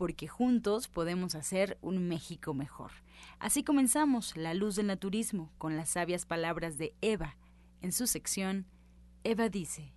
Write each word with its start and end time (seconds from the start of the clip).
porque 0.00 0.28
juntos 0.28 0.88
podemos 0.88 1.34
hacer 1.34 1.76
un 1.82 2.08
México 2.08 2.54
mejor. 2.54 2.90
Así 3.38 3.62
comenzamos 3.62 4.34
La 4.34 4.54
Luz 4.54 4.76
del 4.76 4.86
Naturismo 4.86 5.52
con 5.58 5.76
las 5.76 5.90
sabias 5.90 6.24
palabras 6.24 6.78
de 6.78 6.94
Eva. 7.02 7.36
En 7.82 7.92
su 7.92 8.06
sección, 8.06 8.64
Eva 9.24 9.50
dice. 9.50 9.92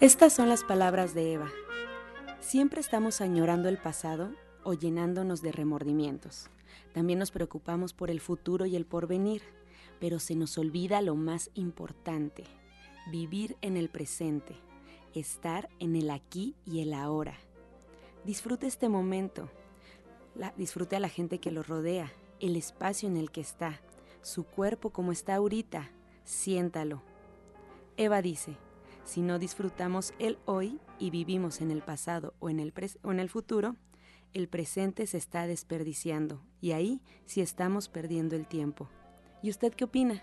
Estas 0.00 0.32
son 0.32 0.48
las 0.48 0.62
palabras 0.62 1.12
de 1.12 1.32
Eva. 1.32 1.50
Siempre 2.38 2.80
estamos 2.80 3.20
añorando 3.20 3.68
el 3.68 3.78
pasado 3.78 4.32
o 4.62 4.74
llenándonos 4.74 5.42
de 5.42 5.50
remordimientos. 5.50 6.50
También 6.94 7.18
nos 7.18 7.32
preocupamos 7.32 7.94
por 7.94 8.12
el 8.12 8.20
futuro 8.20 8.64
y 8.64 8.76
el 8.76 8.86
porvenir, 8.86 9.42
pero 9.98 10.20
se 10.20 10.36
nos 10.36 10.56
olvida 10.56 11.02
lo 11.02 11.16
más 11.16 11.50
importante, 11.54 12.44
vivir 13.10 13.56
en 13.60 13.76
el 13.76 13.88
presente 13.88 14.69
estar 15.14 15.68
en 15.78 15.96
el 15.96 16.10
aquí 16.10 16.54
y 16.64 16.80
el 16.80 16.94
ahora. 16.94 17.38
Disfrute 18.24 18.66
este 18.66 18.88
momento, 18.88 19.48
disfrute 20.56 20.96
a 20.96 21.00
la 21.00 21.08
gente 21.08 21.38
que 21.38 21.50
lo 21.50 21.62
rodea, 21.62 22.12
el 22.38 22.56
espacio 22.56 23.08
en 23.08 23.16
el 23.16 23.30
que 23.30 23.40
está, 23.40 23.80
su 24.22 24.44
cuerpo 24.44 24.90
como 24.90 25.12
está 25.12 25.34
ahorita, 25.34 25.90
siéntalo. 26.24 27.02
Eva 27.96 28.22
dice, 28.22 28.56
si 29.04 29.22
no 29.22 29.38
disfrutamos 29.38 30.14
el 30.18 30.38
hoy 30.44 30.78
y 30.98 31.10
vivimos 31.10 31.60
en 31.60 31.70
el 31.70 31.82
pasado 31.82 32.34
o 32.38 32.48
en 32.50 32.60
el, 32.60 32.72
o 33.02 33.10
en 33.10 33.20
el 33.20 33.28
futuro, 33.28 33.76
el 34.32 34.48
presente 34.48 35.06
se 35.06 35.18
está 35.18 35.46
desperdiciando 35.46 36.40
y 36.60 36.72
ahí 36.72 37.02
sí 37.26 37.40
estamos 37.40 37.88
perdiendo 37.88 38.36
el 38.36 38.46
tiempo. 38.46 38.88
¿Y 39.42 39.50
usted 39.50 39.72
qué 39.74 39.84
opina? 39.84 40.22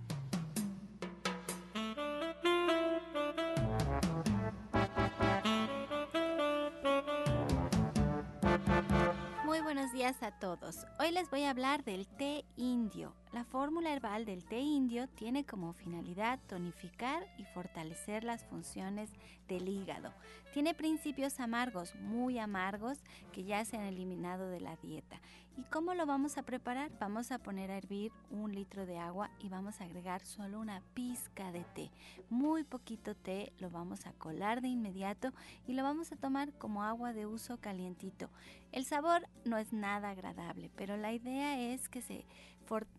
Días 10.11 10.23
a 10.23 10.31
todos. 10.31 10.85
Hoy 10.99 11.11
les 11.11 11.29
voy 11.29 11.43
a 11.43 11.51
hablar 11.51 11.83
del 11.83 12.07
té 12.07 12.43
indio. 12.57 13.13
La 13.31 13.45
fórmula 13.45 13.93
herbal 13.93 14.25
del 14.25 14.43
té 14.43 14.59
indio 14.59 15.07
tiene 15.07 15.45
como 15.45 15.73
finalidad 15.73 16.39
tonificar 16.47 17.25
y 17.37 17.45
fortalecer 17.45 18.23
las 18.23 18.43
funciones 18.45 19.09
del 19.47 19.69
hígado. 19.69 20.13
Tiene 20.53 20.73
principios 20.73 21.39
amargos, 21.39 21.95
muy 21.95 22.39
amargos, 22.39 22.97
que 23.31 23.43
ya 23.43 23.63
se 23.63 23.77
han 23.77 23.83
eliminado 23.83 24.49
de 24.49 24.59
la 24.59 24.75
dieta. 24.77 25.21
¿Y 25.57 25.63
cómo 25.63 25.93
lo 25.93 26.05
vamos 26.05 26.37
a 26.37 26.43
preparar? 26.43 26.91
Vamos 26.99 27.31
a 27.31 27.37
poner 27.37 27.71
a 27.71 27.77
hervir 27.77 28.11
un 28.29 28.53
litro 28.53 28.85
de 28.85 28.97
agua 28.97 29.29
y 29.39 29.49
vamos 29.49 29.81
a 29.81 29.83
agregar 29.83 30.21
solo 30.21 30.59
una 30.59 30.81
pizca 30.93 31.51
de 31.51 31.65
té. 31.75 31.91
Muy 32.29 32.63
poquito 32.63 33.15
té, 33.15 33.51
lo 33.59 33.69
vamos 33.69 34.07
a 34.07 34.13
colar 34.13 34.61
de 34.61 34.69
inmediato 34.69 35.33
y 35.67 35.73
lo 35.73 35.83
vamos 35.83 36.11
a 36.11 36.15
tomar 36.15 36.53
como 36.53 36.83
agua 36.83 37.11
de 37.11 37.25
uso 37.25 37.57
calientito. 37.57 38.29
El 38.71 38.85
sabor 38.85 39.27
no 39.43 39.57
es 39.57 39.73
nada 39.73 40.11
agradable, 40.11 40.71
pero 40.75 40.95
la 40.95 41.11
idea 41.11 41.59
es 41.59 41.89
que 41.89 42.01
se 42.01 42.25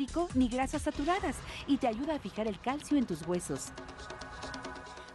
ni 0.35 0.47
grasas 0.47 0.81
saturadas 0.83 1.37
y 1.67 1.77
te 1.77 1.87
ayuda 1.87 2.15
a 2.15 2.19
fijar 2.19 2.47
el 2.47 2.59
calcio 2.59 2.97
en 2.97 3.05
tus 3.05 3.27
huesos. 3.27 3.71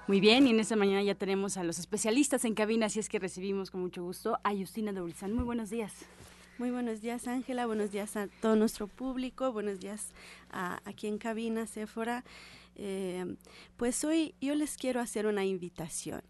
Muy 0.07 0.21
bien, 0.21 0.47
y 0.47 0.51
en 0.51 0.61
esta 0.61 0.77
mañana 0.77 1.03
ya 1.03 1.17
tenemos 1.17 1.57
a 1.57 1.65
los 1.65 1.81
especialistas 1.81 2.45
en 2.45 2.55
cabina, 2.55 2.87
así 2.87 3.01
es 3.01 3.09
que 3.09 3.19
recibimos 3.19 3.73
con 3.73 3.81
mucho 3.81 4.05
gusto 4.05 4.39
a 4.45 4.55
Justina 4.55 4.93
de 4.93 5.01
Muy 5.01 5.45
buenos 5.45 5.71
días. 5.71 5.93
Muy 6.59 6.71
buenos 6.71 7.01
días, 7.01 7.27
Ángela. 7.27 7.67
Buenos 7.67 7.91
días 7.91 8.17
a 8.17 8.29
todo 8.41 8.57
nuestro 8.57 8.87
público. 8.87 9.53
Buenos 9.53 9.81
días 9.81 10.13
a, 10.51 10.81
aquí 10.85 11.07
en 11.07 11.19
cabina, 11.19 11.67
Sephora. 11.67 12.25
Eh, 12.77 13.37
pues 13.77 14.05
hoy 14.05 14.35
yo 14.41 14.55
les 14.55 14.77
quiero 14.77 15.01
hacer 15.01 15.27
una 15.27 15.45
invitación. 15.45 16.23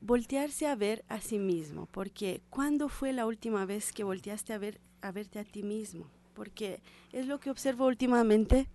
Voltearse 0.00 0.66
a 0.66 0.76
ver 0.76 1.04
a 1.08 1.20
sí 1.20 1.38
mismo, 1.38 1.86
porque 1.86 2.40
¿cuándo 2.48 2.88
fue 2.88 3.12
la 3.12 3.26
última 3.26 3.66
vez 3.66 3.92
que 3.92 4.04
volteaste 4.04 4.52
a, 4.52 4.58
ver, 4.58 4.80
a 5.02 5.10
verte 5.10 5.40
a 5.40 5.44
ti 5.44 5.62
mismo? 5.62 6.06
Porque 6.36 6.80
es 7.12 7.26
lo 7.26 7.40
que 7.40 7.50
observo 7.50 7.86
últimamente, 7.86 8.68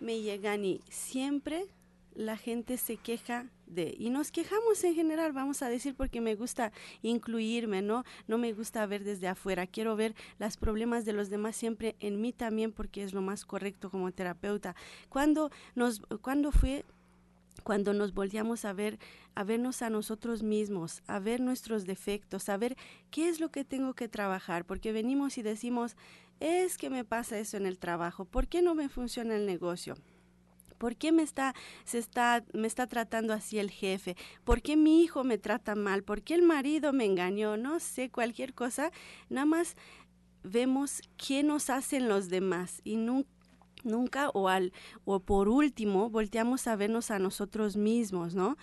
me 0.00 0.20
llegan 0.20 0.64
y 0.64 0.80
siempre 0.88 1.66
la 2.14 2.36
gente 2.36 2.76
se 2.76 2.96
queja 2.96 3.46
de, 3.66 3.94
y 3.98 4.10
nos 4.10 4.32
quejamos 4.32 4.82
en 4.84 4.94
general, 4.94 5.32
vamos 5.32 5.62
a 5.62 5.68
decir, 5.68 5.94
porque 5.94 6.20
me 6.20 6.34
gusta 6.34 6.72
incluirme, 7.02 7.80
¿no? 7.80 8.04
No 8.26 8.36
me 8.36 8.52
gusta 8.52 8.84
ver 8.86 9.04
desde 9.04 9.28
afuera, 9.28 9.66
quiero 9.66 9.96
ver 9.96 10.14
los 10.38 10.56
problemas 10.56 11.04
de 11.04 11.14
los 11.14 11.30
demás 11.30 11.56
siempre 11.56 11.96
en 12.00 12.20
mí 12.20 12.32
también, 12.32 12.72
porque 12.72 13.02
es 13.02 13.14
lo 13.14 13.22
más 13.22 13.44
correcto 13.44 13.90
como 13.90 14.12
terapeuta. 14.12 14.74
cuando 15.08 15.50
nos, 15.74 16.00
cuando 16.20 16.52
fue 16.52 16.84
cuando 17.62 17.92
nos 17.92 18.12
volteamos 18.12 18.64
a 18.64 18.72
ver, 18.72 18.98
a 19.34 19.44
vernos 19.44 19.82
a 19.82 19.90
nosotros 19.90 20.42
mismos, 20.42 21.02
a 21.06 21.18
ver 21.20 21.40
nuestros 21.40 21.86
defectos, 21.86 22.48
a 22.48 22.56
ver 22.56 22.76
qué 23.10 23.28
es 23.28 23.40
lo 23.40 23.50
que 23.50 23.64
tengo 23.64 23.94
que 23.94 24.08
trabajar, 24.08 24.64
porque 24.64 24.90
venimos 24.90 25.38
y 25.38 25.42
decimos, 25.42 25.96
es 26.42 26.76
que 26.76 26.90
me 26.90 27.04
pasa 27.04 27.38
eso 27.38 27.56
en 27.56 27.66
el 27.66 27.78
trabajo, 27.78 28.24
¿por 28.24 28.48
qué 28.48 28.62
no 28.62 28.74
me 28.74 28.88
funciona 28.88 29.36
el 29.36 29.46
negocio? 29.46 29.94
¿Por 30.76 30.96
qué 30.96 31.12
me 31.12 31.22
está, 31.22 31.54
se 31.84 31.98
está, 31.98 32.44
me 32.52 32.66
está 32.66 32.88
tratando 32.88 33.32
así 33.32 33.60
el 33.60 33.70
jefe? 33.70 34.16
¿Por 34.42 34.62
qué 34.62 34.76
mi 34.76 35.00
hijo 35.00 35.22
me 35.22 35.38
trata 35.38 35.76
mal? 35.76 36.02
¿Por 36.02 36.22
qué 36.22 36.34
el 36.34 36.42
marido 36.42 36.92
me 36.92 37.04
engañó? 37.04 37.56
No 37.56 37.78
sé, 37.78 38.10
cualquier 38.10 38.52
cosa. 38.52 38.90
Nada 39.28 39.46
más 39.46 39.76
vemos 40.42 41.00
qué 41.16 41.44
nos 41.44 41.70
hacen 41.70 42.08
los 42.08 42.30
demás 42.30 42.80
y 42.82 42.96
nunca 42.96 44.30
o 44.30 44.48
al 44.48 44.72
o 45.04 45.20
por 45.20 45.48
último 45.48 46.10
volteamos 46.10 46.66
a 46.66 46.74
vernos 46.74 47.12
a 47.12 47.20
nosotros 47.20 47.76
mismos, 47.76 48.34
¿no? 48.34 48.56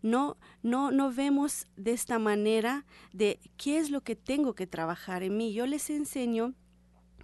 No, 0.00 0.36
no, 0.62 0.92
no 0.92 1.12
vemos 1.12 1.66
de 1.76 1.90
esta 1.90 2.20
manera 2.20 2.86
de 3.12 3.40
qué 3.56 3.78
es 3.78 3.90
lo 3.90 4.02
que 4.02 4.14
tengo 4.14 4.54
que 4.54 4.68
trabajar 4.68 5.24
en 5.24 5.36
mí. 5.36 5.52
Yo 5.52 5.66
les 5.66 5.90
enseño 5.90 6.54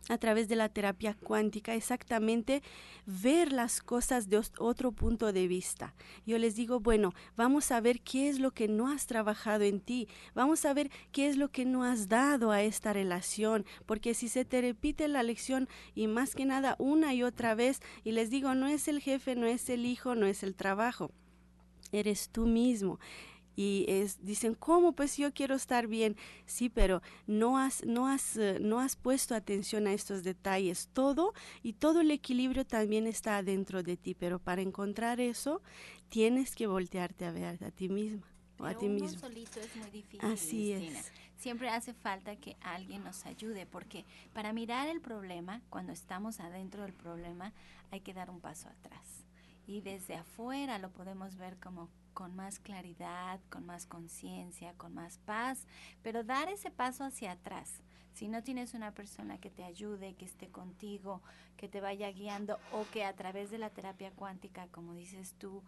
a 0.09 0.19
través 0.19 0.49
de 0.49 0.57
la 0.57 0.69
terapia 0.69 1.15
cuántica 1.15 1.75
exactamente 1.75 2.63
ver 3.07 3.53
las 3.53 3.81
cosas 3.81 4.29
de 4.29 4.41
otro 4.59 4.93
punto 4.93 5.33
de 5.33 5.49
vista. 5.49 5.95
Yo 6.27 6.39
les 6.39 6.57
digo, 6.57 6.81
bueno, 6.81 7.15
vamos 7.37 7.71
a 7.71 7.81
ver 7.81 8.01
qué 8.01 8.29
es 8.29 8.39
lo 8.39 8.51
que 8.51 8.69
no 8.69 8.89
has 8.89 9.07
trabajado 9.07 9.65
en 9.65 9.81
ti, 9.81 10.09
vamos 10.35 10.65
a 10.65 10.75
ver 10.75 10.91
qué 11.13 11.29
es 11.29 11.37
lo 11.37 11.49
que 11.51 11.65
no 11.65 11.85
has 11.85 12.09
dado 12.09 12.51
a 12.51 12.63
esta 12.63 12.93
relación, 12.93 13.65
porque 13.87 14.15
si 14.15 14.29
se 14.29 14.45
te 14.45 14.61
repite 14.61 15.09
la 15.09 15.23
lección 15.23 15.69
y 15.95 16.07
más 16.07 16.35
que 16.35 16.45
nada 16.45 16.77
una 16.79 17.15
y 17.15 17.23
otra 17.23 17.55
vez, 17.55 17.81
y 18.05 18.13
les 18.13 18.31
digo, 18.31 18.55
no 18.55 18.69
es 18.69 18.89
el 18.89 19.01
jefe, 19.01 19.37
no 19.37 19.47
es 19.47 19.69
el 19.71 19.87
hijo, 19.87 20.15
no 20.15 20.27
es 20.27 20.43
el 20.43 20.55
trabajo, 20.55 21.11
eres 21.93 22.29
tú 22.29 22.47
mismo 22.47 22.99
y 23.57 23.85
es, 23.89 24.25
dicen, 24.25 24.55
¿cómo? 24.55 24.93
Pues 24.93 25.17
yo 25.17 25.33
quiero 25.33 25.55
estar 25.55 25.87
bien. 25.87 26.17
Sí, 26.47 26.69
pero 26.69 27.03
no 27.27 27.59
has, 27.59 27.85
no, 27.85 28.09
has, 28.09 28.37
eh, 28.37 28.59
no 28.61 28.81
has 28.81 28.97
puesto 28.97 29.35
atención 29.35 29.87
a 29.87 29.93
estos 29.93 30.23
detalles. 30.23 30.89
Todo 30.93 31.35
y 31.63 31.75
todo 31.75 32.01
el 32.01 32.11
equilibrio 32.11 32.65
también 32.67 33.07
está 33.07 33.43
dentro 33.43 33.83
de 33.83 33.97
ti, 33.97 34.15
pero 34.15 34.39
para 34.39 34.63
encontrar 34.63 35.21
eso 35.21 35.63
tienes 36.09 36.55
que 36.55 36.67
voltearte 36.67 37.25
a 37.25 37.33
ver 37.33 37.63
a 37.65 37.71
ti 37.71 37.89
misma 37.89 38.27
o 38.59 38.65
a 38.65 38.75
ti 38.75 38.89
mismo. 38.89 39.19
solito 39.19 39.61
es 39.61 39.77
muy 39.77 39.91
difícil. 39.91 40.21
Así 40.31 40.73
es. 40.73 41.13
Siempre 41.37 41.69
hace 41.69 41.93
falta 41.93 42.37
que 42.37 42.57
alguien 42.61 43.05
nos 43.05 43.27
ayude, 43.27 43.67
porque 43.67 44.05
para 44.33 44.53
mirar 44.53 44.89
el 44.89 45.01
problema, 45.01 45.61
cuando 45.69 45.93
estamos 45.93 46.41
adentro 46.41 46.83
del 46.83 46.95
problema, 46.95 47.53
hay 47.91 48.01
que 48.01 48.15
dar 48.15 48.31
un 48.31 48.41
paso 48.41 48.69
atrás. 48.69 49.25
Y 49.67 49.81
desde 49.81 50.15
afuera 50.15 50.79
lo 50.79 50.91
podemos 50.91 51.37
ver 51.37 51.59
como 51.59 51.91
con 52.15 52.35
más 52.35 52.59
claridad, 52.59 53.41
con 53.51 53.67
más 53.67 53.87
conciencia, 53.87 54.73
con 54.75 54.95
más 54.95 55.19
paz, 55.19 55.67
pero 56.03 56.25
dar 56.25 56.49
ese 56.49 56.71
paso 56.71 57.05
hacia 57.05 57.33
atrás. 57.33 57.83
Si 58.15 58.29
no 58.29 58.43
tienes 58.43 58.75
una 58.75 58.93
persona 58.93 59.39
que 59.39 59.51
te 59.51 59.65
ayude, 59.65 60.15
que 60.15 60.25
esté 60.25 60.49
contigo, 60.49 61.21
que 61.57 61.69
te 61.69 61.81
vaya 61.81 62.11
guiando 62.13 62.59
o 62.73 62.87
que 62.93 63.05
a 63.05 63.13
través 63.15 63.51
de 63.51 63.59
la 63.59 63.71
terapia 63.71 64.13
cuántica, 64.13 64.69
como 64.69 64.95
dices 64.95 65.35
tú, 65.37 65.63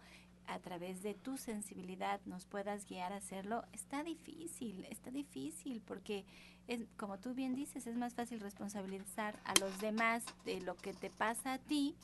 a 0.47 0.59
través 0.59 1.03
de 1.03 1.13
tu 1.13 1.37
sensibilidad 1.37 2.21
nos 2.25 2.45
puedas 2.45 2.85
guiar 2.87 3.11
a 3.11 3.17
hacerlo, 3.17 3.65
está 3.73 4.01
difícil, 4.03 4.85
está 4.89 5.11
difícil 5.11 5.81
porque 5.85 6.25
es, 6.67 6.85
como 6.95 7.19
tú 7.19 7.33
bien 7.33 7.53
dices, 7.53 7.85
es 7.85 7.97
más 7.97 8.13
fácil 8.13 8.39
responsabilizar 8.39 9.37
a 9.43 9.53
los 9.59 9.79
demás 9.79 10.23
de 10.45 10.61
lo 10.61 10.75
que 10.77 10.93
te 10.93 11.09
pasa 11.09 11.53
a 11.53 11.57
ti 11.59 11.95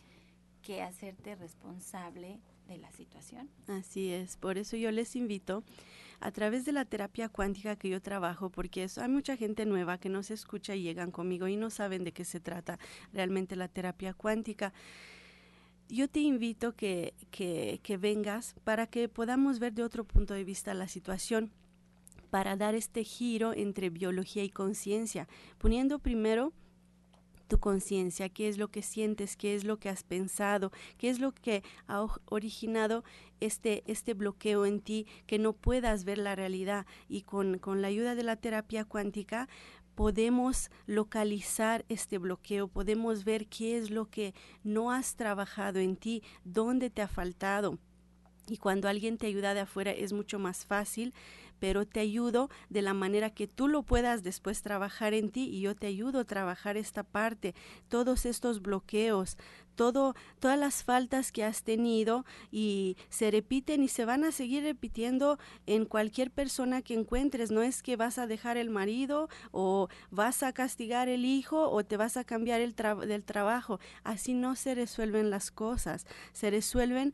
que 0.61 0.81
hacerte 0.81 1.35
responsable 1.35 2.39
de 2.73 2.79
la 2.79 2.91
situación. 2.91 3.49
Así 3.67 4.09
es, 4.09 4.37
por 4.37 4.57
eso 4.57 4.75
yo 4.77 4.91
les 4.91 5.15
invito 5.15 5.63
a 6.19 6.31
través 6.31 6.65
de 6.65 6.71
la 6.71 6.85
terapia 6.85 7.29
cuántica 7.29 7.75
que 7.75 7.89
yo 7.89 8.01
trabajo, 8.01 8.49
porque 8.49 8.87
hay 8.97 9.09
mucha 9.09 9.35
gente 9.35 9.65
nueva 9.65 9.97
que 9.97 10.09
no 10.09 10.23
se 10.23 10.33
escucha 10.33 10.75
y 10.75 10.81
llegan 10.81 11.11
conmigo 11.11 11.47
y 11.47 11.57
no 11.57 11.69
saben 11.69 12.03
de 12.03 12.13
qué 12.13 12.23
se 12.25 12.39
trata 12.39 12.79
realmente 13.11 13.55
la 13.55 13.67
terapia 13.67 14.13
cuántica. 14.13 14.73
Yo 15.89 16.07
te 16.07 16.21
invito 16.21 16.75
que, 16.75 17.13
que, 17.29 17.79
que 17.83 17.97
vengas 17.97 18.55
para 18.63 18.87
que 18.87 19.09
podamos 19.09 19.59
ver 19.59 19.73
de 19.73 19.83
otro 19.83 20.05
punto 20.05 20.33
de 20.33 20.43
vista 20.43 20.73
la 20.73 20.87
situación 20.87 21.51
para 22.29 22.55
dar 22.55 22.73
este 22.73 23.03
giro 23.03 23.53
entre 23.53 23.89
biología 23.89 24.43
y 24.43 24.49
conciencia, 24.49 25.27
poniendo 25.59 25.99
primero 25.99 26.53
tu 27.53 27.59
conciencia, 27.59 28.29
qué 28.29 28.49
es 28.49 28.57
lo 28.57 28.69
que 28.69 28.81
sientes, 28.81 29.37
qué 29.37 29.53
es 29.53 29.63
lo 29.63 29.77
que 29.77 29.87
has 29.87 30.01
pensado, 30.01 30.71
qué 30.97 31.11
es 31.11 31.19
lo 31.19 31.35
que 31.35 31.61
ha 31.85 32.03
originado 32.25 33.03
este, 33.41 33.83
este 33.85 34.15
bloqueo 34.15 34.65
en 34.65 34.79
ti, 34.79 35.05
que 35.27 35.37
no 35.37 35.53
puedas 35.53 36.03
ver 36.03 36.17
la 36.17 36.35
realidad. 36.35 36.87
Y 37.07 37.21
con, 37.21 37.59
con 37.59 37.83
la 37.83 37.89
ayuda 37.89 38.15
de 38.15 38.23
la 38.23 38.37
terapia 38.37 38.85
cuántica 38.85 39.47
podemos 39.93 40.71
localizar 40.87 41.85
este 41.89 42.17
bloqueo, 42.17 42.69
podemos 42.69 43.23
ver 43.23 43.45
qué 43.45 43.77
es 43.77 43.91
lo 43.91 44.09
que 44.09 44.33
no 44.63 44.89
has 44.89 45.15
trabajado 45.15 45.77
en 45.77 45.95
ti, 45.95 46.23
dónde 46.43 46.89
te 46.89 47.03
ha 47.03 47.07
faltado. 47.07 47.77
Y 48.47 48.57
cuando 48.57 48.89
alguien 48.89 49.19
te 49.19 49.27
ayuda 49.27 49.53
de 49.53 49.59
afuera 49.59 49.91
es 49.91 50.11
mucho 50.11 50.39
más 50.39 50.65
fácil 50.65 51.13
pero 51.63 51.85
te 51.85 52.01
ayudo 52.01 52.49
de 52.67 52.81
la 52.81 52.93
manera 52.93 53.29
que 53.29 53.47
tú 53.47 53.69
lo 53.69 53.83
puedas 53.83 54.21
después 54.21 54.61
trabajar 54.61 55.13
en 55.13 55.31
ti 55.31 55.45
y 55.45 55.61
yo 55.61 55.77
te 55.77 55.87
ayudo 55.87 56.19
a 56.19 56.25
trabajar 56.25 56.75
esta 56.75 57.03
parte, 57.03 57.55
todos 57.87 58.25
estos 58.25 58.61
bloqueos, 58.61 59.37
todo, 59.75 60.13
todas 60.41 60.59
las 60.59 60.83
faltas 60.83 61.31
que 61.31 61.45
has 61.45 61.63
tenido 61.63 62.25
y 62.51 62.97
se 63.07 63.31
repiten 63.31 63.81
y 63.81 63.87
se 63.87 64.03
van 64.03 64.25
a 64.25 64.33
seguir 64.33 64.63
repitiendo 64.63 65.39
en 65.65 65.85
cualquier 65.85 66.31
persona 66.31 66.81
que 66.81 66.95
encuentres. 66.95 67.49
No 67.49 67.61
es 67.61 67.81
que 67.81 67.95
vas 67.95 68.17
a 68.17 68.27
dejar 68.27 68.57
el 68.57 68.69
marido 68.69 69.29
o 69.51 69.87
vas 70.11 70.43
a 70.43 70.51
castigar 70.51 71.07
el 71.07 71.23
hijo 71.23 71.69
o 71.69 71.85
te 71.85 71.95
vas 71.95 72.17
a 72.17 72.25
cambiar 72.25 72.59
el 72.59 72.75
del 72.75 73.23
trabajo. 73.23 73.79
Así 74.03 74.33
no 74.33 74.57
se 74.57 74.75
resuelven 74.75 75.29
las 75.29 75.49
cosas. 75.49 76.07
Se 76.33 76.51
resuelven 76.51 77.13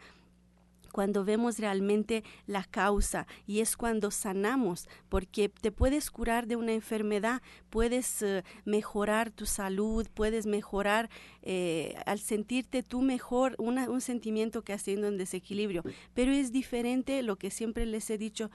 cuando 0.90 1.24
vemos 1.24 1.60
realmente 1.60 2.24
la 2.48 2.64
causa 2.64 3.28
y 3.48 3.60
es 3.62 3.78
cuando 3.78 4.12
sanamos, 4.12 4.88
porque 5.10 5.50
te 5.50 5.72
puedes 5.72 6.12
curar 6.12 6.48
de 6.48 6.56
una 6.56 6.74
enfermedad, 6.74 7.42
puedes 7.70 8.22
eh, 8.22 8.44
mejorar 8.66 9.32
tu 9.32 9.46
salud, 9.46 10.08
puedes 10.14 10.46
mejorar 10.46 11.10
eh, 11.42 11.96
al 12.06 12.20
sentirte 12.20 12.84
tú 12.84 13.02
mejor, 13.02 13.56
un 13.58 14.02
sentimiento 14.02 14.64
que 14.64 14.74
has 14.74 14.84
tenido 14.84 15.08
en 15.08 15.18
desequilibrio, 15.18 15.84
pero 16.14 16.32
es 16.32 16.52
diferente 16.52 17.22
lo 17.24 17.38
que 17.38 17.52
siempre 17.52 17.86
les 17.86 18.10
he 18.10 18.18
dicho, 18.18 18.50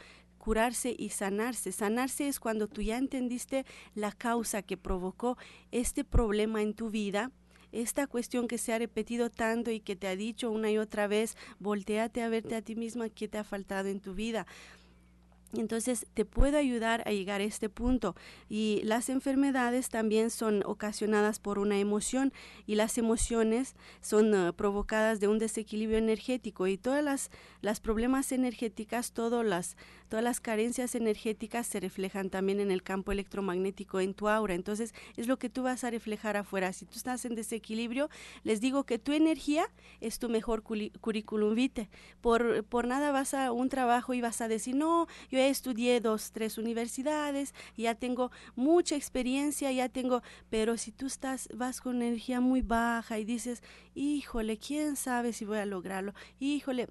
curarse 0.44 0.94
y 0.96 1.08
sanarse. 1.08 1.72
Sanarse 1.72 2.28
es 2.28 2.38
cuando 2.38 2.68
tú 2.68 2.82
ya 2.82 2.98
entendiste 2.98 3.64
la 3.94 4.12
causa 4.12 4.60
que 4.60 4.76
provocó 4.76 5.38
este 5.70 6.04
problema 6.04 6.60
en 6.60 6.74
tu 6.74 6.90
vida 6.90 7.32
esta 7.74 8.06
cuestión 8.06 8.48
que 8.48 8.58
se 8.58 8.72
ha 8.72 8.78
repetido 8.78 9.30
tanto 9.30 9.70
y 9.70 9.80
que 9.80 9.96
te 9.96 10.06
ha 10.06 10.16
dicho 10.16 10.50
una 10.50 10.70
y 10.70 10.78
otra 10.78 11.06
vez, 11.06 11.36
volteate 11.58 12.22
a 12.22 12.28
verte 12.28 12.54
a 12.54 12.62
ti 12.62 12.76
misma 12.76 13.08
qué 13.08 13.28
te 13.28 13.38
ha 13.38 13.44
faltado 13.44 13.88
en 13.88 14.00
tu 14.00 14.14
vida. 14.14 14.46
Entonces 15.60 16.06
te 16.14 16.24
puedo 16.24 16.58
ayudar 16.58 17.02
a 17.06 17.12
llegar 17.12 17.40
a 17.40 17.44
este 17.44 17.68
punto. 17.68 18.14
Y 18.48 18.80
las 18.84 19.08
enfermedades 19.08 19.88
también 19.88 20.30
son 20.30 20.62
ocasionadas 20.64 21.38
por 21.38 21.58
una 21.58 21.78
emoción 21.78 22.32
y 22.66 22.74
las 22.74 22.98
emociones 22.98 23.74
son 24.00 24.34
eh, 24.34 24.52
provocadas 24.52 25.20
de 25.20 25.28
un 25.28 25.38
desequilibrio 25.38 25.98
energético 25.98 26.66
y 26.66 26.76
todas 26.76 27.04
las, 27.04 27.30
las 27.60 27.80
problemas 27.80 28.32
energéticas, 28.32 29.12
todas 29.12 29.44
las, 29.44 29.76
todas 30.14 30.22
las 30.22 30.38
carencias 30.38 30.94
energéticas 30.94 31.66
se 31.66 31.80
reflejan 31.80 32.30
también 32.30 32.60
en 32.60 32.70
el 32.70 32.84
campo 32.84 33.10
electromagnético 33.10 33.98
en 33.98 34.14
tu 34.14 34.28
aura. 34.28 34.54
Entonces 34.54 34.94
es 35.16 35.26
lo 35.26 35.40
que 35.40 35.50
tú 35.50 35.64
vas 35.64 35.82
a 35.82 35.90
reflejar 35.90 36.36
afuera. 36.36 36.72
Si 36.72 36.84
tú 36.84 36.94
estás 36.94 37.24
en 37.24 37.34
desequilibrio, 37.34 38.08
les 38.44 38.60
digo 38.60 38.84
que 38.84 39.00
tu 39.00 39.10
energía 39.10 39.66
es 40.00 40.20
tu 40.20 40.28
mejor 40.28 40.62
currículum 40.62 41.56
vitae. 41.56 41.90
Por, 42.20 42.62
por 42.62 42.86
nada 42.86 43.10
vas 43.10 43.34
a 43.34 43.50
un 43.50 43.68
trabajo 43.68 44.14
y 44.14 44.20
vas 44.20 44.40
a 44.40 44.46
decir, 44.46 44.76
no, 44.76 45.08
yo 45.32 45.40
estudié 45.40 45.98
dos, 46.00 46.30
tres 46.30 46.58
universidades, 46.58 47.52
ya 47.76 47.96
tengo 47.96 48.30
mucha 48.54 48.94
experiencia, 48.94 49.72
ya 49.72 49.88
tengo, 49.88 50.22
pero 50.48 50.76
si 50.76 50.92
tú 50.92 51.06
estás, 51.06 51.48
vas 51.52 51.80
con 51.80 52.00
energía 52.00 52.40
muy 52.40 52.62
baja 52.62 53.18
y 53.18 53.24
dices, 53.24 53.64
híjole, 53.96 54.58
¿quién 54.58 54.94
sabe 54.94 55.32
si 55.32 55.44
voy 55.44 55.58
a 55.58 55.66
lograrlo? 55.66 56.14
Híjole, 56.38 56.86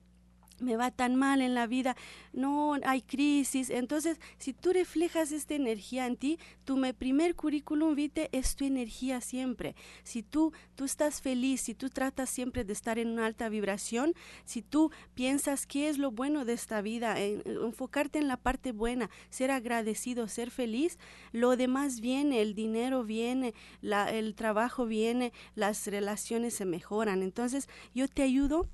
me 0.59 0.75
va 0.77 0.91
tan 0.91 1.15
mal 1.15 1.41
en 1.41 1.53
la 1.53 1.67
vida, 1.67 1.95
no 2.31 2.77
hay 2.85 3.01
crisis. 3.01 3.69
Entonces, 3.69 4.19
si 4.37 4.53
tú 4.53 4.73
reflejas 4.73 5.31
esta 5.31 5.55
energía 5.55 6.07
en 6.07 6.17
ti, 6.17 6.39
tu 6.65 6.81
primer 6.97 7.35
currículum 7.35 7.95
vitae 7.95 8.29
es 8.31 8.55
tu 8.55 8.65
energía 8.65 9.21
siempre. 9.21 9.75
Si 10.03 10.23
tú, 10.23 10.53
tú 10.75 10.85
estás 10.85 11.21
feliz, 11.21 11.61
si 11.61 11.73
tú 11.73 11.89
tratas 11.89 12.29
siempre 12.29 12.63
de 12.63 12.73
estar 12.73 12.99
en 12.99 13.09
una 13.09 13.25
alta 13.25 13.49
vibración, 13.49 14.13
si 14.45 14.61
tú 14.61 14.91
piensas 15.13 15.65
qué 15.65 15.89
es 15.89 15.97
lo 15.97 16.11
bueno 16.11 16.45
de 16.45 16.53
esta 16.53 16.81
vida, 16.81 17.19
enfocarte 17.19 18.19
en 18.19 18.27
la 18.27 18.37
parte 18.37 18.71
buena, 18.71 19.09
ser 19.29 19.51
agradecido, 19.51 20.27
ser 20.27 20.51
feliz, 20.51 20.97
lo 21.31 21.55
demás 21.57 21.99
viene, 21.99 22.41
el 22.41 22.53
dinero 22.53 23.03
viene, 23.03 23.53
la, 23.81 24.11
el 24.11 24.35
trabajo 24.35 24.85
viene, 24.85 25.33
las 25.55 25.87
relaciones 25.87 26.53
se 26.53 26.65
mejoran. 26.65 27.23
Entonces, 27.23 27.67
yo 27.93 28.07
te 28.07 28.23
ayudo 28.23 28.67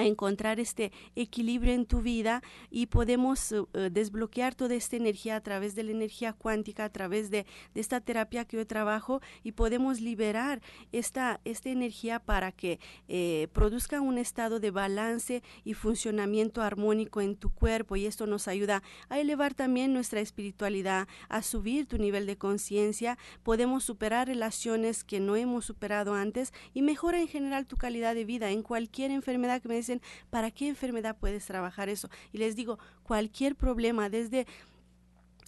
a 0.00 0.06
encontrar 0.06 0.60
este 0.60 0.92
equilibrio 1.14 1.72
en 1.72 1.86
tu 1.86 2.02
vida 2.02 2.42
y 2.70 2.86
podemos 2.86 3.52
uh, 3.52 3.62
uh, 3.62 3.90
desbloquear 3.90 4.54
toda 4.54 4.74
esta 4.74 4.96
energía 4.96 5.36
a 5.36 5.40
través 5.40 5.74
de 5.74 5.84
la 5.84 5.92
energía 5.92 6.32
cuántica, 6.32 6.84
a 6.84 6.90
través 6.90 7.30
de, 7.30 7.46
de, 7.74 7.80
esta 7.80 8.00
terapia 8.00 8.44
que 8.44 8.56
yo 8.56 8.66
trabajo 8.66 9.20
y 9.42 9.52
podemos 9.52 10.00
liberar 10.00 10.60
esta, 10.92 11.40
esta 11.44 11.70
energía 11.70 12.18
para 12.18 12.52
que 12.52 12.80
eh, 13.08 13.48
produzca 13.52 14.00
un 14.00 14.18
estado 14.18 14.60
de 14.60 14.70
balance 14.70 15.42
y 15.64 15.74
funcionamiento 15.74 16.62
armónico 16.62 17.20
en 17.20 17.36
tu 17.36 17.50
cuerpo. 17.50 17.96
Y 17.96 18.06
esto 18.06 18.26
nos 18.26 18.48
ayuda 18.48 18.82
a 19.08 19.18
elevar 19.18 19.54
también 19.54 19.92
nuestra 19.92 20.20
espiritualidad, 20.20 21.08
a 21.28 21.42
subir 21.42 21.86
tu 21.86 21.98
nivel 21.98 22.26
de 22.26 22.36
conciencia, 22.36 23.18
podemos 23.42 23.84
superar 23.84 24.28
relaciones 24.28 25.04
que 25.04 25.20
no 25.20 25.36
hemos 25.36 25.64
superado 25.64 26.14
antes 26.14 26.52
y 26.74 26.82
mejora 26.82 27.20
en 27.20 27.28
general 27.28 27.66
tu 27.66 27.76
calidad 27.76 28.14
de 28.14 28.24
vida. 28.24 28.50
En 28.50 28.62
cualquier 28.62 29.10
enfermedad 29.10 29.60
que 29.62 29.68
me 29.68 29.74
¿para 30.30 30.50
qué 30.50 30.68
enfermedad 30.68 31.16
puedes 31.18 31.44
trabajar 31.46 31.88
eso? 31.88 32.08
Y 32.32 32.38
les 32.38 32.54
digo, 32.54 32.78
cualquier 33.02 33.56
problema, 33.56 34.08
desde 34.08 34.46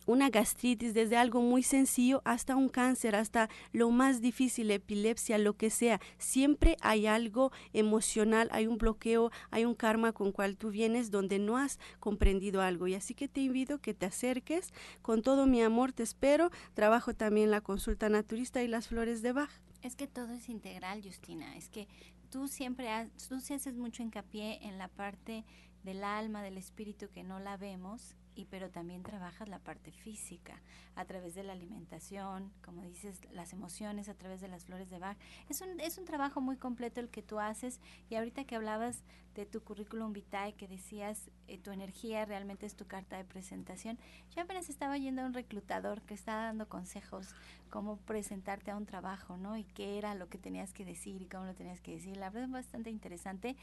una 0.06 0.30
gastritis, 0.30 0.94
desde 0.94 1.16
algo 1.16 1.40
muy 1.40 1.62
sencillo 1.62 2.22
hasta 2.24 2.56
un 2.56 2.68
cáncer, 2.68 3.14
hasta 3.14 3.48
lo 3.72 3.90
más 3.90 4.20
difícil, 4.20 4.70
epilepsia, 4.70 5.38
lo 5.38 5.56
que 5.56 5.70
sea. 5.70 6.00
Siempre 6.18 6.76
hay 6.80 7.06
algo 7.06 7.52
emocional, 7.72 8.48
hay 8.52 8.66
un 8.66 8.78
bloqueo, 8.78 9.30
hay 9.50 9.64
un 9.64 9.74
karma 9.74 10.12
con 10.12 10.32
cual 10.32 10.56
tú 10.56 10.70
vienes 10.70 11.10
donde 11.10 11.38
no 11.38 11.56
has 11.56 11.78
comprendido 12.00 12.62
algo. 12.62 12.86
Y 12.86 12.94
así 12.94 13.14
que 13.14 13.28
te 13.28 13.40
invito 13.40 13.78
que 13.78 13.94
te 13.94 14.06
acerques. 14.06 14.72
Con 15.02 15.22
todo 15.22 15.46
mi 15.46 15.62
amor 15.62 15.92
te 15.92 16.02
espero. 16.02 16.50
Trabajo 16.74 17.14
también 17.14 17.50
la 17.50 17.60
consulta 17.60 18.08
naturista 18.08 18.62
y 18.62 18.68
las 18.68 18.88
flores 18.88 19.22
de 19.22 19.32
Bach. 19.32 19.50
Es 19.82 19.96
que 19.96 20.06
todo 20.06 20.32
es 20.32 20.48
integral, 20.48 21.02
Justina. 21.02 21.56
Es 21.56 21.68
que 21.68 21.88
tú 22.32 22.48
siempre 22.48 22.88
tú 23.28 23.40
sí 23.40 23.52
haces 23.52 23.76
mucho 23.76 24.02
hincapié 24.02 24.66
en 24.66 24.78
la 24.78 24.88
parte 24.88 25.44
del 25.84 26.02
alma, 26.02 26.42
del 26.42 26.56
espíritu 26.56 27.10
que 27.10 27.22
no 27.22 27.38
la 27.38 27.58
vemos 27.58 28.16
y 28.34 28.46
pero 28.46 28.70
también 28.70 29.02
trabajas 29.02 29.48
la 29.48 29.58
parte 29.58 29.92
física 29.92 30.60
a 30.94 31.04
través 31.04 31.34
de 31.34 31.42
la 31.42 31.52
alimentación, 31.52 32.52
como 32.64 32.82
dices, 32.82 33.20
las 33.32 33.52
emociones 33.52 34.08
a 34.08 34.14
través 34.14 34.40
de 34.40 34.48
las 34.48 34.64
flores 34.64 34.90
de 34.90 34.98
Bach. 34.98 35.16
Es 35.48 35.60
un, 35.60 35.80
es 35.80 35.98
un 35.98 36.04
trabajo 36.04 36.40
muy 36.40 36.56
completo 36.56 37.00
el 37.00 37.08
que 37.08 37.22
tú 37.22 37.40
haces 37.40 37.80
y 38.10 38.14
ahorita 38.14 38.44
que 38.44 38.56
hablabas 38.56 39.02
de 39.34 39.46
tu 39.46 39.62
currículum 39.62 40.12
vitae, 40.12 40.54
que 40.54 40.68
decías 40.68 41.30
eh, 41.48 41.58
tu 41.58 41.70
energía 41.70 42.24
realmente 42.24 42.66
es 42.66 42.74
tu 42.74 42.86
carta 42.86 43.16
de 43.16 43.24
presentación, 43.24 43.98
yo 44.34 44.42
apenas 44.42 44.68
estaba 44.68 44.98
yendo 44.98 45.22
a 45.22 45.26
un 45.26 45.34
reclutador 45.34 46.02
que 46.02 46.14
estaba 46.14 46.44
dando 46.44 46.68
consejos 46.68 47.28
cómo 47.70 47.96
presentarte 47.96 48.70
a 48.70 48.76
un 48.76 48.84
trabajo, 48.84 49.38
¿no? 49.38 49.56
Y 49.56 49.64
qué 49.64 49.96
era 49.96 50.14
lo 50.14 50.28
que 50.28 50.36
tenías 50.36 50.74
que 50.74 50.84
decir 50.84 51.22
y 51.22 51.26
cómo 51.26 51.46
lo 51.46 51.54
tenías 51.54 51.80
que 51.80 51.92
decir. 51.92 52.16
La 52.18 52.28
verdad 52.28 52.44
es 52.44 52.52
bastante 52.52 52.90
interesante 52.90 53.56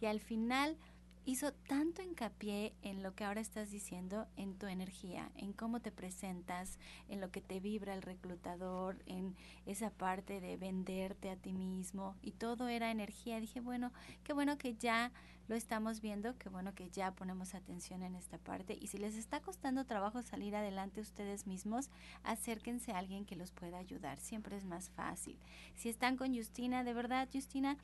y 0.00 0.06
al 0.06 0.20
final 0.20 0.76
hizo 1.26 1.52
tanto 1.52 2.02
hincapié 2.02 2.72
en 2.82 3.02
lo 3.02 3.14
que 3.14 3.24
ahora 3.24 3.40
estás 3.40 3.70
diciendo, 3.70 4.28
en 4.36 4.56
tu 4.56 4.66
energía, 4.66 5.30
en 5.34 5.52
cómo 5.52 5.80
te 5.80 5.90
presentas, 5.90 6.78
en 7.08 7.20
lo 7.20 7.32
que 7.32 7.40
te 7.40 7.58
vibra 7.58 7.94
el 7.94 8.02
reclutador, 8.02 9.02
en 9.06 9.34
esa 9.66 9.90
parte 9.90 10.40
de 10.40 10.56
venderte 10.56 11.28
a 11.28 11.36
ti 11.36 11.52
mismo 11.52 12.14
y 12.22 12.30
todo 12.30 12.68
era 12.68 12.92
energía. 12.92 13.40
Dije, 13.40 13.60
bueno, 13.60 13.92
qué 14.22 14.32
bueno 14.32 14.56
que 14.56 14.76
ya 14.76 15.12
lo 15.48 15.54
estamos 15.54 16.00
viendo, 16.00 16.36
qué 16.38 16.48
bueno 16.48 16.74
que 16.74 16.90
ya 16.90 17.12
ponemos 17.12 17.54
atención 17.54 18.02
en 18.02 18.16
esta 18.16 18.38
parte. 18.38 18.76
Y 18.80 18.88
si 18.88 18.98
les 18.98 19.14
está 19.14 19.40
costando 19.40 19.84
trabajo 19.84 20.22
salir 20.22 20.56
adelante 20.56 21.00
ustedes 21.00 21.46
mismos, 21.46 21.90
acérquense 22.24 22.92
a 22.92 22.98
alguien 22.98 23.24
que 23.24 23.36
los 23.36 23.52
pueda 23.52 23.78
ayudar, 23.78 24.18
siempre 24.18 24.56
es 24.56 24.64
más 24.64 24.90
fácil. 24.90 25.38
Si 25.74 25.88
están 25.88 26.16
con 26.16 26.34
Justina, 26.34 26.84
de 26.84 26.94
verdad 26.94 27.28
Justina 27.32 27.76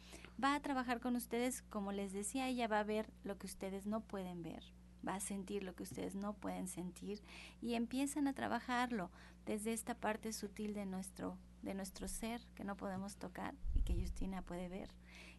va 0.42 0.54
a 0.54 0.60
trabajar 0.60 1.00
con 1.00 1.16
ustedes, 1.16 1.62
como 1.62 1.92
les 1.92 2.12
decía, 2.12 2.48
ella 2.48 2.68
va 2.68 2.80
a 2.80 2.84
ver 2.84 3.12
lo 3.24 3.38
que 3.38 3.46
ustedes 3.46 3.86
no 3.86 4.00
pueden 4.00 4.42
ver. 4.42 4.64
Va 5.06 5.16
a 5.16 5.20
sentir 5.20 5.64
lo 5.64 5.74
que 5.74 5.82
ustedes 5.82 6.14
no 6.14 6.34
pueden 6.34 6.68
sentir. 6.68 7.22
Y 7.60 7.74
empiezan 7.74 8.28
a 8.28 8.34
trabajarlo 8.34 9.10
desde 9.46 9.72
esta 9.72 9.94
parte 9.94 10.32
sutil 10.32 10.74
de 10.74 10.86
nuestro 10.86 11.38
de 11.62 11.74
nuestro 11.74 12.08
ser 12.08 12.44
que 12.54 12.64
no 12.64 12.76
podemos 12.76 13.16
tocar 13.16 13.54
y 13.74 13.82
que 13.82 13.94
Justina 13.94 14.42
puede 14.42 14.68
ver 14.68 14.90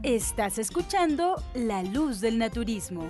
Estás 0.04 0.58
escuchando 0.58 1.42
La 1.54 1.84
Luz 1.84 2.20
del 2.20 2.38
Naturismo. 2.38 3.08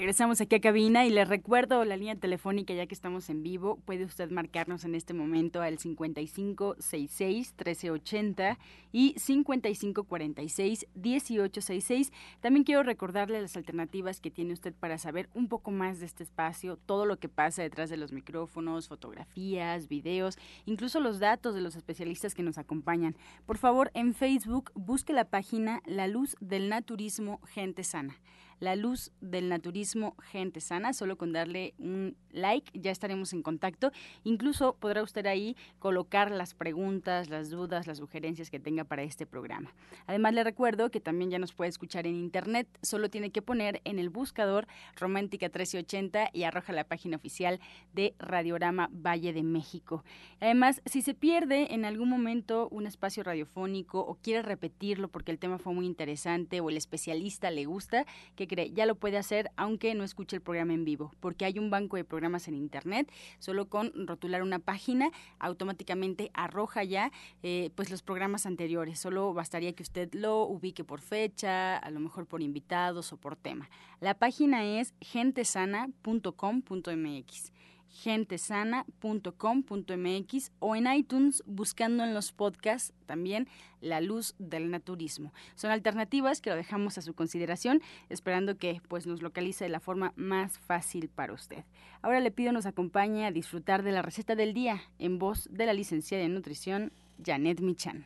Regresamos 0.00 0.40
aquí 0.40 0.56
a 0.56 0.60
cabina 0.62 1.04
y 1.04 1.10
les 1.10 1.28
recuerdo 1.28 1.84
la 1.84 1.94
línea 1.94 2.16
telefónica 2.16 2.72
ya 2.72 2.86
que 2.86 2.94
estamos 2.94 3.28
en 3.28 3.42
vivo. 3.42 3.76
Puede 3.84 4.06
usted 4.06 4.30
marcarnos 4.30 4.86
en 4.86 4.94
este 4.94 5.12
momento 5.12 5.60
al 5.60 5.76
5566-1380 5.76 8.56
y 8.92 9.12
5546-1866. 9.16 12.12
También 12.40 12.64
quiero 12.64 12.82
recordarle 12.82 13.42
las 13.42 13.58
alternativas 13.58 14.22
que 14.22 14.30
tiene 14.30 14.54
usted 14.54 14.72
para 14.72 14.96
saber 14.96 15.28
un 15.34 15.48
poco 15.48 15.70
más 15.70 16.00
de 16.00 16.06
este 16.06 16.22
espacio, 16.22 16.78
todo 16.78 17.04
lo 17.04 17.18
que 17.18 17.28
pasa 17.28 17.60
detrás 17.60 17.90
de 17.90 17.98
los 17.98 18.10
micrófonos, 18.10 18.88
fotografías, 18.88 19.86
videos, 19.86 20.38
incluso 20.64 21.00
los 21.00 21.18
datos 21.18 21.54
de 21.54 21.60
los 21.60 21.76
especialistas 21.76 22.34
que 22.34 22.42
nos 22.42 22.56
acompañan. 22.56 23.16
Por 23.44 23.58
favor, 23.58 23.90
en 23.92 24.14
Facebook 24.14 24.72
busque 24.74 25.12
la 25.12 25.26
página 25.26 25.82
La 25.84 26.08
Luz 26.08 26.38
del 26.40 26.70
Naturismo 26.70 27.38
Gente 27.44 27.84
Sana 27.84 28.18
la 28.60 28.76
luz 28.76 29.10
del 29.20 29.48
naturismo 29.48 30.14
gente 30.22 30.60
sana. 30.60 30.92
Solo 30.92 31.16
con 31.16 31.32
darle 31.32 31.74
un 31.78 32.16
like 32.30 32.70
ya 32.78 32.90
estaremos 32.90 33.32
en 33.32 33.42
contacto. 33.42 33.90
Incluso 34.24 34.76
podrá 34.78 35.02
usted 35.02 35.26
ahí 35.26 35.56
colocar 35.78 36.30
las 36.30 36.54
preguntas, 36.54 37.28
las 37.28 37.50
dudas, 37.50 37.86
las 37.86 37.98
sugerencias 37.98 38.50
que 38.50 38.60
tenga 38.60 38.84
para 38.84 39.02
este 39.02 39.26
programa. 39.26 39.74
Además 40.06 40.34
le 40.34 40.44
recuerdo 40.44 40.90
que 40.90 41.00
también 41.00 41.30
ya 41.30 41.38
nos 41.38 41.52
puede 41.52 41.70
escuchar 41.70 42.06
en 42.06 42.14
internet. 42.14 42.68
Solo 42.82 43.10
tiene 43.10 43.30
que 43.30 43.42
poner 43.42 43.80
en 43.84 43.98
el 43.98 44.10
buscador 44.10 44.66
Romántica 44.96 45.46
1380 45.46 46.30
y 46.32 46.44
arroja 46.44 46.72
la 46.72 46.84
página 46.84 47.16
oficial 47.16 47.60
de 47.92 48.14
Radiorama 48.18 48.88
Valle 48.92 49.32
de 49.32 49.42
México. 49.42 50.04
Además, 50.40 50.82
si 50.84 51.02
se 51.02 51.14
pierde 51.14 51.74
en 51.74 51.84
algún 51.84 52.08
momento 52.08 52.68
un 52.70 52.86
espacio 52.86 53.22
radiofónico 53.22 54.00
o 54.00 54.16
quiere 54.16 54.42
repetirlo 54.42 55.08
porque 55.08 55.32
el 55.32 55.38
tema 55.38 55.58
fue 55.58 55.72
muy 55.72 55.86
interesante 55.86 56.60
o 56.60 56.70
el 56.70 56.76
especialista 56.76 57.50
le 57.50 57.64
gusta, 57.64 58.06
cree? 58.50 58.72
Ya 58.72 58.84
lo 58.84 58.96
puede 58.96 59.16
hacer 59.16 59.52
aunque 59.56 59.94
no 59.94 60.02
escuche 60.02 60.34
el 60.34 60.42
programa 60.42 60.74
en 60.74 60.84
vivo, 60.84 61.12
porque 61.20 61.44
hay 61.44 61.60
un 61.60 61.70
banco 61.70 61.96
de 61.96 62.02
programas 62.02 62.48
en 62.48 62.56
Internet, 62.56 63.08
solo 63.38 63.68
con 63.68 63.92
rotular 64.08 64.42
una 64.42 64.58
página, 64.58 65.12
automáticamente 65.38 66.32
arroja 66.34 66.82
ya 66.82 67.12
eh, 67.44 67.70
pues 67.76 67.90
los 67.90 68.02
programas 68.02 68.46
anteriores. 68.46 68.98
Solo 68.98 69.32
bastaría 69.32 69.72
que 69.74 69.84
usted 69.84 70.12
lo 70.14 70.42
ubique 70.42 70.82
por 70.82 71.00
fecha, 71.00 71.76
a 71.76 71.90
lo 71.90 72.00
mejor 72.00 72.26
por 72.26 72.42
invitados 72.42 73.12
o 73.12 73.16
por 73.16 73.36
tema. 73.36 73.70
La 74.00 74.14
página 74.14 74.64
es 74.64 74.94
gentesana.com.mx 75.00 77.52
gentesana.com.mx 77.90 80.52
o 80.58 80.76
en 80.76 80.92
iTunes 80.92 81.42
buscando 81.46 82.04
en 82.04 82.12
los 82.14 82.32
podcasts 82.32 82.92
también 83.06 83.48
La 83.80 84.00
Luz 84.00 84.34
del 84.38 84.70
Naturismo. 84.70 85.32
Son 85.54 85.70
alternativas 85.70 86.40
que 86.40 86.50
lo 86.50 86.56
dejamos 86.56 86.98
a 86.98 87.02
su 87.02 87.14
consideración, 87.14 87.80
esperando 88.08 88.56
que 88.56 88.80
pues 88.88 89.06
nos 89.06 89.22
localice 89.22 89.64
de 89.64 89.70
la 89.70 89.80
forma 89.80 90.12
más 90.16 90.58
fácil 90.58 91.08
para 91.08 91.32
usted. 91.32 91.64
Ahora 92.02 92.20
le 92.20 92.30
pido 92.30 92.52
nos 92.52 92.66
acompañe 92.66 93.26
a 93.26 93.32
disfrutar 93.32 93.82
de 93.82 93.92
la 93.92 94.02
receta 94.02 94.36
del 94.36 94.54
día 94.54 94.82
en 94.98 95.18
voz 95.18 95.48
de 95.50 95.66
la 95.66 95.72
licenciada 95.72 96.24
en 96.24 96.34
nutrición 96.34 96.92
Janet 97.24 97.60
Michan. 97.60 98.04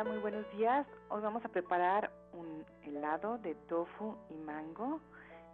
Hola, 0.00 0.12
muy 0.12 0.20
buenos 0.20 0.50
días. 0.52 0.86
Hoy 1.10 1.20
vamos 1.20 1.44
a 1.44 1.50
preparar 1.50 2.10
un 2.32 2.64
helado 2.84 3.36
de 3.36 3.54
tofu 3.54 4.16
y 4.30 4.34
mango. 4.34 4.98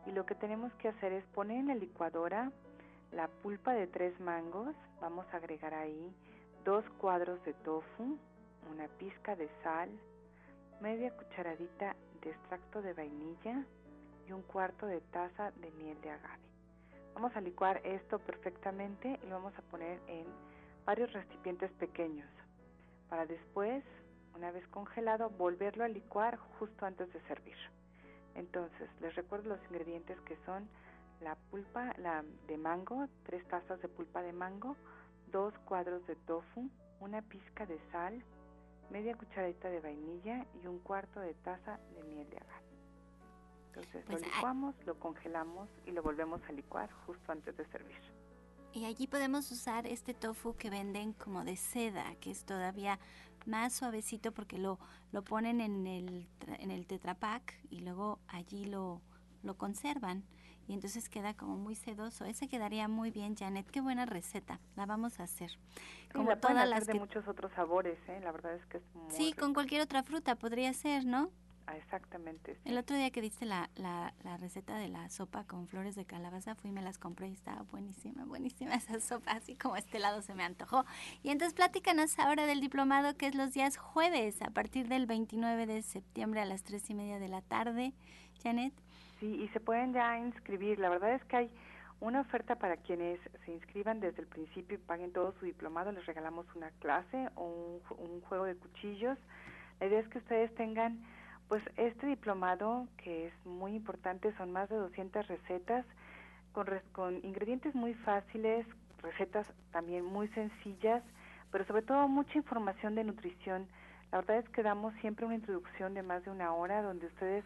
Y 0.06 0.12
lo 0.12 0.24
que 0.24 0.36
tenemos 0.36 0.72
que 0.74 0.86
hacer 0.86 1.12
es 1.12 1.24
poner 1.34 1.58
en 1.58 1.66
la 1.66 1.74
licuadora 1.74 2.52
la 3.10 3.26
pulpa 3.26 3.72
de 3.72 3.88
tres 3.88 4.20
mangos. 4.20 4.76
Vamos 5.00 5.26
a 5.32 5.38
agregar 5.38 5.74
ahí 5.74 6.14
dos 6.64 6.84
cuadros 6.98 7.42
de 7.44 7.54
tofu, 7.54 8.18
una 8.70 8.86
pizca 9.00 9.34
de 9.34 9.48
sal, 9.64 9.90
media 10.80 11.10
cucharadita 11.16 11.96
de 12.22 12.30
extracto 12.30 12.82
de 12.82 12.92
vainilla 12.92 13.64
y 14.28 14.32
un 14.32 14.42
cuarto 14.42 14.86
de 14.86 15.00
taza 15.00 15.50
de 15.56 15.72
miel 15.72 16.00
de 16.02 16.10
agave. 16.10 16.46
Vamos 17.14 17.34
a 17.34 17.40
licuar 17.40 17.80
esto 17.84 18.20
perfectamente 18.20 19.18
y 19.24 19.26
lo 19.26 19.40
vamos 19.40 19.58
a 19.58 19.62
poner 19.62 19.98
en 20.06 20.26
varios 20.84 21.12
recipientes 21.12 21.72
pequeños 21.72 22.28
para 23.08 23.26
después 23.26 23.82
una 24.36 24.50
vez 24.52 24.66
congelado, 24.68 25.30
volverlo 25.30 25.84
a 25.84 25.88
licuar 25.88 26.36
justo 26.58 26.86
antes 26.86 27.12
de 27.12 27.20
servir. 27.22 27.56
Entonces, 28.34 28.88
les 29.00 29.14
recuerdo 29.14 29.48
los 29.48 29.64
ingredientes 29.70 30.20
que 30.20 30.36
son 30.44 30.68
la 31.20 31.34
pulpa 31.50 31.94
la 31.98 32.22
de 32.46 32.58
mango, 32.58 33.08
tres 33.24 33.46
tazas 33.48 33.80
de 33.80 33.88
pulpa 33.88 34.22
de 34.22 34.32
mango, 34.32 34.76
dos 35.32 35.54
cuadros 35.64 36.06
de 36.06 36.16
tofu, 36.16 36.68
una 37.00 37.22
pizca 37.22 37.64
de 37.64 37.80
sal, 37.90 38.22
media 38.90 39.16
cucharadita 39.16 39.68
de 39.70 39.80
vainilla 39.80 40.46
y 40.62 40.66
un 40.66 40.78
cuarto 40.80 41.20
de 41.20 41.34
taza 41.34 41.78
de 41.94 42.02
miel 42.04 42.28
de 42.28 42.36
agave. 42.36 42.66
Entonces 43.68 44.04
lo 44.04 44.18
pues, 44.18 44.22
licuamos, 44.22 44.74
lo 44.84 44.98
congelamos 44.98 45.68
y 45.86 45.92
lo 45.92 46.02
volvemos 46.02 46.42
a 46.48 46.52
licuar 46.52 46.90
justo 47.06 47.32
antes 47.32 47.56
de 47.56 47.66
servir. 47.66 48.00
Y 48.72 48.84
allí 48.84 49.06
podemos 49.06 49.50
usar 49.50 49.86
este 49.86 50.12
tofu 50.12 50.54
que 50.56 50.68
venden 50.68 51.14
como 51.14 51.44
de 51.44 51.56
seda, 51.56 52.14
que 52.20 52.30
es 52.30 52.44
todavía 52.44 52.98
más 53.46 53.72
suavecito 53.72 54.32
porque 54.32 54.58
lo, 54.58 54.78
lo 55.12 55.22
ponen 55.22 55.60
en 55.60 55.86
el, 55.86 56.28
en 56.58 56.70
el 56.70 56.86
tetrapack 56.86 57.58
y 57.70 57.80
luego 57.80 58.20
allí 58.28 58.64
lo, 58.64 59.02
lo 59.42 59.56
conservan 59.56 60.24
y 60.68 60.74
entonces 60.74 61.08
queda 61.08 61.34
como 61.34 61.56
muy 61.56 61.74
sedoso. 61.74 62.24
Ese 62.24 62.48
quedaría 62.48 62.88
muy 62.88 63.10
bien, 63.10 63.36
Janet. 63.36 63.70
Qué 63.70 63.80
buena 63.80 64.04
receta. 64.04 64.60
La 64.74 64.84
vamos 64.84 65.20
a 65.20 65.24
hacer. 65.24 65.52
como 66.12 66.30
la 66.30 66.40
todas 66.40 66.68
las 66.68 66.86
de 66.86 66.94
muchos 66.94 67.28
otros 67.28 67.52
sabores, 67.52 67.98
¿eh? 68.08 68.20
La 68.22 68.32
verdad 68.32 68.54
es 68.54 68.66
que 68.66 68.78
es 68.78 68.94
muy 68.94 69.10
Sí, 69.10 69.32
con 69.32 69.54
cualquier 69.54 69.82
otra 69.82 70.02
fruta 70.02 70.34
podría 70.34 70.72
ser, 70.72 71.04
¿no? 71.04 71.30
Ah, 71.66 71.76
exactamente. 71.76 72.56
El 72.64 72.78
otro 72.78 72.96
día 72.96 73.10
que 73.10 73.20
diste 73.20 73.44
la, 73.44 73.68
la, 73.74 74.14
la, 74.22 74.36
receta 74.36 74.78
de 74.78 74.88
la 74.88 75.08
sopa 75.10 75.44
con 75.44 75.66
flores 75.66 75.96
de 75.96 76.04
calabaza, 76.04 76.54
fui 76.54 76.70
y 76.70 76.72
me 76.72 76.80
las 76.80 76.96
compré 76.96 77.28
y 77.28 77.32
estaba 77.32 77.62
buenísima, 77.62 78.24
buenísima 78.24 78.74
esa 78.76 79.00
sopa, 79.00 79.32
así 79.32 79.56
como 79.56 79.76
este 79.76 79.98
lado 79.98 80.22
se 80.22 80.34
me 80.34 80.44
antojó. 80.44 80.84
Y 81.24 81.30
entonces 81.30 81.54
platícanos 81.54 82.18
ahora 82.20 82.46
del 82.46 82.60
diplomado 82.60 83.16
que 83.16 83.26
es 83.26 83.34
los 83.34 83.52
días 83.52 83.76
jueves, 83.78 84.40
a 84.42 84.50
partir 84.50 84.86
del 84.86 85.06
29 85.06 85.66
de 85.66 85.82
septiembre 85.82 86.40
a 86.40 86.44
las 86.44 86.62
3 86.62 86.90
y 86.90 86.94
media 86.94 87.18
de 87.18 87.28
la 87.28 87.42
tarde. 87.42 87.92
Janet. 88.42 88.72
Sí, 89.18 89.26
y 89.26 89.48
se 89.48 89.58
pueden 89.58 89.92
ya 89.92 90.18
inscribir. 90.18 90.78
La 90.78 90.88
verdad 90.88 91.14
es 91.14 91.24
que 91.24 91.36
hay 91.36 91.50
una 91.98 92.20
oferta 92.20 92.56
para 92.56 92.76
quienes 92.76 93.18
se 93.44 93.52
inscriban 93.52 93.98
desde 93.98 94.20
el 94.22 94.28
principio 94.28 94.76
y 94.76 94.80
paguen 94.80 95.12
todo 95.12 95.34
su 95.40 95.46
diplomado. 95.46 95.90
Les 95.90 96.06
regalamos 96.06 96.46
una 96.54 96.70
clase 96.78 97.28
o 97.34 97.80
un, 97.88 97.98
un 97.98 98.20
juego 98.20 98.44
de 98.44 98.54
cuchillos. 98.54 99.18
La 99.80 99.86
idea 99.86 100.00
es 100.00 100.08
que 100.08 100.18
ustedes 100.18 100.54
tengan 100.54 101.02
pues 101.48 101.62
este 101.76 102.06
diplomado, 102.06 102.88
que 102.96 103.28
es 103.28 103.46
muy 103.46 103.74
importante, 103.74 104.34
son 104.36 104.52
más 104.52 104.68
de 104.68 104.76
200 104.76 105.26
recetas 105.28 105.84
con, 106.52 106.66
con 106.92 107.16
ingredientes 107.24 107.74
muy 107.74 107.94
fáciles, 107.94 108.66
recetas 109.02 109.46
también 109.70 110.04
muy 110.04 110.28
sencillas, 110.28 111.02
pero 111.52 111.64
sobre 111.66 111.82
todo 111.82 112.08
mucha 112.08 112.36
información 112.38 112.94
de 112.94 113.04
nutrición. 113.04 113.66
La 114.10 114.18
verdad 114.18 114.38
es 114.38 114.48
que 114.50 114.62
damos 114.62 114.94
siempre 115.00 115.26
una 115.26 115.34
introducción 115.34 115.94
de 115.94 116.02
más 116.02 116.24
de 116.24 116.30
una 116.30 116.52
hora 116.54 116.82
donde 116.82 117.06
ustedes 117.06 117.44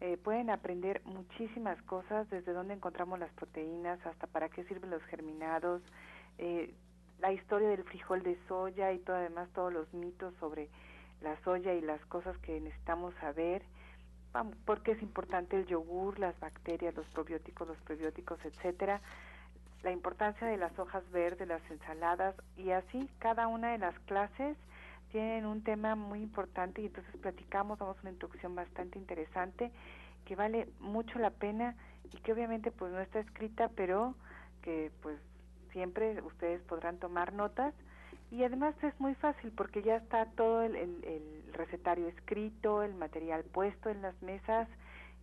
eh, 0.00 0.18
pueden 0.22 0.50
aprender 0.50 1.00
muchísimas 1.04 1.80
cosas, 1.82 2.28
desde 2.28 2.52
dónde 2.52 2.74
encontramos 2.74 3.18
las 3.18 3.32
proteínas 3.32 4.04
hasta 4.04 4.26
para 4.26 4.48
qué 4.48 4.64
sirven 4.64 4.90
los 4.90 5.02
germinados, 5.04 5.82
eh, 6.38 6.74
la 7.18 7.32
historia 7.32 7.68
del 7.68 7.82
frijol 7.84 8.22
de 8.22 8.38
soya 8.46 8.92
y 8.92 8.98
todo 8.98 9.16
además 9.16 9.48
todos 9.54 9.72
los 9.72 9.92
mitos 9.94 10.34
sobre 10.38 10.68
la 11.20 11.36
soya 11.42 11.74
y 11.74 11.80
las 11.80 12.04
cosas 12.06 12.36
que 12.38 12.60
necesitamos 12.60 13.14
saber, 13.20 13.62
por 14.64 14.82
qué 14.82 14.92
es 14.92 15.02
importante 15.02 15.56
el 15.56 15.66
yogur, 15.66 16.18
las 16.18 16.38
bacterias, 16.40 16.94
los 16.94 17.06
probióticos, 17.08 17.66
los 17.66 17.78
prebióticos, 17.78 18.38
etcétera, 18.44 19.00
la 19.82 19.92
importancia 19.92 20.46
de 20.46 20.56
las 20.56 20.78
hojas 20.78 21.08
verdes, 21.10 21.48
las 21.48 21.62
ensaladas 21.70 22.34
y 22.56 22.70
así 22.70 23.08
cada 23.18 23.46
una 23.46 23.72
de 23.72 23.78
las 23.78 23.98
clases 24.00 24.56
tienen 25.10 25.46
un 25.46 25.62
tema 25.62 25.94
muy 25.94 26.20
importante 26.20 26.82
y 26.82 26.86
entonces 26.86 27.16
platicamos, 27.18 27.78
damos 27.78 27.96
una 28.02 28.10
introducción 28.10 28.54
bastante 28.54 28.98
interesante 28.98 29.70
que 30.24 30.36
vale 30.36 30.68
mucho 30.80 31.18
la 31.18 31.30
pena 31.30 31.76
y 32.12 32.18
que 32.18 32.32
obviamente 32.32 32.70
pues 32.72 32.92
no 32.92 33.00
está 33.00 33.20
escrita, 33.20 33.70
pero 33.76 34.14
que 34.62 34.90
pues 35.02 35.18
siempre 35.72 36.20
ustedes 36.22 36.60
podrán 36.62 36.98
tomar 36.98 37.32
notas 37.32 37.72
y 38.30 38.42
además 38.42 38.74
es 38.82 38.98
muy 39.00 39.14
fácil 39.14 39.52
porque 39.52 39.82
ya 39.82 39.96
está 39.96 40.26
todo 40.26 40.62
el, 40.62 41.44
recetario 41.52 42.08
escrito, 42.08 42.82
el 42.82 42.94
material 42.94 43.44
puesto 43.44 43.88
en 43.88 44.02
las 44.02 44.20
mesas 44.20 44.68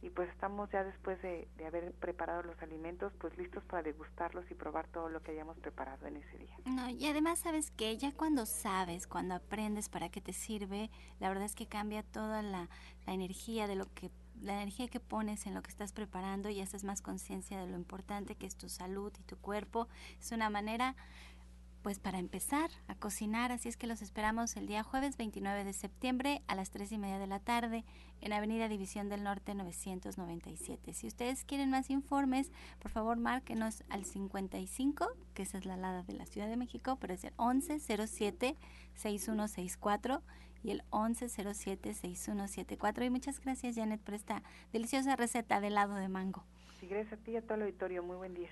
y 0.01 0.09
pues 0.09 0.29
estamos 0.29 0.69
ya 0.71 0.83
después 0.83 1.21
de, 1.21 1.47
haber 1.65 1.93
preparado 1.93 2.41
los 2.43 2.59
alimentos 2.61 3.13
pues 3.19 3.37
listos 3.37 3.63
para 3.65 3.83
degustarlos 3.83 4.49
y 4.49 4.53
probar 4.55 4.87
todo 4.87 5.09
lo 5.09 5.21
que 5.21 5.31
hayamos 5.31 5.57
preparado 5.59 6.07
en 6.07 6.17
ese 6.17 6.37
día. 6.39 6.55
No, 6.65 6.89
y 6.89 7.05
además 7.05 7.39
sabes 7.39 7.71
que 7.71 7.95
ya 7.97 8.11
cuando 8.11 8.45
sabes, 8.45 9.05
cuando 9.07 9.35
aprendes 9.35 9.89
para 9.89 10.09
qué 10.09 10.19
te 10.19 10.33
sirve, 10.33 10.89
la 11.19 11.29
verdad 11.29 11.45
es 11.45 11.55
que 11.55 11.67
cambia 11.67 12.03
toda 12.03 12.41
la, 12.41 12.67
la 13.05 13.13
energía 13.13 13.67
de 13.67 13.75
lo 13.75 13.85
que 13.93 14.09
la 14.41 14.53
energía 14.53 14.87
que 14.89 14.99
pones 14.99 15.45
en 15.45 15.53
lo 15.53 15.61
que 15.61 15.69
estás 15.69 15.93
preparando 15.93 16.49
y 16.49 16.59
haces 16.59 16.83
más 16.83 17.01
conciencia 17.01 17.59
de 17.61 17.67
lo 17.69 17.77
importante 17.77 18.35
que 18.35 18.45
es 18.45 18.57
tu 18.57 18.67
salud 18.67 19.13
y 19.17 19.23
tu 19.23 19.37
cuerpo. 19.37 19.87
Es 20.19 20.31
una 20.31 20.49
manera 20.49 20.95
pues 21.83 21.99
para 21.99 22.17
empezar 22.17 22.71
a 22.87 22.95
cocinar, 22.95 23.51
así 23.51 23.67
es 23.67 23.75
que 23.75 23.87
los 23.87 24.01
esperamos 24.01 24.55
el 24.55 24.67
día 24.67 24.83
jueves 24.83 25.17
29 25.17 25.65
de 25.65 25.73
septiembre 25.73 26.41
a 26.47 26.55
las 26.55 26.71
3 26.71 26.93
y 26.93 26.97
media 26.97 27.19
de 27.19 27.27
la 27.27 27.41
tarde 27.41 27.83
en 28.21 28.31
Avenida 28.31 28.69
División 28.69 29.09
del 29.09 29.23
Norte 29.23 29.53
997. 29.53 30.93
Si 30.93 31.07
ustedes 31.07 31.43
quieren 31.43 31.69
más 31.69 31.89
informes, 31.89 32.53
por 32.79 32.89
favor 32.89 33.17
márquenos 33.17 33.83
al 33.89 34.05
55, 34.05 35.09
que 35.33 35.43
esa 35.43 35.57
es 35.57 35.65
la 35.65 35.73
alada 35.73 36.03
de 36.03 36.13
la 36.13 36.25
Ciudad 36.25 36.47
de 36.47 36.55
México, 36.55 36.97
pero 37.01 37.13
es 37.13 37.25
el 37.25 37.35
1107-6164 37.35 40.21
y 40.63 40.71
el 40.71 40.85
1107-6174. 40.85 43.05
Y 43.05 43.09
muchas 43.09 43.41
gracias 43.41 43.75
Janet 43.75 43.99
por 43.99 44.13
esta 44.13 44.41
deliciosa 44.71 45.17
receta 45.17 45.59
de 45.59 45.67
helado 45.67 45.95
de 45.95 46.07
mango. 46.07 46.45
Sí, 46.79 46.87
gracias 46.87 47.19
a 47.19 47.23
ti 47.23 47.31
y 47.31 47.35
a 47.35 47.41
todo 47.41 47.55
el 47.55 47.63
auditorio. 47.63 48.03
Muy 48.03 48.15
buen 48.15 48.33
día. 48.33 48.51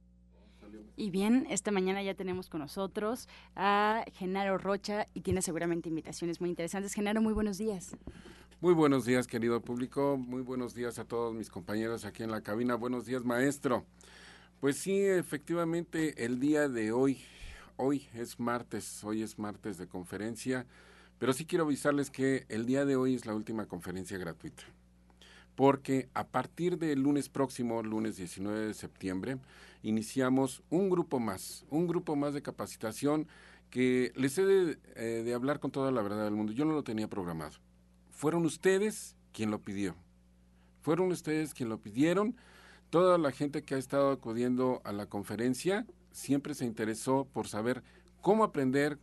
Y 0.95 1.09
bien, 1.09 1.47
esta 1.49 1.71
mañana 1.71 2.03
ya 2.03 2.13
tenemos 2.13 2.49
con 2.49 2.61
nosotros 2.61 3.27
a 3.55 4.03
Genaro 4.13 4.57
Rocha 4.57 5.07
y 5.13 5.21
tiene 5.21 5.41
seguramente 5.41 5.89
invitaciones 5.89 6.41
muy 6.41 6.49
interesantes. 6.49 6.93
Genaro, 6.93 7.21
muy 7.21 7.33
buenos 7.33 7.57
días. 7.57 7.95
Muy 8.59 8.73
buenos 8.73 9.05
días, 9.05 9.25
querido 9.25 9.61
público. 9.61 10.17
Muy 10.17 10.41
buenos 10.41 10.75
días 10.75 10.99
a 10.99 11.05
todos 11.05 11.33
mis 11.33 11.49
compañeros 11.49 12.05
aquí 12.05 12.23
en 12.23 12.31
la 12.31 12.41
cabina. 12.41 12.75
Buenos 12.75 13.05
días, 13.05 13.23
maestro. 13.23 13.85
Pues 14.59 14.77
sí, 14.77 14.99
efectivamente, 15.03 16.23
el 16.23 16.39
día 16.39 16.69
de 16.69 16.91
hoy, 16.91 17.19
hoy 17.77 18.07
es 18.13 18.39
martes, 18.39 19.03
hoy 19.03 19.23
es 19.23 19.39
martes 19.39 19.79
de 19.79 19.87
conferencia, 19.87 20.67
pero 21.17 21.33
sí 21.33 21.45
quiero 21.45 21.63
avisarles 21.65 22.11
que 22.11 22.45
el 22.49 22.67
día 22.67 22.85
de 22.85 22.95
hoy 22.95 23.15
es 23.15 23.25
la 23.25 23.33
última 23.33 23.65
conferencia 23.65 24.17
gratuita 24.19 24.63
porque 25.55 26.09
a 26.13 26.25
partir 26.25 26.77
del 26.79 27.01
lunes 27.01 27.29
próximo, 27.29 27.83
lunes 27.83 28.17
19 28.17 28.67
de 28.67 28.73
septiembre, 28.73 29.37
iniciamos 29.83 30.63
un 30.69 30.89
grupo 30.89 31.19
más, 31.19 31.65
un 31.69 31.87
grupo 31.87 32.15
más 32.15 32.33
de 32.33 32.41
capacitación 32.41 33.27
que 33.69 34.11
les 34.15 34.37
he 34.37 34.45
de, 34.45 34.79
eh, 34.95 35.23
de, 35.23 35.33
hablar 35.33 35.59
con 35.59 35.71
toda 35.71 35.91
la 35.91 36.01
verdad 36.01 36.25
del 36.25 36.35
mundo. 36.35 36.51
Yo 36.51 36.65
no 36.65 36.73
lo 36.73 36.83
tenía 36.83 37.07
programado. 37.07 37.57
Fueron 38.09 38.45
ustedes 38.45 39.15
quien 39.31 39.49
lo 39.49 39.59
pidió. 39.59 39.95
Fueron 40.81 41.11
ustedes 41.11 41.53
quien 41.53 41.69
lo 41.69 41.79
pidieron. 41.79 42.35
Toda 42.89 43.17
la 43.17 43.31
gente 43.31 43.63
que 43.63 43.75
ha 43.75 43.77
estado 43.77 44.11
acudiendo 44.11 44.81
a 44.83 44.91
la 44.91 45.05
conferencia 45.05 45.85
siempre 46.11 46.53
se 46.53 46.65
interesó 46.65 47.25
por 47.31 47.47
saber 47.47 47.83
cómo 48.19 48.43
aprender, 48.43 48.99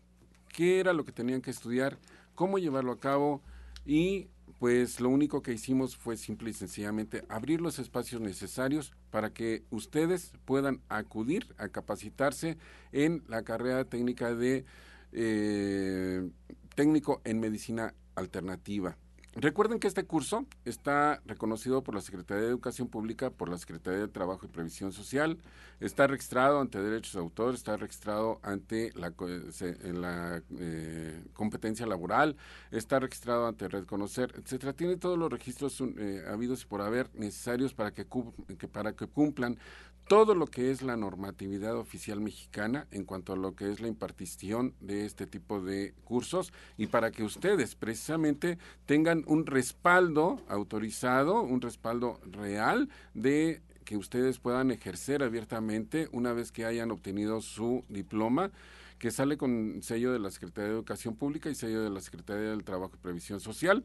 qué 0.48 0.80
era 0.80 0.92
lo 0.92 1.04
que 1.04 1.12
tenían 1.12 1.40
que 1.40 1.50
estudiar, 1.50 1.98
cómo 2.34 2.58
llevarlo 2.58 2.92
a 2.92 3.00
cabo 3.00 3.42
y 3.86 4.28
pues 4.58 5.00
lo 5.00 5.08
único 5.08 5.42
que 5.42 5.52
hicimos 5.52 5.96
fue 5.96 6.16
simple 6.16 6.50
y 6.50 6.52
sencillamente 6.52 7.24
abrir 7.28 7.60
los 7.60 7.78
espacios 7.78 8.20
necesarios 8.20 8.92
para 9.10 9.32
que 9.32 9.64
ustedes 9.70 10.32
puedan 10.44 10.80
acudir 10.88 11.54
a 11.58 11.68
capacitarse 11.68 12.58
en 12.92 13.22
la 13.28 13.42
carrera 13.42 13.84
técnica 13.84 14.34
de 14.34 14.64
eh, 15.12 16.28
técnico 16.74 17.20
en 17.24 17.40
medicina 17.40 17.94
alternativa. 18.14 18.96
Recuerden 19.40 19.78
que 19.78 19.86
este 19.86 20.02
curso 20.02 20.46
está 20.64 21.22
reconocido 21.24 21.84
por 21.84 21.94
la 21.94 22.00
Secretaría 22.00 22.42
de 22.42 22.48
Educación 22.48 22.88
Pública, 22.88 23.30
por 23.30 23.48
la 23.48 23.56
Secretaría 23.56 24.00
de 24.00 24.08
Trabajo 24.08 24.44
y 24.44 24.48
Previsión 24.48 24.90
Social, 24.90 25.38
está 25.78 26.08
registrado 26.08 26.60
ante 26.60 26.82
derechos 26.82 27.12
de 27.12 27.20
autor, 27.20 27.54
está 27.54 27.76
registrado 27.76 28.40
ante 28.42 28.90
la, 28.96 29.14
la 29.94 30.42
eh, 30.58 31.22
competencia 31.34 31.86
laboral, 31.86 32.36
está 32.72 32.98
registrado 32.98 33.46
ante 33.46 33.68
Red 33.68 33.84
Conocer, 33.84 34.34
etcétera. 34.36 34.72
Tiene 34.72 34.96
todos 34.96 35.16
los 35.16 35.30
registros 35.30 35.80
eh, 35.80 36.24
habidos 36.28 36.62
y 36.62 36.66
por 36.66 36.80
haber 36.80 37.08
necesarios 37.14 37.74
para 37.74 37.92
que, 37.92 38.08
que, 38.58 38.66
para 38.66 38.94
que 38.94 39.06
cumplan 39.06 39.56
todo 40.08 40.34
lo 40.34 40.46
que 40.46 40.70
es 40.70 40.80
la 40.80 40.96
normatividad 40.96 41.76
oficial 41.76 42.20
mexicana 42.20 42.86
en 42.90 43.04
cuanto 43.04 43.34
a 43.34 43.36
lo 43.36 43.54
que 43.54 43.70
es 43.70 43.80
la 43.80 43.88
impartición 43.88 44.74
de 44.80 45.04
este 45.04 45.26
tipo 45.26 45.60
de 45.60 45.92
cursos 46.04 46.52
y 46.78 46.86
para 46.86 47.10
que 47.10 47.24
ustedes 47.24 47.74
precisamente 47.74 48.58
tengan 48.86 49.22
un 49.26 49.44
respaldo 49.44 50.40
autorizado, 50.48 51.42
un 51.42 51.60
respaldo 51.60 52.20
real 52.24 52.88
de 53.12 53.60
que 53.84 53.98
ustedes 53.98 54.38
puedan 54.38 54.70
ejercer 54.70 55.22
abiertamente 55.22 56.08
una 56.10 56.32
vez 56.32 56.52
que 56.52 56.64
hayan 56.64 56.90
obtenido 56.90 57.42
su 57.42 57.84
diploma 57.90 58.50
que 58.98 59.10
sale 59.10 59.36
con 59.36 59.80
sello 59.82 60.12
de 60.12 60.18
la 60.18 60.30
Secretaría 60.30 60.70
de 60.70 60.74
Educación 60.74 61.16
Pública 61.16 61.50
y 61.50 61.54
sello 61.54 61.82
de 61.82 61.90
la 61.90 62.00
Secretaría 62.00 62.50
del 62.50 62.64
Trabajo 62.64 62.94
y 62.94 62.98
Previsión 62.98 63.40
Social 63.40 63.84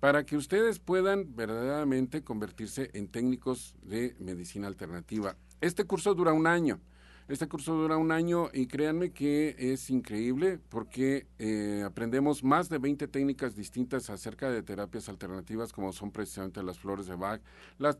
para 0.00 0.24
que 0.24 0.36
ustedes 0.36 0.78
puedan 0.78 1.34
verdaderamente 1.34 2.22
convertirse 2.22 2.90
en 2.94 3.08
técnicos 3.08 3.74
de 3.82 4.14
medicina 4.18 4.66
alternativa. 4.66 5.36
Este 5.64 5.84
curso 5.84 6.14
dura 6.14 6.34
un 6.34 6.46
año. 6.46 6.78
Este 7.26 7.48
curso 7.48 7.72
dura 7.72 7.96
un 7.96 8.12
año 8.12 8.50
y 8.52 8.66
créanme 8.66 9.10
que 9.10 9.56
es 9.58 9.88
increíble 9.88 10.60
porque 10.68 11.26
eh, 11.38 11.82
aprendemos 11.82 12.44
más 12.44 12.68
de 12.68 12.76
20 12.76 13.08
técnicas 13.08 13.56
distintas 13.56 14.10
acerca 14.10 14.50
de 14.50 14.62
terapias 14.62 15.08
alternativas 15.08 15.72
como 15.72 15.94
son 15.94 16.10
precisamente 16.10 16.62
las 16.62 16.78
flores 16.78 17.06
de 17.06 17.14
Bach, 17.14 17.40
la 17.78 17.96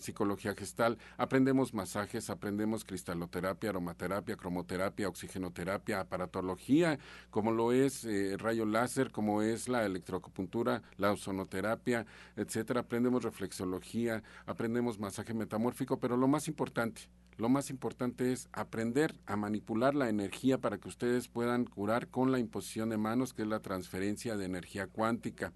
psicología 0.00 0.54
gestal, 0.54 0.96
aprendemos 1.18 1.74
masajes, 1.74 2.30
aprendemos 2.30 2.86
cristaloterapia, 2.86 3.68
aromaterapia, 3.68 4.36
cromoterapia, 4.36 5.06
oxigenoterapia, 5.06 6.00
aparatología, 6.00 6.98
como 7.28 7.52
lo 7.52 7.72
es 7.72 8.06
eh, 8.06 8.38
rayo 8.38 8.64
láser, 8.64 9.10
como 9.10 9.42
es 9.42 9.68
la 9.68 9.84
electroacupuntura, 9.84 10.82
la 10.96 11.12
ozonoterapia, 11.12 12.06
etcétera. 12.36 12.80
Aprendemos 12.80 13.22
reflexología, 13.22 14.22
aprendemos 14.46 14.98
masaje 14.98 15.34
metamórfico, 15.34 16.00
pero 16.00 16.16
lo 16.16 16.26
más 16.26 16.48
importante, 16.48 17.02
lo 17.36 17.48
más 17.48 17.70
importante 17.70 18.32
es 18.32 18.48
aprender 18.62 19.14
a 19.26 19.36
manipular 19.36 19.94
la 19.94 20.08
energía 20.08 20.58
para 20.58 20.78
que 20.78 20.88
ustedes 20.88 21.28
puedan 21.28 21.64
curar 21.64 22.08
con 22.08 22.32
la 22.32 22.38
imposición 22.38 22.88
de 22.88 22.96
manos, 22.96 23.34
que 23.34 23.42
es 23.42 23.48
la 23.48 23.60
transferencia 23.60 24.36
de 24.36 24.44
energía 24.44 24.86
cuántica. 24.86 25.52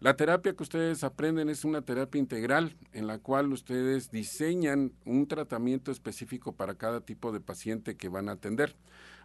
La 0.00 0.16
terapia 0.16 0.54
que 0.54 0.62
ustedes 0.62 1.04
aprenden 1.04 1.48
es 1.48 1.64
una 1.64 1.82
terapia 1.82 2.18
integral 2.18 2.76
en 2.92 3.06
la 3.06 3.18
cual 3.18 3.52
ustedes 3.52 4.10
diseñan 4.10 4.92
un 5.04 5.28
tratamiento 5.28 5.92
específico 5.92 6.52
para 6.52 6.74
cada 6.74 7.00
tipo 7.02 7.30
de 7.30 7.40
paciente 7.40 7.96
que 7.96 8.08
van 8.08 8.28
a 8.28 8.32
atender 8.32 8.74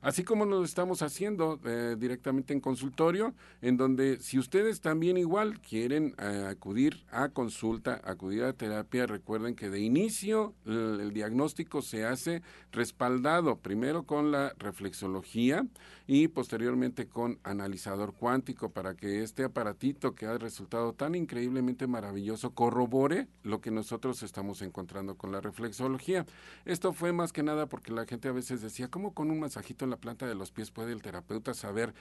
así 0.01 0.23
como 0.23 0.45
lo 0.45 0.63
estamos 0.63 1.01
haciendo 1.01 1.59
eh, 1.65 1.95
directamente 1.97 2.53
en 2.53 2.59
consultorio, 2.59 3.33
en 3.61 3.77
donde 3.77 4.19
si 4.19 4.37
ustedes 4.37 4.81
también 4.81 5.17
igual 5.17 5.59
quieren 5.59 6.15
eh, 6.19 6.45
acudir 6.49 7.05
a 7.11 7.29
consulta, 7.29 8.01
acudir 8.03 8.43
a 8.43 8.53
terapia, 8.53 9.07
recuerden 9.07 9.55
que 9.55 9.69
de 9.69 9.79
inicio 9.79 10.53
el, 10.65 10.99
el, 10.99 11.13
diagnóstico 11.13 11.81
se 11.81 12.05
hace 12.05 12.41
respaldado 12.71 13.57
primero 13.57 14.03
con 14.03 14.31
la 14.31 14.53
reflexología 14.57 15.65
y 16.05 16.27
posteriormente 16.27 17.07
con 17.07 17.39
analizador 17.43 18.13
cuántico 18.13 18.69
para 18.69 18.95
que 18.95 19.23
este 19.23 19.43
aparatito 19.43 20.15
que 20.15 20.25
ha 20.25 20.37
resultado 20.37 20.93
tan 20.93 21.15
increíblemente 21.15 21.87
maravilloso 21.87 22.51
corrobore 22.51 23.27
lo 23.43 23.61
que 23.61 23.71
nosotros 23.71 24.23
estamos 24.23 24.61
encontrando 24.61 25.15
con 25.15 25.31
la 25.31 25.41
reflexología. 25.41 26.25
Esto 26.65 26.93
fue 26.93 27.11
más 27.11 27.33
que 27.33 27.43
nada 27.43 27.65
porque 27.65 27.91
la 27.91 28.05
gente 28.05 28.27
a 28.27 28.33
veces 28.33 28.61
decía, 28.61 28.89
¿cómo 28.89 29.13
con 29.13 29.31
un 29.31 29.39
masajito 29.39 29.86
la 29.89 29.97
planta 29.97 30.25
de 30.27 30.35
los 30.35 30.51
pies 30.51 30.71
puede 30.71 30.93
el 30.93 31.01
terapeuta 31.01 31.53
saber 31.53 31.93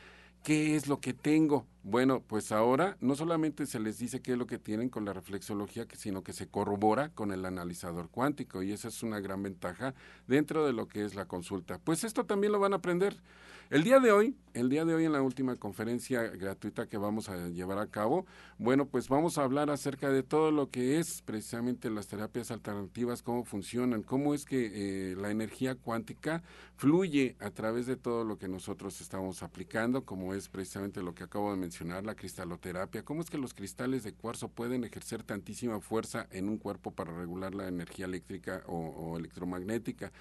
qué 0.42 0.76
es 0.76 0.86
lo 0.86 1.00
que 1.00 1.12
tengo. 1.12 1.66
Bueno, 1.82 2.22
pues 2.24 2.52
ahora 2.52 2.96
no 3.00 3.16
solamente 3.16 3.66
se 3.66 3.80
les 3.80 3.98
dice 3.98 4.22
qué 4.22 4.32
es 4.32 4.38
lo 4.38 4.46
que 4.46 4.58
tienen 4.58 4.88
con 4.88 5.04
la 5.04 5.12
reflexología, 5.12 5.86
sino 5.96 6.22
que 6.22 6.32
se 6.32 6.46
corrobora 6.46 7.08
con 7.10 7.32
el 7.32 7.44
analizador 7.44 8.10
cuántico 8.10 8.62
y 8.62 8.70
esa 8.70 8.88
es 8.88 9.02
una 9.02 9.18
gran 9.18 9.42
ventaja 9.42 9.94
dentro 10.28 10.64
de 10.64 10.72
lo 10.72 10.86
que 10.86 11.04
es 11.04 11.14
la 11.14 11.26
consulta. 11.26 11.78
Pues 11.78 12.04
esto 12.04 12.26
también 12.26 12.52
lo 12.52 12.60
van 12.60 12.74
a 12.74 12.76
aprender. 12.76 13.16
El 13.68 13.82
día 13.82 13.98
de 13.98 14.12
hoy, 14.12 14.36
el 14.54 14.68
día 14.68 14.84
de 14.84 14.94
hoy 14.94 15.06
en 15.06 15.12
la 15.12 15.22
última 15.22 15.56
conferencia 15.56 16.22
gratuita 16.22 16.86
que 16.86 16.98
vamos 16.98 17.28
a 17.28 17.48
llevar 17.48 17.80
a 17.80 17.88
cabo, 17.88 18.24
bueno, 18.58 18.86
pues 18.86 19.08
vamos 19.08 19.38
a 19.38 19.42
hablar 19.42 19.70
acerca 19.70 20.08
de 20.08 20.22
todo 20.22 20.52
lo 20.52 20.70
que 20.70 21.00
es 21.00 21.20
precisamente 21.22 21.90
las 21.90 22.06
terapias 22.06 22.52
alternativas, 22.52 23.22
cómo 23.22 23.42
funcionan, 23.44 24.04
cómo 24.04 24.34
es 24.34 24.44
que 24.44 24.70
eh, 25.10 25.16
la 25.16 25.32
energía 25.32 25.74
cuántica 25.74 26.44
fluye 26.76 27.34
a 27.40 27.50
través 27.50 27.86
de 27.86 27.96
todo 27.96 28.22
lo 28.22 28.38
que 28.38 28.46
nosotros 28.46 29.00
estamos 29.00 29.42
aplicando, 29.42 30.04
como 30.04 30.32
es 30.32 30.48
precisamente 30.48 31.02
lo 31.02 31.16
que 31.16 31.24
acabo 31.24 31.50
de 31.50 31.56
mencionar, 31.56 32.04
la 32.04 32.14
cristaloterapia, 32.14 33.02
cómo 33.02 33.20
es 33.20 33.30
que 33.30 33.38
los 33.38 33.52
cristales 33.52 34.04
de 34.04 34.12
cuarzo 34.12 34.46
pueden 34.46 34.84
ejercer 34.84 35.24
tantísima 35.24 35.80
fuerza 35.80 36.28
en 36.30 36.48
un 36.48 36.58
cuerpo 36.58 36.92
para 36.92 37.12
regular 37.12 37.52
la 37.52 37.66
energía 37.66 38.04
eléctrica 38.04 38.62
o, 38.68 38.76
o 38.76 39.18
electromagnética 39.18 40.12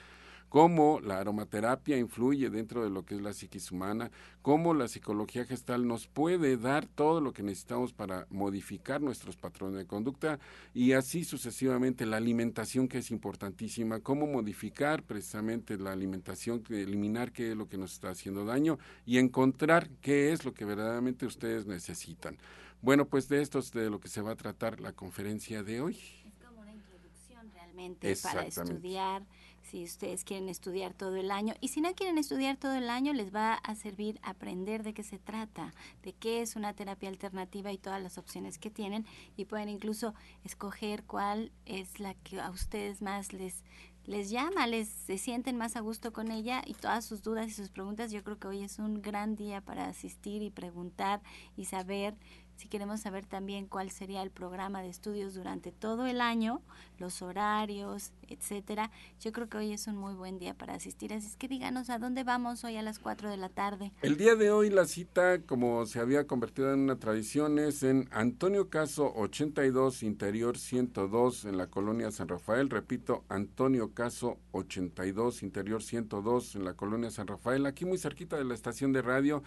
cómo 0.55 1.01
la 1.01 1.19
aromaterapia 1.19 1.97
influye 1.97 2.49
dentro 2.49 2.81
de 2.81 2.89
lo 2.89 3.03
que 3.03 3.15
es 3.15 3.21
la 3.21 3.33
psiquis 3.33 3.73
humana, 3.73 4.09
cómo 4.41 4.73
la 4.73 4.87
psicología 4.87 5.43
gestal 5.43 5.85
nos 5.85 6.07
puede 6.07 6.55
dar 6.55 6.87
todo 6.87 7.19
lo 7.19 7.33
que 7.33 7.43
necesitamos 7.43 7.91
para 7.91 8.25
modificar 8.29 9.01
nuestros 9.01 9.35
patrones 9.35 9.75
de 9.75 9.85
conducta 9.85 10.39
y 10.73 10.93
así 10.93 11.25
sucesivamente 11.25 12.05
la 12.05 12.15
alimentación 12.15 12.87
que 12.87 12.99
es 12.99 13.11
importantísima, 13.11 13.99
cómo 13.99 14.27
modificar 14.27 15.03
precisamente 15.03 15.77
la 15.77 15.91
alimentación, 15.91 16.63
eliminar 16.69 17.33
qué 17.33 17.51
es 17.51 17.57
lo 17.57 17.67
que 17.67 17.77
nos 17.77 17.91
está 17.91 18.11
haciendo 18.11 18.45
daño 18.45 18.79
y 19.05 19.17
encontrar 19.17 19.89
qué 19.99 20.31
es 20.31 20.45
lo 20.45 20.53
que 20.53 20.63
verdaderamente 20.63 21.25
ustedes 21.25 21.65
necesitan. 21.65 22.37
Bueno, 22.81 23.09
pues 23.09 23.27
de 23.27 23.41
esto 23.41 23.59
es 23.59 23.73
de 23.73 23.89
lo 23.89 23.99
que 23.99 24.07
se 24.07 24.21
va 24.21 24.31
a 24.31 24.35
tratar 24.37 24.79
la 24.79 24.93
conferencia 24.93 25.63
de 25.63 25.81
hoy. 25.81 25.99
Es 26.25 26.37
como 26.41 26.61
una 26.61 26.71
introducción 26.71 27.51
realmente 27.51 28.15
para 28.23 28.45
estudiar 28.45 29.25
si 29.69 29.83
ustedes 29.83 30.23
quieren 30.23 30.49
estudiar 30.49 30.93
todo 30.93 31.15
el 31.15 31.31
año. 31.31 31.55
Y 31.59 31.69
si 31.69 31.81
no 31.81 31.93
quieren 31.95 32.17
estudiar 32.17 32.57
todo 32.57 32.75
el 32.75 32.89
año, 32.89 33.13
les 33.13 33.33
va 33.33 33.55
a 33.55 33.75
servir 33.75 34.19
aprender 34.21 34.83
de 34.83 34.93
qué 34.93 35.03
se 35.03 35.19
trata, 35.19 35.73
de 36.03 36.13
qué 36.13 36.41
es 36.41 36.55
una 36.55 36.73
terapia 36.73 37.09
alternativa 37.09 37.71
y 37.71 37.77
todas 37.77 38.01
las 38.01 38.17
opciones 38.17 38.57
que 38.57 38.69
tienen. 38.69 39.05
Y 39.37 39.45
pueden 39.45 39.69
incluso 39.69 40.13
escoger 40.43 41.03
cuál 41.03 41.51
es 41.65 41.99
la 41.99 42.13
que 42.13 42.39
a 42.39 42.49
ustedes 42.49 43.01
más 43.01 43.33
les 43.33 43.63
les 44.07 44.29
llama, 44.29 44.67
les 44.67 44.87
se 44.87 45.17
sienten 45.17 45.57
más 45.57 45.75
a 45.75 45.79
gusto 45.79 46.13
con 46.13 46.31
ella 46.31 46.61
y 46.65 46.75
todas 46.75 47.05
sus 47.05 47.23
dudas 47.23 47.47
y 47.47 47.51
sus 47.51 47.69
preguntas. 47.69 48.11
Yo 48.11 48.23
creo 48.23 48.37
que 48.37 48.47
hoy 48.47 48.63
es 48.63 48.77
un 48.77 49.01
gran 49.01 49.35
día 49.35 49.61
para 49.61 49.87
asistir 49.87 50.43
y 50.43 50.51
preguntar 50.51 51.21
y 51.57 51.65
saber 51.65 52.15
si 52.55 52.67
queremos 52.67 53.01
saber 53.01 53.25
también 53.25 53.67
cuál 53.67 53.91
sería 53.91 54.21
el 54.23 54.31
programa 54.31 54.81
de 54.81 54.89
estudios 54.89 55.33
durante 55.33 55.71
todo 55.71 56.05
el 56.05 56.21
año, 56.21 56.61
los 56.97 57.21
horarios, 57.21 58.11
etcétera, 58.27 58.91
yo 59.19 59.31
creo 59.31 59.49
que 59.49 59.57
hoy 59.57 59.73
es 59.73 59.87
un 59.87 59.97
muy 59.97 60.13
buen 60.13 60.39
día 60.39 60.53
para 60.53 60.73
asistir. 60.73 61.13
Así 61.13 61.27
es 61.27 61.35
que 61.35 61.47
díganos 61.47 61.89
a 61.89 61.99
dónde 61.99 62.23
vamos 62.23 62.63
hoy 62.63 62.77
a 62.77 62.81
las 62.81 62.99
4 62.99 63.29
de 63.29 63.37
la 63.37 63.49
tarde. 63.49 63.91
El 64.01 64.17
día 64.17 64.35
de 64.35 64.51
hoy 64.51 64.69
la 64.69 64.85
cita, 64.85 65.41
como 65.41 65.85
se 65.85 65.99
había 65.99 66.27
convertido 66.27 66.73
en 66.73 66.81
una 66.81 66.97
tradición, 66.97 67.59
es 67.59 67.83
en 67.83 68.07
Antonio 68.11 68.69
Caso 68.69 69.13
82, 69.15 70.03
Interior 70.03 70.57
102, 70.57 71.45
en 71.45 71.57
la 71.57 71.67
colonia 71.67 72.11
San 72.11 72.27
Rafael. 72.27 72.69
Repito, 72.69 73.23
Antonio 73.29 73.93
Caso 73.93 74.37
82, 74.51 75.43
Interior 75.43 75.83
102, 75.83 76.55
en 76.55 76.65
la 76.65 76.73
colonia 76.73 77.11
San 77.11 77.27
Rafael, 77.27 77.65
aquí 77.65 77.85
muy 77.85 77.97
cerquita 77.97 78.37
de 78.37 78.45
la 78.45 78.53
estación 78.53 78.93
de 78.93 79.01
radio 79.01 79.43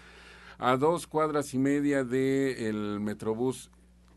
a 0.58 0.76
dos 0.76 1.06
cuadras 1.06 1.54
y 1.54 1.58
media 1.58 2.04
del 2.04 3.00
Metrobús 3.00 3.70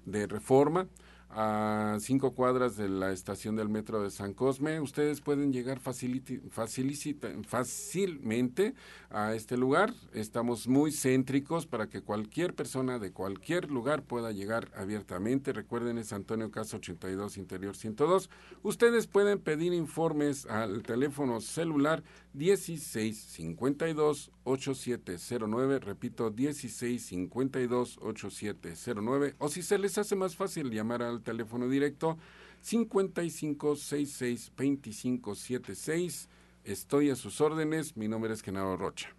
de 0.05 0.27
Reforma, 0.27 0.87
a 1.33 1.95
cinco 2.01 2.33
cuadras 2.33 2.75
de 2.75 2.89
la 2.89 3.13
estación 3.13 3.55
del 3.55 3.69
metro 3.69 4.03
de 4.03 4.11
San 4.11 4.33
Cosme. 4.33 4.81
Ustedes 4.81 5.21
pueden 5.21 5.53
llegar 5.53 5.79
fácilmente 5.79 6.41
a 9.09 9.33
este 9.33 9.55
lugar. 9.55 9.93
Estamos 10.13 10.67
muy 10.67 10.91
céntricos 10.91 11.67
para 11.67 11.87
que 11.87 12.01
cualquier 12.01 12.53
persona 12.53 12.99
de 12.99 13.13
cualquier 13.13 13.71
lugar 13.71 14.03
pueda 14.03 14.33
llegar 14.33 14.73
abiertamente. 14.75 15.53
Recuerden, 15.53 15.99
es 15.99 16.11
Antonio 16.11 16.51
Caso 16.51 16.75
82 16.77 17.37
Interior 17.37 17.77
102. 17.77 18.29
Ustedes 18.63 19.07
pueden 19.07 19.39
pedir 19.39 19.73
informes 19.73 20.45
al 20.47 20.83
teléfono 20.83 21.39
celular 21.39 22.03
1652 22.33 24.31
8709, 24.43 25.79
repito 25.79 26.31
1652 26.31 27.97
8709 28.01 29.35
o 29.37 29.49
si 29.49 29.61
se 29.61 29.77
les 29.77 29.97
hace 29.97 30.15
más 30.15 30.35
fácil 30.35 30.71
llamar 30.71 31.03
al 31.03 31.21
teléfono 31.21 31.67
directo 31.67 32.17
5566 32.61 34.51
2576. 34.55 36.29
Estoy 36.63 37.09
a 37.09 37.15
sus 37.15 37.41
órdenes, 37.41 37.97
mi 37.97 38.07
nombre 38.07 38.33
es 38.33 38.41
Genaro 38.41 38.77
Rocha. 38.77 39.15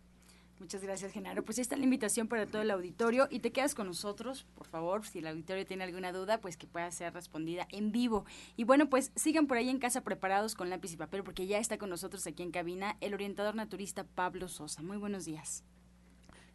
Muchas 0.62 0.85
gracias, 0.85 1.11
Genaro. 1.11 1.44
Pues 1.44 1.59
esta 1.59 1.75
es 1.75 1.81
la 1.81 1.85
invitación 1.85 2.29
para 2.29 2.46
todo 2.46 2.62
el 2.62 2.70
auditorio 2.70 3.27
y 3.33 3.40
te 3.40 3.51
quedas 3.51 3.75
con 3.75 3.88
nosotros, 3.88 4.46
por 4.55 4.68
favor, 4.68 5.05
si 5.05 5.18
el 5.18 5.27
auditorio 5.27 5.66
tiene 5.66 5.83
alguna 5.83 6.12
duda, 6.12 6.40
pues 6.40 6.57
que 6.57 6.68
pueda 6.68 6.88
ser 6.92 7.12
respondida 7.12 7.66
en 7.72 7.90
vivo. 7.90 8.27
Y 8.57 8.62
bueno, 8.62 8.88
pues 8.88 9.11
sigan 9.16 9.48
por 9.48 9.57
ahí 9.57 9.68
en 9.68 9.81
casa 9.81 10.03
preparados 10.03 10.55
con 10.55 10.70
lápiz 10.70 10.92
y 10.92 10.96
papel 10.96 11.25
porque 11.25 11.48
ya 11.48 11.59
está 11.59 11.79
con 11.79 11.90
nosotros 11.90 12.25
aquí 12.29 12.44
en 12.44 12.53
cabina 12.53 12.96
el 13.01 13.12
orientador 13.12 13.57
naturista 13.57 14.05
Pablo 14.05 14.46
Sosa. 14.46 14.83
Muy 14.83 14.98
buenos 14.98 15.25
días. 15.25 15.64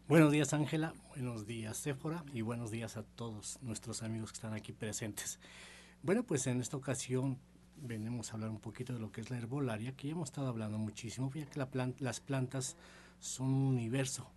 Buenos 0.07 0.31
días, 0.31 0.53
Ángela. 0.53 0.93
Buenos 1.09 1.45
días, 1.45 1.75
Séfora. 1.75 2.23
Y 2.31 2.43
buenos 2.43 2.71
días 2.71 2.95
a 2.95 3.03
todos 3.03 3.59
nuestros 3.61 4.03
amigos 4.03 4.31
que 4.31 4.37
están 4.37 4.53
aquí 4.53 4.71
presentes. 4.71 5.37
Bueno, 6.01 6.23
pues 6.23 6.47
en 6.47 6.61
esta 6.61 6.77
ocasión 6.77 7.37
venimos 7.75 8.31
a 8.31 8.35
hablar 8.35 8.51
un 8.51 8.61
poquito 8.61 8.93
de 8.93 8.99
lo 8.99 9.11
que 9.11 9.19
es 9.19 9.29
la 9.29 9.37
herbolaria, 9.37 9.97
que 9.97 10.07
ya 10.07 10.13
hemos 10.13 10.29
estado 10.29 10.47
hablando 10.47 10.77
muchísimo, 10.77 11.29
ya 11.35 11.45
que 11.45 11.59
la 11.59 11.67
las 11.99 12.21
plantas 12.21 12.77
son 13.19 13.47
un 13.47 13.65
universo 13.67 14.29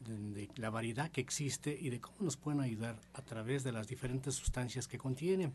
de, 0.00 0.48
la 0.56 0.70
variedad 0.70 1.10
que 1.10 1.20
existe 1.20 1.76
y 1.78 1.90
de 1.90 2.00
cómo 2.00 2.16
nos 2.20 2.36
pueden 2.36 2.60
ayudar 2.60 2.96
a 3.14 3.22
través 3.22 3.64
de 3.64 3.72
las 3.72 3.88
diferentes 3.88 4.34
sustancias 4.34 4.88
que 4.88 4.98
contienen. 4.98 5.52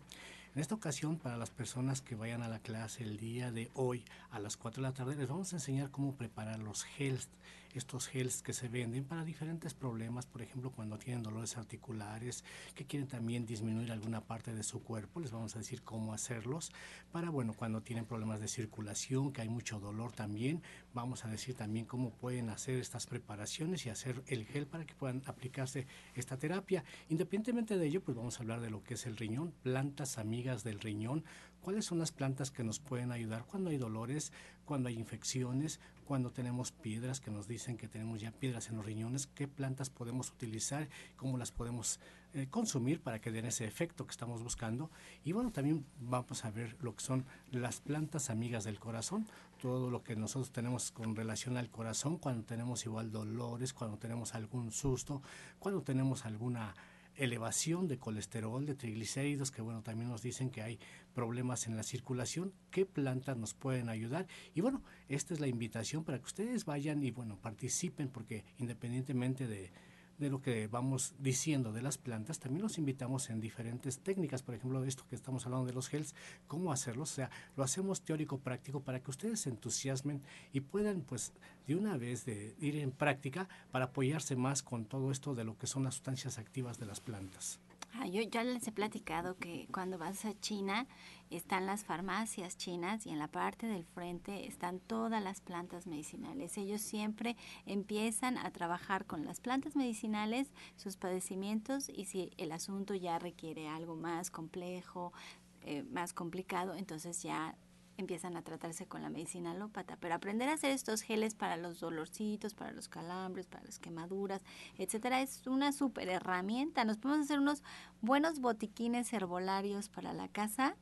En 0.55 0.61
esta 0.61 0.75
ocasión, 0.75 1.17
para 1.17 1.37
las 1.37 1.51
personas 1.51 2.01
que 2.01 2.15
vayan 2.15 2.41
a 2.41 2.47
la 2.47 2.59
clase 2.59 3.03
el 3.03 3.17
día 3.17 3.51
de 3.51 3.69
hoy 3.75 4.03
a 4.31 4.39
las 4.39 4.57
4 4.57 4.81
de 4.81 4.89
la 4.89 4.93
tarde, 4.93 5.15
les 5.15 5.29
vamos 5.29 5.53
a 5.53 5.57
enseñar 5.57 5.91
cómo 5.91 6.15
preparar 6.15 6.59
los 6.59 6.83
gels 6.83 7.29
estos 7.73 8.07
gels 8.07 8.41
que 8.41 8.53
se 8.53 8.67
venden 8.67 9.05
para 9.05 9.23
diferentes 9.23 9.73
problemas, 9.73 10.25
por 10.25 10.41
ejemplo, 10.41 10.71
cuando 10.71 10.97
tienen 10.97 11.23
dolores 11.23 11.57
articulares, 11.57 12.43
que 12.75 12.85
quieren 12.85 13.07
también 13.07 13.45
disminuir 13.45 13.91
alguna 13.91 14.21
parte 14.21 14.53
de 14.53 14.63
su 14.63 14.81
cuerpo, 14.81 15.19
les 15.19 15.31
vamos 15.31 15.55
a 15.55 15.59
decir 15.59 15.83
cómo 15.83 16.13
hacerlos. 16.13 16.71
Para, 17.11 17.29
bueno, 17.29 17.53
cuando 17.53 17.81
tienen 17.81 18.05
problemas 18.05 18.39
de 18.39 18.47
circulación, 18.47 19.31
que 19.31 19.41
hay 19.41 19.49
mucho 19.49 19.79
dolor 19.79 20.11
también, 20.11 20.63
vamos 20.93 21.25
a 21.25 21.29
decir 21.29 21.55
también 21.55 21.85
cómo 21.85 22.11
pueden 22.11 22.49
hacer 22.49 22.79
estas 22.79 23.05
preparaciones 23.05 23.85
y 23.85 23.89
hacer 23.89 24.23
el 24.27 24.45
gel 24.45 24.65
para 24.65 24.85
que 24.85 24.95
puedan 24.95 25.21
aplicarse 25.25 25.85
esta 26.15 26.37
terapia. 26.37 26.83
Independientemente 27.09 27.77
de 27.77 27.85
ello, 27.85 28.01
pues 28.01 28.17
vamos 28.17 28.37
a 28.37 28.43
hablar 28.43 28.61
de 28.61 28.69
lo 28.69 28.83
que 28.83 28.95
es 28.95 29.05
el 29.05 29.17
riñón, 29.17 29.53
plantas 29.63 30.17
amigas 30.17 30.63
del 30.63 30.79
riñón, 30.79 31.23
cuáles 31.61 31.85
son 31.85 31.99
las 31.99 32.11
plantas 32.11 32.51
que 32.51 32.63
nos 32.63 32.79
pueden 32.79 33.11
ayudar 33.11 33.45
cuando 33.45 33.69
hay 33.69 33.77
dolores, 33.77 34.31
cuando 34.65 34.89
hay 34.89 34.97
infecciones, 34.97 35.79
cuando 36.05 36.31
tenemos 36.31 36.71
piedras 36.71 37.19
que 37.19 37.31
nos 37.31 37.47
dicen 37.47 37.77
que 37.77 37.87
tenemos 37.87 38.19
ya 38.19 38.31
piedras 38.31 38.69
en 38.69 38.77
los 38.77 38.85
riñones, 38.85 39.27
qué 39.27 39.47
plantas 39.47 39.89
podemos 39.89 40.31
utilizar, 40.31 40.89
cómo 41.15 41.37
las 41.37 41.51
podemos 41.51 41.99
eh, 42.33 42.47
consumir 42.49 43.01
para 43.01 43.19
que 43.19 43.31
den 43.31 43.45
ese 43.45 43.65
efecto 43.65 44.05
que 44.05 44.11
estamos 44.11 44.43
buscando. 44.43 44.91
Y 45.23 45.31
bueno, 45.31 45.51
también 45.51 45.85
vamos 45.99 46.45
a 46.45 46.51
ver 46.51 46.77
lo 46.81 46.95
que 46.95 47.03
son 47.03 47.25
las 47.51 47.81
plantas 47.81 48.29
amigas 48.29 48.63
del 48.63 48.79
corazón, 48.79 49.27
todo 49.61 49.89
lo 49.89 50.03
que 50.03 50.15
nosotros 50.15 50.51
tenemos 50.51 50.91
con 50.91 51.15
relación 51.15 51.57
al 51.57 51.69
corazón, 51.69 52.17
cuando 52.17 52.43
tenemos 52.43 52.85
igual 52.85 53.11
dolores, 53.11 53.73
cuando 53.73 53.97
tenemos 53.97 54.35
algún 54.35 54.71
susto, 54.71 55.21
cuando 55.57 55.81
tenemos 55.81 56.25
alguna 56.25 56.75
elevación 57.19 57.87
de 57.87 57.99
colesterol, 57.99 58.65
de 58.65 58.75
triglicéridos, 58.75 59.51
que 59.51 59.61
bueno, 59.61 59.83
también 59.83 60.09
nos 60.09 60.21
dicen 60.21 60.49
que 60.49 60.61
hay 60.61 60.79
problemas 61.13 61.67
en 61.67 61.75
la 61.75 61.83
circulación, 61.83 62.53
qué 62.71 62.85
plantas 62.85 63.37
nos 63.37 63.53
pueden 63.53 63.89
ayudar. 63.89 64.27
Y 64.55 64.61
bueno, 64.61 64.81
esta 65.07 65.33
es 65.33 65.39
la 65.39 65.47
invitación 65.47 66.03
para 66.03 66.17
que 66.17 66.25
ustedes 66.25 66.65
vayan 66.65 67.03
y 67.03 67.11
bueno, 67.11 67.37
participen, 67.39 68.09
porque 68.09 68.45
independientemente 68.57 69.47
de, 69.47 69.71
de 70.19 70.29
lo 70.29 70.41
que 70.41 70.67
vamos 70.67 71.15
diciendo 71.19 71.71
de 71.71 71.81
las 71.81 71.97
plantas, 71.97 72.39
también 72.39 72.61
los 72.61 72.77
invitamos 72.77 73.29
en 73.29 73.39
diferentes 73.39 73.99
técnicas, 73.99 74.43
por 74.43 74.55
ejemplo, 74.55 74.83
esto 74.83 75.05
que 75.09 75.15
estamos 75.15 75.45
hablando 75.45 75.65
de 75.65 75.73
los 75.73 75.87
gels, 75.87 76.13
cómo 76.47 76.71
hacerlo, 76.71 77.03
o 77.03 77.07
sea, 77.07 77.29
lo 77.55 77.63
hacemos 77.63 78.01
teórico 78.01 78.37
práctico 78.37 78.81
para 78.81 78.99
que 79.01 79.09
ustedes 79.09 79.39
se 79.41 79.49
entusiasmen 79.49 80.21
y 80.53 80.59
puedan 80.59 81.01
pues 81.01 81.33
de 81.67 81.75
una 81.75 81.97
vez 81.97 82.25
de 82.25 82.55
ir 82.59 82.75
en 82.75 82.91
práctica 82.91 83.47
para 83.71 83.85
apoyarse 83.85 84.35
más 84.35 84.61
con 84.61 84.85
todo 84.85 85.11
esto 85.11 85.35
de 85.35 85.43
lo 85.43 85.57
que 85.57 85.67
son 85.67 85.83
las 85.83 85.95
sustancias 85.95 86.37
activas 86.37 86.79
de 86.79 86.85
las 86.85 86.99
plantas. 86.99 87.59
Ah, 87.93 88.07
yo 88.07 88.21
ya 88.21 88.43
les 88.43 88.67
he 88.67 88.71
platicado 88.71 89.37
que 89.37 89.67
cuando 89.71 89.97
vas 89.97 90.23
a 90.25 90.39
China 90.39 90.87
están 91.29 91.65
las 91.65 91.83
farmacias 91.83 92.57
chinas 92.57 93.05
y 93.05 93.09
en 93.11 93.19
la 93.19 93.27
parte 93.27 93.67
del 93.67 93.85
frente 93.85 94.47
están 94.47 94.79
todas 94.79 95.23
las 95.23 95.41
plantas 95.41 95.87
medicinales. 95.87 96.57
Ellos 96.57 96.81
siempre 96.81 97.37
empiezan 97.65 98.37
a 98.37 98.51
trabajar 98.51 99.05
con 99.05 99.25
las 99.25 99.39
plantas 99.39 99.75
medicinales, 99.75 100.51
sus 100.75 100.97
padecimientos 100.97 101.89
y 101.89 102.05
si 102.05 102.31
el 102.37 102.51
asunto 102.51 102.95
ya 102.95 103.19
requiere 103.19 103.67
algo 103.67 103.95
más 103.95 104.31
complejo, 104.31 105.13
eh, 105.61 105.83
más 105.83 106.13
complicado, 106.13 106.73
entonces 106.75 107.21
ya 107.21 107.55
empiezan 107.99 108.37
a 108.37 108.41
tratarse 108.41 108.87
con 108.87 109.01
la 109.01 109.09
medicina 109.09 109.51
alópata. 109.51 109.97
Pero 109.99 110.15
aprender 110.15 110.49
a 110.49 110.53
hacer 110.53 110.71
estos 110.71 111.01
geles 111.01 111.35
para 111.35 111.57
los 111.57 111.79
dolorcitos, 111.79 112.53
para 112.53 112.71
los 112.71 112.87
calambres, 112.87 113.45
para 113.47 113.65
las 113.65 113.77
quemaduras, 113.77 114.41
etcétera, 114.77 115.21
es 115.21 115.45
una 115.47 115.71
súper 115.73 116.09
herramienta. 116.09 116.85
Nos 116.85 116.97
podemos 116.97 117.25
hacer 117.25 117.39
unos 117.39 117.61
buenos 118.01 118.39
botiquines 118.39 119.11
herbolarios 119.11 119.89
para 119.89 120.13
la 120.13 120.29
casa 120.29 120.75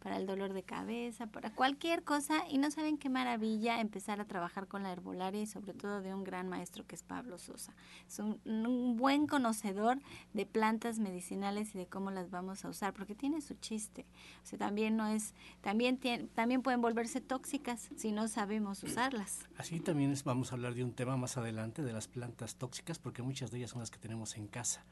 para 0.00 0.16
el 0.16 0.26
dolor 0.26 0.52
de 0.52 0.62
cabeza, 0.62 1.26
para 1.26 1.50
cualquier 1.50 2.02
cosa 2.02 2.48
y 2.48 2.58
no 2.58 2.70
saben 2.70 2.98
qué 2.98 3.08
maravilla 3.08 3.80
empezar 3.80 4.20
a 4.20 4.24
trabajar 4.24 4.66
con 4.66 4.82
la 4.82 4.92
herbolaria 4.92 5.42
y 5.42 5.46
sobre 5.46 5.74
todo 5.74 6.00
de 6.00 6.14
un 6.14 6.24
gran 6.24 6.48
maestro 6.48 6.86
que 6.86 6.94
es 6.94 7.02
Pablo 7.02 7.38
Sosa. 7.38 7.74
Es 8.08 8.18
un, 8.18 8.40
buen 8.96 9.26
conocedor 9.26 9.98
de 10.32 10.46
plantas 10.46 10.98
medicinales 10.98 11.74
y 11.74 11.78
de 11.78 11.86
cómo 11.86 12.10
las 12.10 12.30
vamos 12.30 12.64
a 12.64 12.68
usar 12.68 12.92
porque 12.92 13.14
tiene 13.14 13.40
su 13.40 13.54
chiste. 13.54 14.06
O 14.42 14.46
sea, 14.46 14.58
también 14.58 14.96
no 14.96 15.06
es 15.06 15.34
también 15.60 15.98
también 16.34 16.62
pueden 16.62 16.80
volverse 16.80 17.20
tóxicas 17.20 17.90
si 17.96 18.12
no 18.12 18.28
sabemos 18.28 18.82
usarlas. 18.82 19.48
Así 19.56 19.80
también 19.80 20.10
es, 20.10 20.24
vamos 20.24 20.52
a 20.52 20.54
hablar 20.56 20.74
de 20.74 20.84
un 20.84 20.92
tema 20.92 21.16
más 21.16 21.36
adelante 21.36 21.82
de 21.82 21.92
las 21.92 22.08
plantas 22.08 22.56
tóxicas 22.56 22.98
porque 22.98 23.22
muchas 23.22 23.50
de 23.50 23.58
ellas 23.58 23.70
son 23.70 23.80
las 23.80 23.90
que 23.90 23.98
tenemos 23.98 24.36
en 24.36 24.46
casa. 24.46 24.84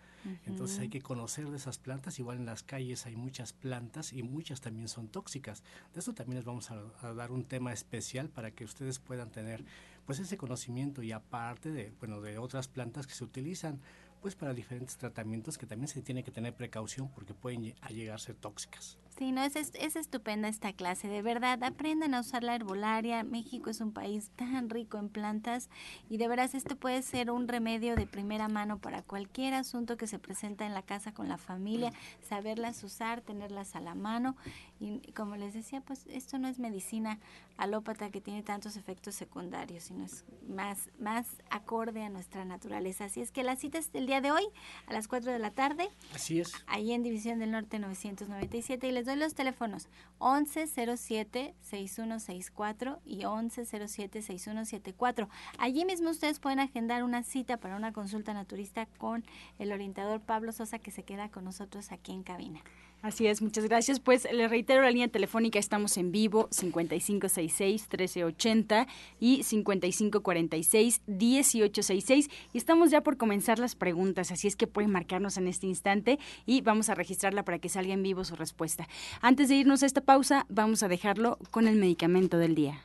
Entonces 0.46 0.78
hay 0.78 0.88
que 0.88 1.00
conocer 1.00 1.48
de 1.50 1.56
esas 1.56 1.78
plantas. 1.78 2.18
Igual 2.18 2.38
en 2.38 2.46
las 2.46 2.62
calles 2.62 3.06
hay 3.06 3.16
muchas 3.16 3.52
plantas 3.52 4.12
y 4.12 4.22
muchas 4.22 4.60
también 4.60 4.88
son 4.88 5.08
tóxicas. 5.08 5.62
De 5.94 6.00
eso 6.00 6.14
también 6.14 6.36
les 6.36 6.44
vamos 6.44 6.70
a, 6.70 7.12
dar 7.14 7.30
un 7.30 7.44
tema 7.44 7.72
especial 7.72 8.28
para 8.28 8.50
que 8.50 8.64
ustedes 8.64 8.98
puedan 8.98 9.30
tener 9.30 9.64
pues 10.06 10.18
ese 10.18 10.36
conocimiento 10.36 11.02
y 11.02 11.12
aparte 11.12 11.70
de 11.70 11.92
bueno 11.98 12.20
de 12.20 12.38
otras 12.38 12.66
plantas 12.66 13.06
que 13.06 13.14
se 13.14 13.24
utilizan 13.24 13.80
pues 14.22 14.34
para 14.34 14.54
diferentes 14.54 14.96
tratamientos 14.96 15.58
que 15.58 15.66
también 15.66 15.88
se 15.88 16.02
tiene 16.02 16.24
que 16.24 16.30
tener 16.30 16.54
precaución 16.54 17.10
porque 17.10 17.34
pueden 17.34 17.74
llegar 17.90 18.16
a 18.16 18.18
ser 18.18 18.34
tóxicas. 18.34 18.98
Sí, 19.18 19.32
no, 19.32 19.42
es, 19.42 19.56
es 19.56 19.96
estupenda 19.96 20.46
esta 20.46 20.72
clase, 20.72 21.08
de 21.08 21.22
verdad, 21.22 21.64
aprendan 21.64 22.14
a 22.14 22.20
usar 22.20 22.44
la 22.44 22.54
herbolaria, 22.54 23.24
México 23.24 23.68
es 23.68 23.80
un 23.80 23.90
país 23.90 24.30
tan 24.36 24.70
rico 24.70 24.96
en 24.96 25.08
plantas 25.08 25.70
y 26.08 26.18
de 26.18 26.28
veras 26.28 26.54
esto 26.54 26.76
puede 26.76 27.02
ser 27.02 27.32
un 27.32 27.48
remedio 27.48 27.96
de 27.96 28.06
primera 28.06 28.46
mano 28.46 28.78
para 28.78 29.02
cualquier 29.02 29.54
asunto 29.54 29.96
que 29.96 30.06
se 30.06 30.20
presenta 30.20 30.66
en 30.66 30.72
la 30.72 30.82
casa 30.82 31.12
con 31.12 31.28
la 31.28 31.36
familia, 31.36 31.92
saberlas 32.22 32.84
usar, 32.84 33.20
tenerlas 33.20 33.74
a 33.74 33.80
la 33.80 33.96
mano 33.96 34.36
y 34.78 35.00
como 35.10 35.34
les 35.34 35.52
decía, 35.52 35.80
pues 35.80 36.06
esto 36.06 36.38
no 36.38 36.46
es 36.46 36.60
medicina 36.60 37.18
alópata 37.58 38.10
que 38.10 38.20
tiene 38.20 38.42
tantos 38.44 38.76
efectos 38.76 39.16
secundarios, 39.16 39.84
sino 39.84 40.04
es 40.04 40.24
más, 40.48 40.90
más 41.00 41.26
acorde 41.50 42.04
a 42.04 42.08
nuestra 42.08 42.44
naturaleza. 42.44 43.06
Así 43.06 43.20
es 43.20 43.32
que 43.32 43.42
la 43.42 43.56
cita 43.56 43.78
es 43.78 43.90
el 43.94 44.06
día 44.06 44.20
de 44.20 44.30
hoy 44.30 44.44
a 44.86 44.92
las 44.92 45.08
4 45.08 45.32
de 45.32 45.40
la 45.40 45.50
tarde. 45.50 45.88
Así 46.14 46.40
es. 46.40 46.52
Ahí 46.68 46.92
en 46.92 47.02
División 47.02 47.40
del 47.40 47.50
Norte 47.50 47.80
997 47.80 48.86
y 48.86 48.92
les 48.92 49.07
doy 49.08 49.16
los 49.16 49.34
teléfonos 49.34 49.88
1107-6164 50.20 52.98
y 53.04 53.22
1107-6174. 53.22 55.28
Allí 55.58 55.84
mismo 55.84 56.10
ustedes 56.10 56.38
pueden 56.38 56.60
agendar 56.60 57.02
una 57.02 57.22
cita 57.22 57.56
para 57.56 57.76
una 57.76 57.92
consulta 57.92 58.34
naturista 58.34 58.86
con 58.98 59.24
el 59.58 59.72
orientador 59.72 60.20
Pablo 60.20 60.52
Sosa 60.52 60.78
que 60.78 60.90
se 60.90 61.04
queda 61.04 61.30
con 61.30 61.44
nosotros 61.44 61.90
aquí 61.90 62.12
en 62.12 62.22
cabina. 62.22 62.60
Así 63.00 63.28
es, 63.28 63.40
muchas 63.42 63.64
gracias. 63.64 64.00
Pues 64.00 64.26
le 64.32 64.48
reitero 64.48 64.82
la 64.82 64.90
línea 64.90 65.06
telefónica, 65.06 65.60
estamos 65.60 65.96
en 65.96 66.10
vivo 66.10 66.48
5566-1380 66.50 68.88
y 69.20 69.44
5546-1866 69.44 72.28
y 72.52 72.58
estamos 72.58 72.90
ya 72.90 73.02
por 73.02 73.16
comenzar 73.16 73.60
las 73.60 73.76
preguntas, 73.76 74.32
así 74.32 74.48
es 74.48 74.56
que 74.56 74.66
pueden 74.66 74.90
marcarnos 74.90 75.36
en 75.36 75.46
este 75.46 75.68
instante 75.68 76.18
y 76.44 76.60
vamos 76.60 76.88
a 76.88 76.96
registrarla 76.96 77.44
para 77.44 77.60
que 77.60 77.68
salga 77.68 77.94
en 77.94 78.02
vivo 78.02 78.24
su 78.24 78.34
respuesta. 78.34 78.88
Antes 79.20 79.48
de 79.48 79.54
irnos 79.54 79.84
a 79.84 79.86
esta 79.86 80.00
pausa, 80.00 80.44
vamos 80.48 80.82
a 80.82 80.88
dejarlo 80.88 81.38
con 81.52 81.68
el 81.68 81.76
medicamento 81.76 82.36
del 82.38 82.56
día. 82.56 82.82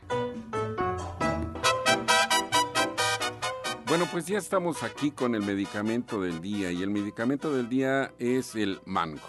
Bueno, 3.88 4.08
pues 4.12 4.26
ya 4.26 4.38
estamos 4.38 4.84
aquí 4.84 5.12
con 5.12 5.36
el 5.36 5.42
medicamento 5.42 6.22
del 6.22 6.42
día 6.42 6.72
y 6.72 6.82
el 6.82 6.90
medicamento 6.90 7.54
del 7.54 7.70
día 7.70 8.12
es 8.18 8.56
el 8.56 8.80
mango. 8.86 9.22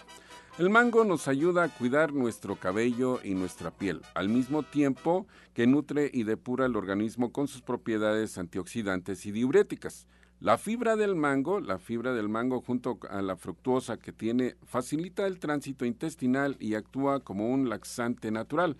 El 0.56 0.70
mango 0.70 1.04
nos 1.04 1.26
ayuda 1.26 1.64
a 1.64 1.68
cuidar 1.68 2.12
nuestro 2.12 2.54
cabello 2.54 3.18
y 3.24 3.34
nuestra 3.34 3.72
piel, 3.72 4.02
al 4.14 4.28
mismo 4.28 4.62
tiempo 4.62 5.26
que 5.52 5.66
nutre 5.66 6.08
y 6.14 6.22
depura 6.22 6.66
el 6.66 6.76
organismo 6.76 7.32
con 7.32 7.48
sus 7.48 7.60
propiedades 7.60 8.38
antioxidantes 8.38 9.26
y 9.26 9.32
diuréticas. 9.32 10.06
La 10.38 10.56
fibra 10.56 10.94
del 10.94 11.16
mango, 11.16 11.58
la 11.58 11.80
fibra 11.80 12.12
del 12.12 12.28
mango 12.28 12.60
junto 12.60 13.00
a 13.10 13.20
la 13.20 13.34
fructuosa 13.34 13.96
que 13.96 14.12
tiene, 14.12 14.54
facilita 14.62 15.26
el 15.26 15.40
tránsito 15.40 15.86
intestinal 15.86 16.56
y 16.60 16.76
actúa 16.76 17.18
como 17.18 17.48
un 17.48 17.68
laxante 17.68 18.30
natural, 18.30 18.76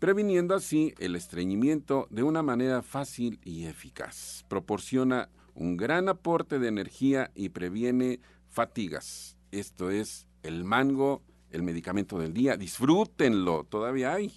previniendo 0.00 0.56
así 0.56 0.92
el 0.98 1.14
estreñimiento 1.14 2.08
de 2.10 2.24
una 2.24 2.42
manera 2.42 2.82
fácil 2.82 3.38
y 3.44 3.66
eficaz. 3.66 4.44
Proporciona 4.48 5.28
un 5.54 5.76
gran 5.76 6.08
aporte 6.08 6.58
de 6.58 6.66
energía 6.66 7.30
y 7.36 7.50
previene 7.50 8.18
fatigas. 8.48 9.36
Esto 9.52 9.90
es 9.90 10.26
el 10.42 10.64
mango, 10.64 11.22
el 11.50 11.62
medicamento 11.62 12.18
del 12.18 12.32
día. 12.32 12.56
Disfrútenlo, 12.56 13.64
todavía 13.64 14.14
hay. 14.14 14.32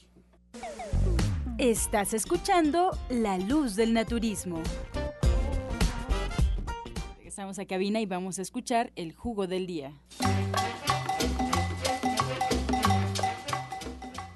Estás 1.57 2.13
escuchando 2.13 2.91
La 3.09 3.37
Luz 3.37 3.75
del 3.75 3.93
Naturismo. 3.93 4.61
Regresamos 7.17 7.59
a 7.59 7.65
cabina 7.65 7.99
y 8.01 8.05
vamos 8.05 8.39
a 8.39 8.41
escuchar 8.41 8.91
el 8.95 9.13
jugo 9.13 9.47
del 9.47 9.65
día. 9.65 9.93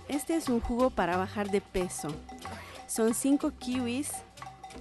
Este 0.08 0.36
es 0.36 0.50
un 0.50 0.60
jugo 0.60 0.90
para 0.90 1.18
bajar 1.18 1.50
de 1.52 1.62
peso. 1.62 2.10
Son 2.88 3.14
5 3.14 3.52
kiwis, 3.60 4.12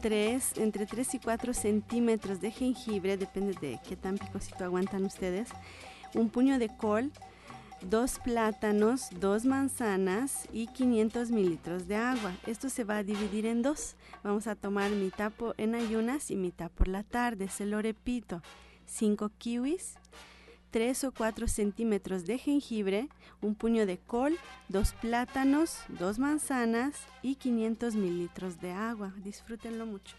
3, 0.00 0.58
entre 0.58 0.86
3 0.86 1.14
y 1.14 1.18
4 1.18 1.52
centímetros 1.52 2.40
de 2.40 2.50
jengibre, 2.50 3.16
depende 3.16 3.52
de 3.60 3.78
qué 3.86 3.96
tan 3.96 4.16
picosito 4.16 4.64
aguantan 4.64 5.04
ustedes 5.04 5.48
un 6.14 6.30
puño 6.30 6.58
de 6.58 6.68
col, 6.68 7.12
dos 7.82 8.18
plátanos, 8.18 9.08
dos 9.20 9.44
manzanas 9.44 10.48
y 10.52 10.66
500 10.68 11.30
mililitros 11.30 11.88
de 11.88 11.96
agua. 11.96 12.32
Esto 12.46 12.68
se 12.68 12.84
va 12.84 12.98
a 12.98 13.02
dividir 13.02 13.46
en 13.46 13.62
dos. 13.62 13.94
Vamos 14.22 14.46
a 14.46 14.54
tomar 14.54 14.90
mitad 14.90 15.32
en 15.56 15.74
ayunas 15.74 16.30
y 16.30 16.36
mitad 16.36 16.70
por 16.70 16.88
la 16.88 17.02
tarde. 17.02 17.48
Se 17.48 17.66
lo 17.66 17.80
repito. 17.80 18.42
5 18.86 19.30
kiwis, 19.38 19.94
3 20.70 21.04
o 21.04 21.12
4 21.12 21.46
centímetros 21.46 22.24
de 22.24 22.38
jengibre, 22.38 23.08
un 23.42 23.54
puño 23.54 23.86
de 23.86 23.98
col, 23.98 24.38
dos 24.68 24.92
plátanos, 24.94 25.78
dos 25.88 26.18
manzanas 26.18 26.94
y 27.22 27.36
500 27.36 27.94
mililitros 27.94 28.60
de 28.60 28.72
agua. 28.72 29.12
Disfrútenlo 29.22 29.86
mucho. 29.86 30.16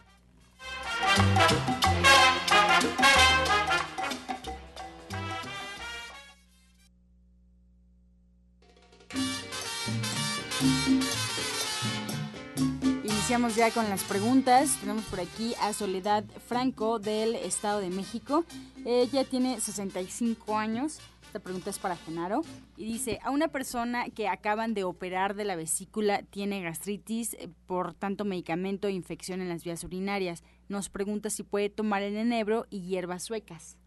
Iniciamos 13.04 13.56
ya 13.56 13.72
con 13.72 13.89
las 13.89 14.04
preguntas. 14.04 14.78
Tenemos 14.82 15.06
por 15.06 15.22
aquí 15.22 15.54
a 15.62 15.72
Soledad 15.72 16.26
Franco 16.48 17.00
del 17.00 17.36
Estado 17.36 17.80
de 17.80 17.89
México. 17.89 18.43
Ella 18.86 19.24
tiene 19.24 19.62
65 19.62 20.58
años. 20.58 21.00
Esta 21.24 21.39
pregunta 21.39 21.69
es 21.69 21.80
para 21.80 21.95
Genaro. 21.95 22.41
Y 22.76 22.86
dice, 22.86 23.19
a 23.24 23.32
una 23.32 23.48
persona 23.48 24.10
que 24.10 24.28
acaban 24.28 24.74
de 24.74 24.84
operar 24.84 25.36
de 25.36 25.45
la 25.45 25.56
vesícula 25.56 26.24
tiene 26.24 26.62
gastritis 26.62 27.36
eh, 27.36 27.50
por 27.65 27.93
tanto 27.93 28.26
medicamento 28.26 28.88
e 28.88 28.91
infección 28.91 29.39
en 29.39 29.48
las 29.48 29.63
vías 29.63 29.84
urinarias. 29.86 30.43
Nos 30.67 30.89
pregunta 30.89 31.30
si 31.30 31.43
puede 31.43 31.69
tomar 31.69 32.02
el 32.02 32.17
enebro 32.17 32.65
y 32.69 32.82
hierbas 32.82 33.24
suecas. 33.24 33.78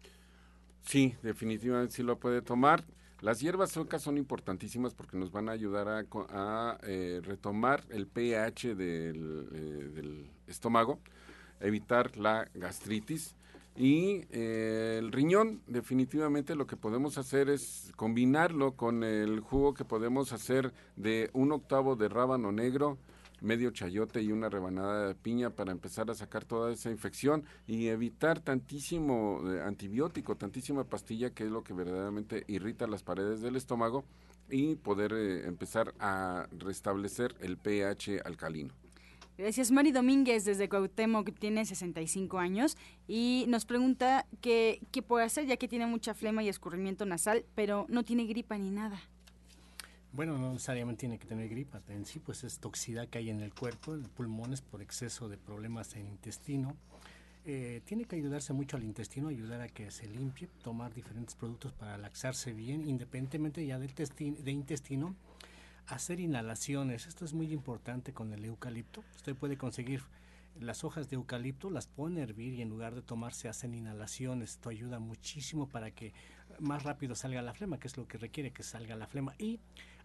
Sí, 0.81 1.15
definitivamente 1.21 1.93
sí 1.93 2.01
lo 2.01 2.17
puede 2.17 2.41
tomar. 2.41 2.83
Las 3.23 3.39
hierbas 3.39 3.71
suecas 3.71 4.01
son 4.01 4.17
importantísimas 4.17 4.93
porque 4.93 5.15
nos 5.15 5.31
van 5.31 5.47
a 5.47 5.53
ayudar 5.53 5.87
a, 5.87 6.77
eh, 6.83 7.21
retomar 7.23 7.81
el 7.89 8.05
pH 8.05 8.71
eh, 8.71 8.75
del, 8.75 10.29
estómago, 10.45 10.99
evitar 11.61 12.17
la 12.17 12.49
gastritis. 12.53 13.33
Y 13.77 14.25
eh, 14.29 14.97
el 14.99 15.13
riñón, 15.13 15.61
definitivamente 15.67 16.53
lo 16.53 16.67
que 16.67 16.75
podemos 16.75 17.17
hacer 17.17 17.49
es 17.49 17.93
combinarlo 17.95 18.73
con 18.73 19.05
el 19.05 19.39
jugo 19.39 19.73
que 19.73 19.85
podemos 19.85 20.33
hacer 20.33 20.73
de 20.97 21.29
un 21.31 21.53
octavo 21.53 21.95
de 21.95 22.09
rábano 22.09 22.51
negro, 22.51 22.97
medio 23.43 23.71
chayote 23.71 24.21
y 24.21 24.31
una 24.31 24.49
rebanada 24.49 25.07
de 25.07 25.15
piña 25.15 25.51
para 25.51 25.71
empezar 25.71 26.09
a 26.09 26.15
sacar 26.15 26.45
toda 26.45 26.71
esa 26.71 26.89
infección 26.89 27.43
y 27.67 27.87
evitar 27.87 28.39
tantísimo 28.39 29.41
eh, 29.45 29.61
antibiótico, 29.61 30.35
tantísima 30.35 30.85
pastilla 30.85 31.31
que 31.31 31.43
es 31.43 31.51
lo 31.51 31.63
que 31.63 31.73
verdaderamente 31.73 32.45
irrita 32.47 32.87
las 32.87 33.03
paredes 33.03 33.41
del 33.41 33.55
estómago 33.55 34.05
y 34.49 34.75
poder 34.75 35.13
eh, 35.13 35.45
empezar 35.45 35.93
a 35.99 36.47
restablecer 36.57 37.35
el 37.41 37.57
pH 37.57 38.21
alcalino. 38.23 38.73
Gracias. 39.37 39.71
Mari 39.71 39.91
Domínguez 39.91 40.45
desde 40.45 40.69
Cuauhtémoc 40.69 41.33
tiene 41.39 41.65
65 41.65 42.37
años 42.37 42.77
y 43.07 43.45
nos 43.47 43.65
pregunta 43.65 44.27
qué 44.41 44.79
puede 45.07 45.25
hacer 45.25 45.47
ya 45.47 45.57
que 45.57 45.67
tiene 45.67 45.87
mucha 45.87 46.13
flema 46.13 46.43
y 46.43 46.49
escurrimiento 46.49 47.05
nasal, 47.05 47.43
pero 47.55 47.87
no 47.89 48.03
tiene 48.03 48.25
gripa 48.25 48.57
ni 48.57 48.69
nada. 48.69 49.01
Bueno, 50.13 50.37
no 50.37 50.53
necesariamente 50.53 50.99
tiene 50.99 51.17
que 51.17 51.25
tener 51.25 51.49
gripa, 51.49 51.81
en 51.87 52.05
sí 52.05 52.19
pues 52.19 52.43
es 52.43 52.59
toxicidad 52.59 53.07
que 53.07 53.17
hay 53.17 53.31
en 53.31 53.41
el 53.41 53.51
cuerpo, 53.51 53.95
en 53.95 54.03
pulmones 54.03 54.61
por 54.61 54.83
exceso 54.83 55.27
de 55.27 55.39
problemas 55.39 55.95
en 55.95 56.05
intestino. 56.05 56.77
Eh, 57.45 57.81
tiene 57.85 58.05
que 58.05 58.17
ayudarse 58.17 58.53
mucho 58.53 58.77
al 58.77 58.83
intestino, 58.83 59.29
ayudar 59.29 59.61
a 59.61 59.69
que 59.69 59.89
se 59.89 60.05
limpie, 60.05 60.49
tomar 60.63 60.93
diferentes 60.93 61.33
productos 61.33 61.73
para 61.73 61.97
laxarse 61.97 62.53
bien, 62.53 62.87
independientemente 62.87 63.65
ya 63.65 63.79
del 63.79 63.91
de 63.95 64.51
intestino, 64.51 65.15
hacer 65.87 66.19
inhalaciones. 66.19 67.07
Esto 67.07 67.25
es 67.25 67.33
muy 67.33 67.51
importante 67.51 68.13
con 68.13 68.31
el 68.33 68.45
eucalipto. 68.45 69.03
Usted 69.15 69.35
puede 69.35 69.57
conseguir 69.57 70.03
las 70.59 70.83
hojas 70.83 71.09
de 71.09 71.15
eucalipto, 71.15 71.71
las 71.71 71.87
pone 71.87 72.21
a 72.21 72.23
hervir 72.23 72.53
y 72.53 72.61
en 72.61 72.69
lugar 72.69 72.93
de 72.93 73.01
tomar 73.01 73.33
se 73.33 73.49
hacen 73.49 73.73
inhalaciones. 73.73 74.51
Esto 74.51 74.69
ayuda 74.69 74.99
muchísimo 74.99 75.67
para 75.67 75.89
que 75.89 76.13
más 76.59 76.83
rápido 76.83 77.15
salga 77.15 77.41
la 77.41 77.55
flema, 77.55 77.79
que 77.79 77.87
es 77.87 77.97
lo 77.97 78.07
que 78.07 78.19
requiere 78.19 78.51
que 78.51 78.61
salga 78.61 78.95
la 78.95 79.07
flema. 79.07 79.33
Y 79.39 79.59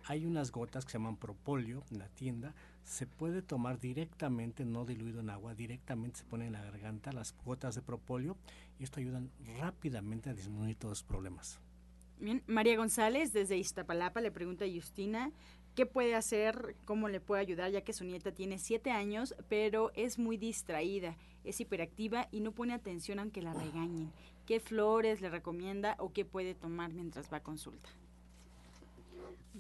hay 0.08 0.24
unas 0.24 0.50
gotas 0.50 0.86
que 0.86 0.92
se 0.92 0.98
llaman 0.98 1.18
propóleo 1.18 1.84
en 1.90 1.98
la 1.98 2.08
tienda. 2.08 2.54
Se 2.82 3.06
puede 3.06 3.42
tomar 3.42 3.78
directamente, 3.78 4.64
no 4.64 4.86
diluido 4.86 5.20
en 5.20 5.28
agua, 5.28 5.54
directamente 5.54 6.20
se 6.20 6.24
pone 6.24 6.46
en 6.46 6.54
la 6.54 6.62
garganta 6.62 7.12
las 7.12 7.36
gotas 7.44 7.74
de 7.74 7.82
propóleo 7.82 8.38
y 8.80 8.84
esto 8.84 9.00
ayuda 9.00 9.22
rápidamente 9.60 10.30
a 10.30 10.34
disminuir 10.34 10.76
todos 10.76 10.92
los 10.92 11.02
problemas. 11.02 11.60
María 12.46 12.76
González 12.78 13.34
desde 13.34 13.58
Iztapalapa 13.58 14.22
le 14.22 14.32
pregunta 14.32 14.64
a 14.64 14.68
Justina 14.68 15.30
qué 15.74 15.84
puede 15.84 16.14
hacer, 16.14 16.74
cómo 16.86 17.10
le 17.10 17.20
puede 17.20 17.42
ayudar, 17.42 17.70
ya 17.70 17.82
que 17.82 17.92
su 17.92 18.04
nieta 18.04 18.32
tiene 18.32 18.58
siete 18.58 18.90
años, 18.90 19.34
pero 19.50 19.92
es 19.94 20.18
muy 20.18 20.38
distraída, 20.38 21.18
es 21.44 21.60
hiperactiva 21.60 22.28
y 22.32 22.40
no 22.40 22.52
pone 22.52 22.72
atención 22.72 23.18
aunque 23.18 23.42
la 23.42 23.52
regañen. 23.52 24.10
¿Qué 24.46 24.58
flores 24.58 25.20
le 25.20 25.28
recomienda 25.28 25.96
o 25.98 26.14
qué 26.14 26.24
puede 26.24 26.54
tomar 26.54 26.94
mientras 26.94 27.30
va 27.30 27.36
a 27.36 27.42
consulta? 27.42 27.90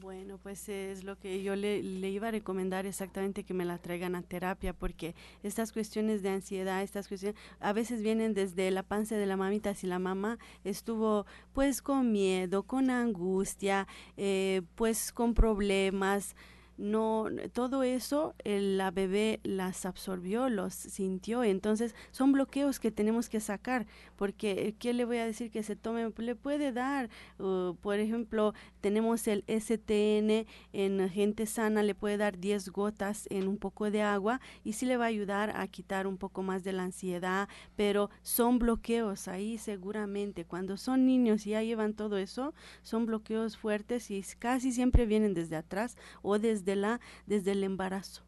Bueno, 0.00 0.38
pues 0.40 0.68
es 0.68 1.02
lo 1.02 1.18
que 1.18 1.42
yo 1.42 1.56
le, 1.56 1.78
iba 1.80 2.28
a 2.28 2.30
recomendar 2.30 2.86
exactamente 2.86 3.42
que 3.42 3.52
me 3.52 3.64
la 3.64 3.78
traigan 3.78 4.14
a 4.14 4.22
terapia, 4.22 4.72
porque 4.72 5.16
estas 5.42 5.72
cuestiones 5.72 6.22
de 6.22 6.28
ansiedad, 6.28 6.82
estas 6.82 7.08
cuestiones, 7.08 7.40
a 7.58 7.72
veces 7.72 8.02
vienen 8.02 8.32
desde 8.32 8.70
la 8.70 8.84
panza 8.84 9.16
de 9.16 9.26
la 9.26 9.36
mamita, 9.36 9.74
si 9.74 9.88
la 9.88 9.98
mamá 9.98 10.38
estuvo 10.62 11.26
pues 11.52 11.82
con 11.82 12.12
miedo, 12.12 12.62
con 12.62 12.90
angustia, 12.90 13.88
eh, 14.16 14.62
pues 14.76 15.12
con 15.12 15.34
problemas, 15.34 16.36
no, 16.78 17.26
todo 17.52 17.82
eso 17.82 18.34
la 18.44 18.90
bebé 18.90 19.40
las 19.42 19.84
absorbió, 19.84 20.48
los 20.48 20.72
sintió, 20.72 21.44
entonces 21.44 21.94
son 22.12 22.32
bloqueos 22.32 22.80
que 22.80 22.90
tenemos 22.90 23.28
que 23.28 23.40
sacar, 23.40 23.86
porque 24.16 24.74
¿qué 24.78 24.92
le 24.94 25.04
voy 25.04 25.18
a 25.18 25.26
decir 25.26 25.50
que 25.50 25.62
se 25.62 25.76
tome? 25.76 26.10
Le 26.16 26.34
puede 26.36 26.72
dar, 26.72 27.10
por 27.36 27.98
ejemplo, 27.98 28.54
tenemos 28.80 29.26
el 29.26 29.44
STN 29.48 30.46
en 30.72 31.08
gente 31.10 31.46
sana, 31.46 31.82
le 31.82 31.94
puede 31.94 32.16
dar 32.16 32.38
10 32.38 32.70
gotas 32.70 33.26
en 33.30 33.48
un 33.48 33.58
poco 33.58 33.90
de 33.90 34.02
agua 34.02 34.40
y 34.64 34.74
sí 34.74 34.86
le 34.86 34.96
va 34.96 35.04
a 35.04 35.08
ayudar 35.08 35.52
a 35.56 35.66
quitar 35.66 36.06
un 36.06 36.16
poco 36.16 36.42
más 36.42 36.64
de 36.64 36.72
la 36.72 36.84
ansiedad, 36.84 37.48
pero 37.76 38.10
son 38.22 38.58
bloqueos 38.58 39.26
ahí 39.26 39.58
seguramente, 39.58 40.44
cuando 40.44 40.76
son 40.76 41.06
niños 41.06 41.46
y 41.46 41.50
ya 41.50 41.62
llevan 41.62 41.94
todo 41.94 42.18
eso, 42.18 42.54
son 42.82 43.04
bloqueos 43.06 43.56
fuertes 43.56 44.10
y 44.10 44.22
casi 44.38 44.72
siempre 44.72 45.06
vienen 45.06 45.34
desde 45.34 45.56
atrás 45.56 45.96
o 46.22 46.38
desde 46.38 46.67
la 46.76 47.00
desde 47.26 47.52
el 47.52 47.64
embarazo. 47.64 48.22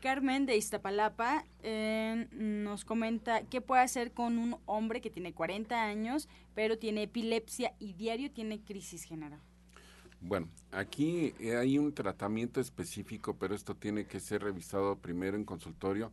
Carmen 0.00 0.46
de 0.46 0.56
Iztapalapa 0.56 1.44
eh, 1.62 2.26
nos 2.32 2.84
comenta 2.84 3.42
qué 3.42 3.60
puede 3.60 3.82
hacer 3.82 4.12
con 4.12 4.38
un 4.38 4.56
hombre 4.66 5.00
que 5.00 5.10
tiene 5.10 5.32
40 5.32 5.80
años, 5.80 6.28
pero 6.54 6.78
tiene 6.78 7.04
epilepsia 7.04 7.74
y 7.78 7.92
diario 7.92 8.30
tiene 8.30 8.60
crisis 8.60 9.04
general. 9.04 9.40
Bueno, 10.20 10.48
aquí 10.70 11.34
hay 11.56 11.78
un 11.78 11.92
tratamiento 11.92 12.60
específico, 12.60 13.36
pero 13.38 13.54
esto 13.54 13.74
tiene 13.74 14.06
que 14.06 14.20
ser 14.20 14.42
revisado 14.42 14.96
primero 14.96 15.36
en 15.36 15.44
consultorio 15.44 16.12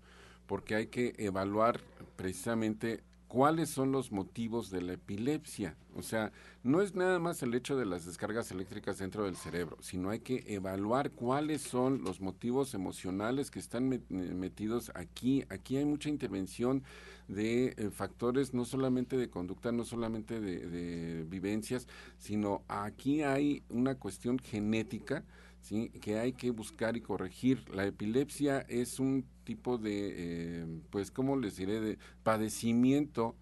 porque 0.49 0.73
hay 0.73 0.87
que 0.87 1.13
evaluar 1.19 1.79
precisamente 2.15 3.03
cuáles 3.29 3.69
son 3.69 3.91
los 3.91 4.11
motivos 4.11 4.71
de 4.71 4.81
la 4.81 4.93
epilepsia. 4.93 5.77
O 5.95 6.01
sea, 6.01 6.31
no 6.63 6.81
es 6.81 6.95
nada 6.95 7.19
más 7.19 7.41
el 7.43 7.53
hecho 7.53 7.77
de 7.77 7.85
las 7.85 8.05
descargas 8.05 8.51
eléctricas 8.51 8.97
dentro 8.97 9.23
del 9.25 9.35
cerebro, 9.35 9.77
sino 9.81 10.09
hay 10.09 10.19
que 10.19 10.43
evaluar 10.47 11.11
cuáles 11.11 11.61
son 11.61 12.03
los 12.03 12.21
motivos 12.21 12.73
emocionales 12.73 13.51
que 13.51 13.59
están 13.59 13.87
metidos 14.09 14.91
aquí. 14.95 15.45
Aquí 15.49 15.77
hay 15.77 15.85
mucha 15.85 16.09
intervención 16.09 16.83
de 17.27 17.75
eh, 17.77 17.91
factores 17.91 18.55
no 18.55 18.65
solamente 18.65 19.15
de 19.15 19.29
conducta, 19.29 19.71
no 19.71 19.85
solamente 19.85 20.41
de, 20.41 21.23
vivencias, 21.29 21.87
sino 22.17 22.63
aquí 22.67 23.21
hay 23.21 23.61
una 23.69 23.93
cuestión 23.95 24.39
genética. 24.39 25.23
¿Sí? 25.61 25.89
que 26.01 26.19
hay 26.19 26.33
que 26.33 26.51
buscar 26.51 26.97
y 26.97 27.01
corregir. 27.01 27.67
La 27.69 27.85
epilepsia 27.85 28.59
es 28.61 28.99
un 28.99 29.25
tipo 29.43 29.77
de, 29.77 30.13
eh, 30.15 30.65
pues, 30.89 31.11
¿cómo 31.11 31.37
les 31.37 31.57
diré?, 31.57 31.79
de 31.79 31.97
padecimiento 32.23 33.35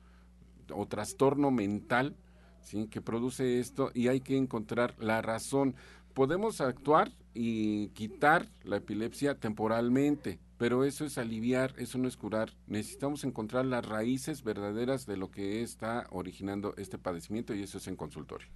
o 0.73 0.87
trastorno 0.87 1.51
mental, 1.51 2.15
¿sí?, 2.61 2.87
que 2.87 3.01
produce 3.01 3.59
esto 3.59 3.91
y 3.93 4.07
hay 4.07 4.21
que 4.21 4.37
encontrar 4.37 4.95
la 4.99 5.21
razón. 5.21 5.75
Podemos 6.13 6.61
actuar 6.61 7.11
y 7.33 7.89
quitar 7.89 8.47
la 8.63 8.77
epilepsia 8.77 9.35
temporalmente, 9.35 10.39
pero 10.57 10.83
eso 10.83 11.05
es 11.05 11.19
aliviar, 11.19 11.75
eso 11.77 11.99
no 11.99 12.07
es 12.07 12.17
curar. 12.17 12.53
Necesitamos 12.65 13.23
encontrar 13.23 13.65
las 13.65 13.85
raíces 13.85 14.43
verdaderas 14.43 15.05
de 15.05 15.17
lo 15.17 15.29
que 15.29 15.61
está 15.61 16.07
originando 16.09 16.73
este 16.77 16.97
padecimiento 16.97 17.53
y 17.53 17.61
eso 17.61 17.77
es 17.77 17.87
en 17.87 17.95
consultorio. 17.95 18.47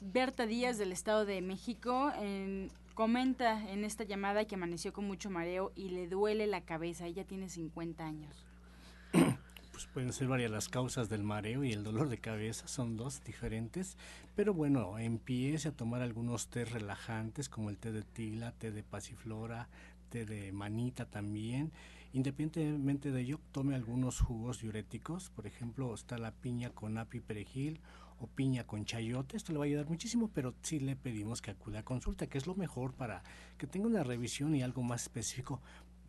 Berta 0.00 0.46
Díaz 0.46 0.78
del 0.78 0.92
Estado 0.92 1.26
de 1.26 1.42
México 1.42 2.10
en 2.18 2.70
Comenta 2.94 3.70
en 3.70 3.84
esta 3.84 4.04
llamada 4.04 4.44
que 4.46 4.54
amaneció 4.54 4.92
con 4.92 5.06
mucho 5.06 5.30
mareo 5.30 5.72
y 5.74 5.90
le 5.90 6.08
duele 6.08 6.46
la 6.46 6.62
cabeza. 6.62 7.06
Ella 7.06 7.24
tiene 7.24 7.48
50 7.48 8.04
años. 8.04 8.46
Pues 9.72 9.86
pueden 9.94 10.12
ser 10.12 10.28
varias 10.28 10.50
las 10.50 10.68
causas 10.68 11.08
del 11.08 11.22
mareo 11.22 11.64
y 11.64 11.72
el 11.72 11.82
dolor 11.82 12.10
de 12.10 12.18
cabeza, 12.18 12.68
son 12.68 12.98
dos 12.98 13.24
diferentes. 13.24 13.96
Pero 14.36 14.52
bueno, 14.52 14.98
empiece 14.98 15.68
a 15.68 15.72
tomar 15.72 16.02
algunos 16.02 16.48
té 16.48 16.66
relajantes 16.66 17.48
como 17.48 17.70
el 17.70 17.78
té 17.78 17.90
de 17.90 18.02
tila, 18.02 18.52
té 18.52 18.72
de 18.72 18.82
pasiflora, 18.82 19.70
té 20.10 20.26
de 20.26 20.52
manita 20.52 21.06
también. 21.06 21.72
Independientemente 22.12 23.10
de 23.10 23.22
ello, 23.22 23.40
tome 23.52 23.74
algunos 23.74 24.20
jugos 24.20 24.60
diuréticos. 24.60 25.30
Por 25.30 25.46
ejemplo, 25.46 25.94
está 25.94 26.18
la 26.18 26.32
piña 26.32 26.68
con 26.68 26.98
api 26.98 27.20
perejil 27.20 27.80
o 28.20 28.26
piña 28.26 28.66
con 28.66 28.84
chayote. 28.84 29.36
Esto 29.36 29.52
le 29.52 29.58
va 29.58 29.64
a 29.64 29.66
ayudar 29.66 29.88
muchísimo, 29.88 30.30
pero 30.32 30.54
sí 30.62 30.78
le 30.78 30.94
pedimos 30.94 31.42
que 31.42 31.50
acude 31.50 31.78
a 31.78 31.84
consulta, 31.84 32.26
que 32.28 32.38
es 32.38 32.46
lo 32.46 32.54
mejor 32.54 32.94
para 32.94 33.22
que 33.58 33.66
tenga 33.66 33.86
una 33.86 34.04
revisión 34.04 34.54
y 34.54 34.62
algo 34.62 34.82
más 34.82 35.02
específico 35.02 35.60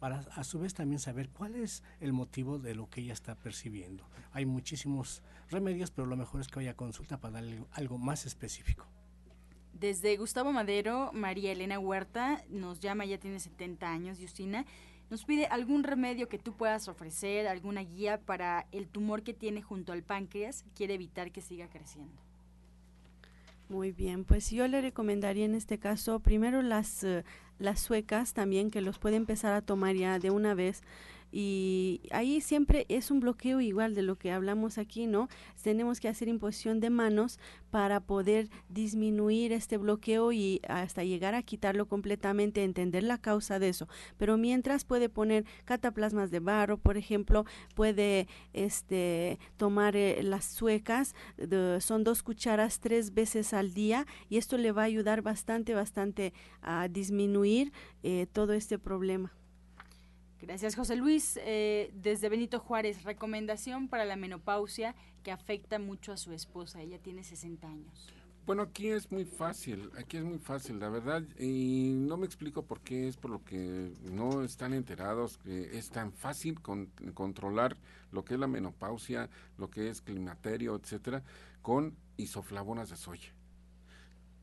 para 0.01 0.21
a 0.33 0.43
su 0.43 0.59
vez 0.59 0.73
también 0.73 0.99
saber 0.99 1.29
cuál 1.29 1.53
es 1.53 1.83
el 1.99 2.11
motivo 2.11 2.57
de 2.57 2.73
lo 2.73 2.89
que 2.89 3.01
ella 3.01 3.13
está 3.13 3.35
percibiendo. 3.35 4.09
Hay 4.31 4.47
muchísimos 4.47 5.21
remedios, 5.51 5.91
pero 5.91 6.07
lo 6.07 6.17
mejor 6.17 6.41
es 6.41 6.47
que 6.47 6.55
vaya 6.55 6.71
a 6.71 6.75
consulta 6.75 7.19
para 7.19 7.35
darle 7.35 7.63
algo 7.71 7.99
más 7.99 8.25
específico. 8.25 8.87
Desde 9.73 10.17
Gustavo 10.17 10.51
Madero, 10.51 11.11
María 11.13 11.51
Elena 11.51 11.77
Huerta 11.77 12.43
nos 12.49 12.79
llama, 12.79 13.05
ya 13.05 13.19
tiene 13.19 13.39
70 13.39 13.91
años, 13.91 14.17
Justina, 14.19 14.65
nos 15.11 15.25
pide 15.25 15.45
algún 15.47 15.83
remedio 15.83 16.29
que 16.29 16.39
tú 16.39 16.53
puedas 16.53 16.87
ofrecer, 16.87 17.45
alguna 17.45 17.81
guía 17.81 18.21
para 18.21 18.65
el 18.71 18.87
tumor 18.87 19.23
que 19.23 19.33
tiene 19.33 19.61
junto 19.61 19.91
al 19.91 20.03
páncreas, 20.03 20.63
quiere 20.73 20.93
evitar 20.93 21.33
que 21.33 21.41
siga 21.41 21.67
creciendo. 21.67 22.15
Muy 23.67 23.91
bien, 23.91 24.23
pues 24.23 24.49
yo 24.51 24.65
le 24.69 24.79
recomendaría 24.79 25.43
en 25.43 25.53
este 25.53 25.77
caso 25.79 26.21
primero 26.21 26.61
las, 26.61 27.03
eh, 27.03 27.25
las 27.59 27.81
suecas 27.81 28.33
también, 28.33 28.71
que 28.71 28.79
los 28.79 28.99
puede 28.99 29.17
empezar 29.17 29.51
a 29.51 29.61
tomar 29.61 29.95
ya 29.95 30.17
de 30.17 30.31
una 30.31 30.53
vez 30.53 30.81
y 31.31 32.01
ahí 32.11 32.41
siempre 32.41 32.85
es 32.89 33.09
un 33.09 33.21
bloqueo 33.21 33.61
igual 33.61 33.95
de 33.95 34.01
lo 34.01 34.17
que 34.17 34.31
hablamos 34.31 34.77
aquí, 34.77 35.07
¿no? 35.07 35.29
Tenemos 35.61 35.99
que 35.99 36.09
hacer 36.09 36.27
imposición 36.27 36.79
de 36.79 36.89
manos 36.89 37.39
para 37.69 38.01
poder 38.01 38.49
disminuir 38.67 39.53
este 39.53 39.77
bloqueo 39.77 40.33
y 40.33 40.59
hasta 40.67 41.03
llegar 41.03 41.33
a 41.35 41.41
quitarlo 41.41 41.87
completamente, 41.87 42.63
entender 42.63 43.03
la 43.03 43.17
causa 43.17 43.59
de 43.59 43.69
eso. 43.69 43.87
Pero 44.17 44.37
mientras 44.37 44.83
puede 44.83 45.07
poner 45.07 45.45
cataplasmas 45.63 46.31
de 46.31 46.39
barro, 46.39 46.77
por 46.77 46.97
ejemplo, 46.97 47.45
puede 47.75 48.27
este 48.53 49.39
tomar 49.57 49.95
eh, 49.95 50.21
las 50.23 50.45
suecas, 50.45 51.15
son 51.79 52.03
dos 52.03 52.23
cucharas 52.23 52.79
tres 52.79 53.13
veces 53.13 53.53
al 53.53 53.73
día 53.73 54.05
y 54.29 54.37
esto 54.37 54.57
le 54.57 54.71
va 54.71 54.83
a 54.83 54.85
ayudar 54.85 55.21
bastante, 55.21 55.73
bastante 55.73 56.33
a 56.61 56.87
disminuir 56.89 57.71
eh, 58.03 58.27
todo 58.31 58.53
este 58.53 58.77
problema. 58.77 59.31
Gracias, 60.41 60.75
José 60.75 60.95
Luis. 60.95 61.39
Eh, 61.43 61.91
desde 61.93 62.27
Benito 62.27 62.59
Juárez, 62.59 63.03
recomendación 63.03 63.87
para 63.87 64.05
la 64.05 64.15
menopausia 64.15 64.95
que 65.23 65.31
afecta 65.31 65.77
mucho 65.77 66.11
a 66.11 66.17
su 66.17 66.33
esposa. 66.33 66.81
Ella 66.81 66.97
tiene 66.97 67.23
60 67.23 67.67
años. 67.67 68.11
Bueno, 68.47 68.63
aquí 68.63 68.87
es 68.87 69.11
muy 69.11 69.23
fácil, 69.23 69.91
aquí 69.99 70.17
es 70.17 70.23
muy 70.23 70.39
fácil, 70.39 70.79
la 70.79 70.89
verdad, 70.89 71.21
y 71.39 71.93
no 71.93 72.17
me 72.17 72.25
explico 72.25 72.63
por 72.63 72.81
qué 72.81 73.07
es 73.07 73.15
por 73.15 73.29
lo 73.29 73.43
que 73.43 73.93
no 74.11 74.43
están 74.43 74.73
enterados 74.73 75.37
que 75.37 75.77
es 75.77 75.91
tan 75.91 76.11
fácil 76.11 76.59
controlar 77.13 77.77
lo 78.11 78.25
que 78.25 78.33
es 78.33 78.39
la 78.39 78.47
menopausia, 78.47 79.29
lo 79.59 79.69
que 79.69 79.89
es 79.89 80.01
climaterio, 80.01 80.75
etcétera, 80.75 81.23
con 81.61 81.95
isoflavonas 82.17 82.89
de 82.89 82.97
soya 82.97 83.31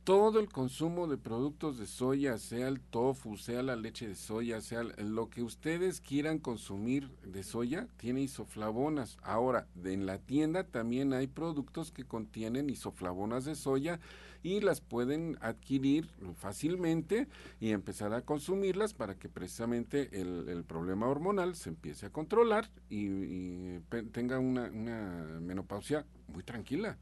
todo 0.09 0.41
el 0.41 0.49
consumo 0.49 1.07
de 1.07 1.19
productos 1.19 1.77
de 1.77 1.87
soya, 1.87 2.39
sea 2.39 2.69
el 2.69 2.81
tofu, 2.81 3.37
sea 3.37 3.63
la 3.63 3.77
leche 3.77 4.09
de 4.09 4.15
soya, 4.15 4.63
sea 4.63 4.83
lo 4.83 5.29
que 5.29 5.43
ustedes 5.43 6.01
quieran 6.01 6.39
consumir 6.39 7.11
de 7.27 7.43
soya, 7.43 7.87
tiene 7.99 8.23
isoflavonas. 8.23 9.19
Ahora, 9.23 9.67
en 9.85 10.07
la 10.07 10.17
tienda 10.17 10.65
también 10.65 11.13
hay 11.13 11.27
productos 11.27 11.93
que 11.93 12.07
contienen 12.07 12.71
isoflavonas 12.71 13.45
de 13.45 13.55
soya 13.55 14.01
y 14.43 14.61
las 14.61 14.81
pueden 14.81 15.37
adquirir 15.43 16.09
fácilmente 16.39 17.29
y 17.61 17.73
empezar 17.73 18.15
a 18.15 18.23
consumirlas 18.23 18.95
para 18.95 19.15
que 19.15 19.29
precisamente 19.29 20.09
el, 20.19 20.65
problema 20.65 21.07
hormonal 21.07 21.55
se 21.55 21.69
empiece 21.69 22.07
a 22.07 22.11
controlar 22.11 22.71
y, 22.89 23.81
tenga 24.13 24.39
una 24.39 24.71
menopausia 24.71 26.07
muy 26.29 26.45
tranquila 26.45 26.97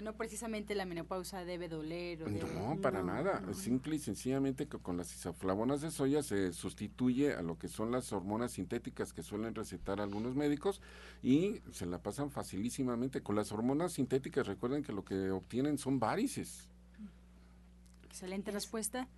no 0.00 0.16
precisamente 0.16 0.74
la 0.74 0.86
menopausa 0.86 1.44
debe 1.44 1.68
doler. 1.68 2.22
O 2.22 2.28
no, 2.28 2.80
para 2.80 3.02
nada. 3.02 3.42
Simple 3.52 3.96
y 3.96 3.98
sencillamente 3.98 4.66
que 4.66 4.78
con 4.78 4.96
las 4.96 5.14
isoflavonas 5.14 5.82
de 5.82 5.90
soya 5.90 6.22
se 6.22 6.52
sustituye 6.52 7.34
a 7.34 7.42
lo 7.42 7.58
que 7.58 7.68
son 7.68 7.90
las 7.90 8.12
hormonas 8.12 8.52
sintéticas 8.52 9.12
que 9.12 9.22
suelen 9.22 9.54
recetar 9.54 10.00
algunos 10.00 10.34
médicos 10.34 10.80
y 11.22 11.60
se 11.72 11.86
la 11.86 11.98
pasan 11.98 12.30
facilísimamente. 12.30 13.22
Con 13.22 13.36
las 13.36 13.52
hormonas 13.52 13.92
sintéticas 13.92 14.46
recuerden 14.46 14.82
que 14.82 14.92
lo 14.92 15.04
que 15.04 15.30
obtienen 15.30 15.76
son 15.76 16.00
varices. 16.00 16.68
Excelente 18.04 18.50
respuesta 18.50 19.08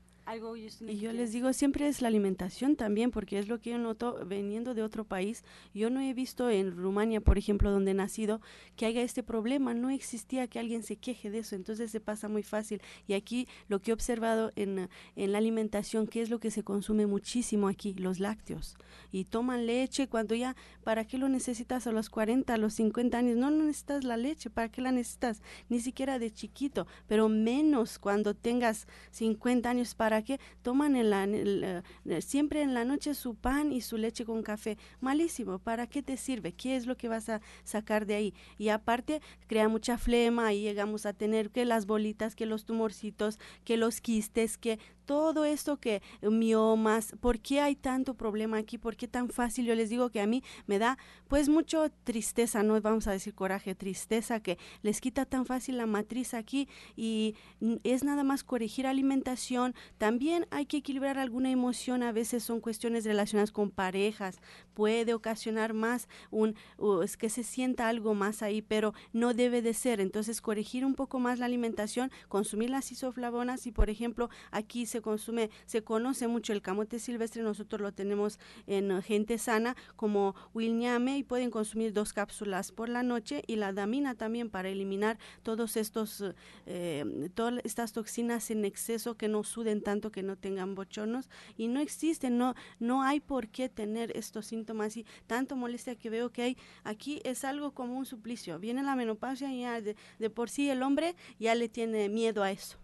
y 0.80 0.98
yo 0.98 1.12
les 1.12 1.32
digo, 1.32 1.52
siempre 1.52 1.86
es 1.86 2.00
la 2.00 2.08
alimentación 2.08 2.76
también, 2.76 3.10
porque 3.10 3.38
es 3.38 3.46
lo 3.46 3.60
que 3.60 3.70
yo 3.70 3.78
noto 3.78 4.24
veniendo 4.26 4.74
de 4.74 4.82
otro 4.82 5.04
país. 5.04 5.44
Yo 5.74 5.90
no 5.90 6.00
he 6.00 6.14
visto 6.14 6.48
en 6.48 6.74
Rumania, 6.74 7.20
por 7.20 7.36
ejemplo, 7.36 7.70
donde 7.70 7.90
he 7.90 7.94
nacido, 7.94 8.40
que 8.74 8.86
haya 8.86 9.02
este 9.02 9.22
problema. 9.22 9.74
No 9.74 9.90
existía 9.90 10.46
que 10.46 10.58
alguien 10.58 10.82
se 10.82 10.96
queje 10.96 11.30
de 11.30 11.40
eso, 11.40 11.56
entonces 11.56 11.90
se 11.90 12.00
pasa 12.00 12.28
muy 12.28 12.42
fácil. 12.42 12.80
Y 13.06 13.12
aquí 13.12 13.48
lo 13.68 13.80
que 13.80 13.90
he 13.90 13.94
observado 13.94 14.52
en, 14.56 14.88
en 15.14 15.32
la 15.32 15.38
alimentación, 15.38 16.06
que 16.06 16.22
es 16.22 16.30
lo 16.30 16.40
que 16.40 16.50
se 16.50 16.64
consume 16.64 17.06
muchísimo 17.06 17.68
aquí, 17.68 17.92
los 17.92 18.18
lácteos. 18.18 18.76
Y 19.12 19.24
toman 19.24 19.66
leche 19.66 20.08
cuando 20.08 20.34
ya, 20.34 20.56
¿para 20.84 21.04
qué 21.04 21.18
lo 21.18 21.28
necesitas 21.28 21.86
a 21.86 21.92
los 21.92 22.08
40, 22.08 22.54
a 22.54 22.58
los 22.58 22.74
50 22.74 23.18
años? 23.18 23.36
No, 23.36 23.50
no 23.50 23.64
necesitas 23.64 24.04
la 24.04 24.16
leche, 24.16 24.48
¿para 24.48 24.70
qué 24.70 24.80
la 24.80 24.90
necesitas? 24.90 25.42
Ni 25.68 25.80
siquiera 25.80 26.18
de 26.18 26.32
chiquito, 26.32 26.86
pero 27.06 27.28
menos 27.28 27.98
cuando 27.98 28.34
tengas 28.34 28.86
50 29.10 29.68
años 29.68 29.94
para 29.94 30.13
¿para 30.14 30.22
qué? 30.24 30.38
Toman 30.62 30.94
en 30.94 31.10
la, 31.10 31.24
eh, 31.26 32.22
siempre 32.22 32.62
en 32.62 32.72
la 32.72 32.84
noche 32.84 33.14
su 33.14 33.34
pan 33.34 33.72
y 33.72 33.80
su 33.80 33.96
leche 33.96 34.24
con 34.24 34.44
café. 34.44 34.78
Malísimo, 35.00 35.58
¿para 35.58 35.88
qué 35.88 36.04
te 36.04 36.16
sirve? 36.16 36.52
¿Qué 36.52 36.76
es 36.76 36.86
lo 36.86 36.96
que 36.96 37.08
vas 37.08 37.28
a 37.28 37.40
sacar 37.64 38.06
de 38.06 38.14
ahí? 38.14 38.34
Y 38.56 38.68
aparte, 38.68 39.20
crea 39.48 39.68
mucha 39.68 39.98
flema 39.98 40.52
y 40.52 40.62
llegamos 40.62 41.04
a 41.04 41.14
tener 41.14 41.50
que 41.50 41.64
las 41.64 41.86
bolitas, 41.86 42.36
que 42.36 42.46
los 42.46 42.64
tumorcitos, 42.64 43.40
que 43.64 43.76
los 43.76 44.00
quistes, 44.00 44.56
que 44.56 44.78
todo 45.06 45.44
esto 45.44 45.78
que 45.78 46.02
miomas, 46.22 47.14
¿por 47.20 47.40
qué 47.40 47.60
hay 47.60 47.76
tanto 47.76 48.14
problema 48.14 48.58
aquí? 48.58 48.78
¿Por 48.78 48.96
qué 48.96 49.08
tan 49.08 49.28
fácil? 49.28 49.66
Yo 49.66 49.74
les 49.74 49.90
digo 49.90 50.10
que 50.10 50.20
a 50.20 50.26
mí 50.26 50.42
me 50.66 50.78
da 50.78 50.98
pues 51.28 51.48
mucho 51.48 51.90
tristeza, 52.04 52.62
no 52.62 52.80
vamos 52.80 53.06
a 53.06 53.12
decir 53.12 53.34
coraje, 53.34 53.74
tristeza 53.74 54.40
que 54.40 54.58
les 54.82 55.00
quita 55.00 55.24
tan 55.26 55.46
fácil 55.46 55.78
la 55.78 55.86
matriz 55.86 56.34
aquí 56.34 56.68
y 56.96 57.34
es 57.82 58.04
nada 58.04 58.24
más 58.24 58.44
corregir 58.44 58.86
alimentación. 58.86 59.74
También 59.98 60.46
hay 60.50 60.66
que 60.66 60.78
equilibrar 60.78 61.18
alguna 61.18 61.50
emoción, 61.50 62.02
a 62.02 62.12
veces 62.12 62.42
son 62.42 62.60
cuestiones 62.60 63.04
relacionadas 63.04 63.52
con 63.52 63.70
parejas, 63.70 64.40
puede 64.74 65.14
ocasionar 65.14 65.74
más 65.74 66.08
un 66.30 66.54
es 67.02 67.16
que 67.16 67.30
se 67.30 67.42
sienta 67.44 67.88
algo 67.88 68.14
más 68.14 68.42
ahí, 68.42 68.62
pero 68.62 68.94
no 69.12 69.34
debe 69.34 69.62
de 69.62 69.74
ser. 69.74 70.00
Entonces, 70.00 70.40
corregir 70.40 70.84
un 70.84 70.94
poco 70.94 71.18
más 71.18 71.38
la 71.38 71.46
alimentación, 71.46 72.10
consumir 72.28 72.70
las 72.70 72.90
isoflavonas 72.92 73.66
y 73.66 73.72
por 73.72 73.90
ejemplo, 73.90 74.30
aquí 74.50 74.86
se 74.86 74.93
consume, 75.02 75.50
se 75.66 75.82
conoce 75.82 76.28
mucho 76.28 76.52
el 76.52 76.62
camote 76.62 76.98
silvestre, 76.98 77.42
nosotros 77.42 77.80
lo 77.80 77.92
tenemos 77.92 78.38
en 78.66 79.02
gente 79.02 79.38
sana 79.38 79.76
como 79.96 80.34
Wilñame 80.54 81.18
y 81.18 81.22
pueden 81.22 81.50
consumir 81.50 81.92
dos 81.92 82.12
cápsulas 82.12 82.72
por 82.72 82.88
la 82.88 83.02
noche 83.02 83.42
y 83.46 83.56
la 83.56 83.72
damina 83.72 84.14
también 84.14 84.50
para 84.50 84.68
eliminar 84.68 85.18
todos 85.42 85.76
estos, 85.76 86.24
eh, 86.66 87.30
todas 87.34 87.60
estas 87.64 87.92
toxinas 87.92 88.50
en 88.50 88.64
exceso 88.64 89.16
que 89.16 89.28
no 89.28 89.44
suden 89.44 89.82
tanto, 89.82 90.10
que 90.10 90.22
no 90.22 90.36
tengan 90.36 90.74
bochonos 90.74 91.28
y 91.56 91.68
no 91.68 91.80
existen, 91.80 92.38
no, 92.38 92.54
no 92.78 93.02
hay 93.02 93.20
por 93.20 93.48
qué 93.48 93.68
tener 93.68 94.16
estos 94.16 94.46
síntomas 94.46 94.96
y 94.96 95.06
tanto 95.26 95.56
molestia 95.56 95.96
que 95.96 96.10
veo 96.10 96.30
que 96.30 96.42
hay 96.42 96.58
aquí 96.84 97.20
es 97.24 97.44
algo 97.44 97.72
como 97.72 97.98
un 97.98 98.06
suplicio. 98.06 98.58
Viene 98.58 98.82
la 98.82 98.96
menopausia 98.96 99.52
y 99.52 99.60
ya 99.60 99.80
de 99.80 100.30
por 100.30 100.50
sí 100.50 100.70
el 100.70 100.82
hombre 100.82 101.14
ya 101.38 101.54
le 101.54 101.68
tiene 101.68 102.08
miedo 102.08 102.42
a 102.42 102.50
eso. 102.50 102.83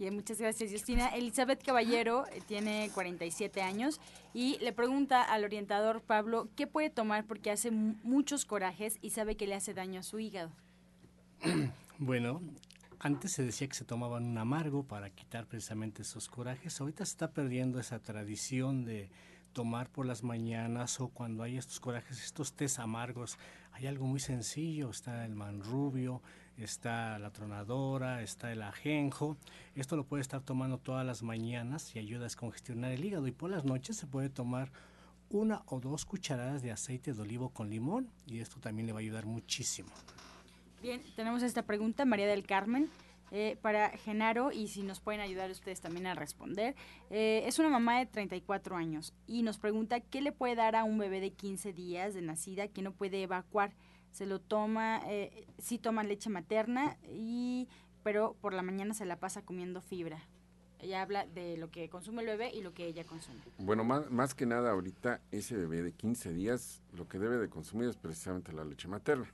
Bien, 0.00 0.14
muchas 0.14 0.38
gracias, 0.38 0.72
Justina. 0.72 1.08
Elizabeth 1.08 1.62
Caballero 1.62 2.24
eh, 2.32 2.40
tiene 2.46 2.90
47 2.94 3.60
años 3.60 4.00
y 4.32 4.56
le 4.60 4.72
pregunta 4.72 5.22
al 5.22 5.44
orientador 5.44 6.00
Pablo 6.00 6.48
qué 6.56 6.66
puede 6.66 6.88
tomar 6.88 7.26
porque 7.26 7.50
hace 7.50 7.70
muchos 7.70 8.46
corajes 8.46 8.96
y 9.02 9.10
sabe 9.10 9.36
que 9.36 9.46
le 9.46 9.56
hace 9.56 9.74
daño 9.74 10.00
a 10.00 10.02
su 10.02 10.18
hígado. 10.18 10.50
Bueno, 11.98 12.40
antes 12.98 13.32
se 13.32 13.42
decía 13.42 13.68
que 13.68 13.74
se 13.74 13.84
tomaban 13.84 14.24
un 14.24 14.38
amargo 14.38 14.84
para 14.84 15.10
quitar 15.10 15.46
precisamente 15.46 16.00
esos 16.00 16.30
corajes. 16.30 16.80
Ahorita 16.80 17.04
se 17.04 17.10
está 17.10 17.32
perdiendo 17.32 17.78
esa 17.78 17.98
tradición 17.98 18.86
de 18.86 19.10
tomar 19.52 19.90
por 19.90 20.06
las 20.06 20.22
mañanas 20.22 20.98
o 21.00 21.08
cuando 21.08 21.42
hay 21.42 21.58
estos 21.58 21.78
corajes, 21.78 22.24
estos 22.24 22.54
tés 22.54 22.78
amargos. 22.78 23.38
Hay 23.72 23.86
algo 23.86 24.06
muy 24.06 24.20
sencillo, 24.20 24.88
está 24.88 25.26
el 25.26 25.34
manrubio, 25.34 26.22
está 26.64 27.18
la 27.18 27.30
tronadora, 27.30 28.22
está 28.22 28.52
el 28.52 28.62
ajenjo. 28.62 29.36
Esto 29.74 29.96
lo 29.96 30.04
puede 30.04 30.20
estar 30.20 30.42
tomando 30.42 30.78
todas 30.78 31.06
las 31.06 31.22
mañanas 31.22 31.94
y 31.94 31.98
ayuda 31.98 32.20
a 32.20 32.24
descongestionar 32.24 32.92
el 32.92 33.04
hígado. 33.04 33.26
Y 33.26 33.32
por 33.32 33.50
las 33.50 33.64
noches 33.64 33.96
se 33.96 34.06
puede 34.06 34.28
tomar 34.28 34.70
una 35.30 35.62
o 35.66 35.80
dos 35.80 36.04
cucharadas 36.04 36.62
de 36.62 36.72
aceite 36.72 37.12
de 37.12 37.22
olivo 37.22 37.50
con 37.50 37.70
limón 37.70 38.10
y 38.26 38.40
esto 38.40 38.58
también 38.58 38.86
le 38.86 38.92
va 38.92 38.98
a 38.98 39.02
ayudar 39.02 39.26
muchísimo. 39.26 39.90
Bien, 40.82 41.00
tenemos 41.14 41.42
esta 41.42 41.62
pregunta, 41.62 42.04
María 42.04 42.26
del 42.26 42.46
Carmen. 42.46 42.90
Eh, 43.32 43.56
para 43.62 43.90
Genaro 43.90 44.50
y 44.50 44.66
si 44.66 44.82
nos 44.82 44.98
pueden 44.98 45.20
ayudar 45.20 45.52
ustedes 45.52 45.80
también 45.80 46.08
a 46.08 46.16
responder. 46.16 46.74
Eh, 47.10 47.44
es 47.46 47.60
una 47.60 47.68
mamá 47.68 48.00
de 48.00 48.06
34 48.06 48.76
años 48.76 49.14
y 49.28 49.42
nos 49.42 49.56
pregunta 49.56 50.00
qué 50.00 50.20
le 50.20 50.32
puede 50.32 50.56
dar 50.56 50.74
a 50.74 50.82
un 50.82 50.98
bebé 50.98 51.20
de 51.20 51.30
15 51.30 51.72
días 51.72 52.12
de 52.12 52.22
nacida 52.22 52.66
que 52.66 52.82
no 52.82 52.90
puede 52.90 53.22
evacuar 53.22 53.72
se 54.10 54.26
lo 54.26 54.40
toma, 54.40 55.00
eh, 55.06 55.46
sí 55.58 55.78
toma 55.78 56.04
leche 56.04 56.30
materna, 56.30 56.96
y, 57.08 57.68
pero 58.02 58.36
por 58.40 58.54
la 58.54 58.62
mañana 58.62 58.94
se 58.94 59.04
la 59.04 59.16
pasa 59.16 59.42
comiendo 59.42 59.80
fibra. 59.80 60.20
Ella 60.78 61.02
habla 61.02 61.26
de 61.26 61.58
lo 61.58 61.70
que 61.70 61.90
consume 61.90 62.22
el 62.22 62.28
bebé 62.28 62.50
y 62.54 62.62
lo 62.62 62.72
que 62.72 62.86
ella 62.86 63.04
consume. 63.04 63.40
Bueno, 63.58 63.84
más, 63.84 64.10
más 64.10 64.34
que 64.34 64.46
nada 64.46 64.70
ahorita 64.70 65.20
ese 65.30 65.54
bebé 65.54 65.82
de 65.82 65.92
15 65.92 66.32
días 66.32 66.82
lo 66.92 67.06
que 67.06 67.18
debe 67.18 67.36
de 67.36 67.50
consumir 67.50 67.88
es 67.88 67.96
precisamente 67.96 68.52
la 68.52 68.64
leche 68.64 68.88
materna. 68.88 69.30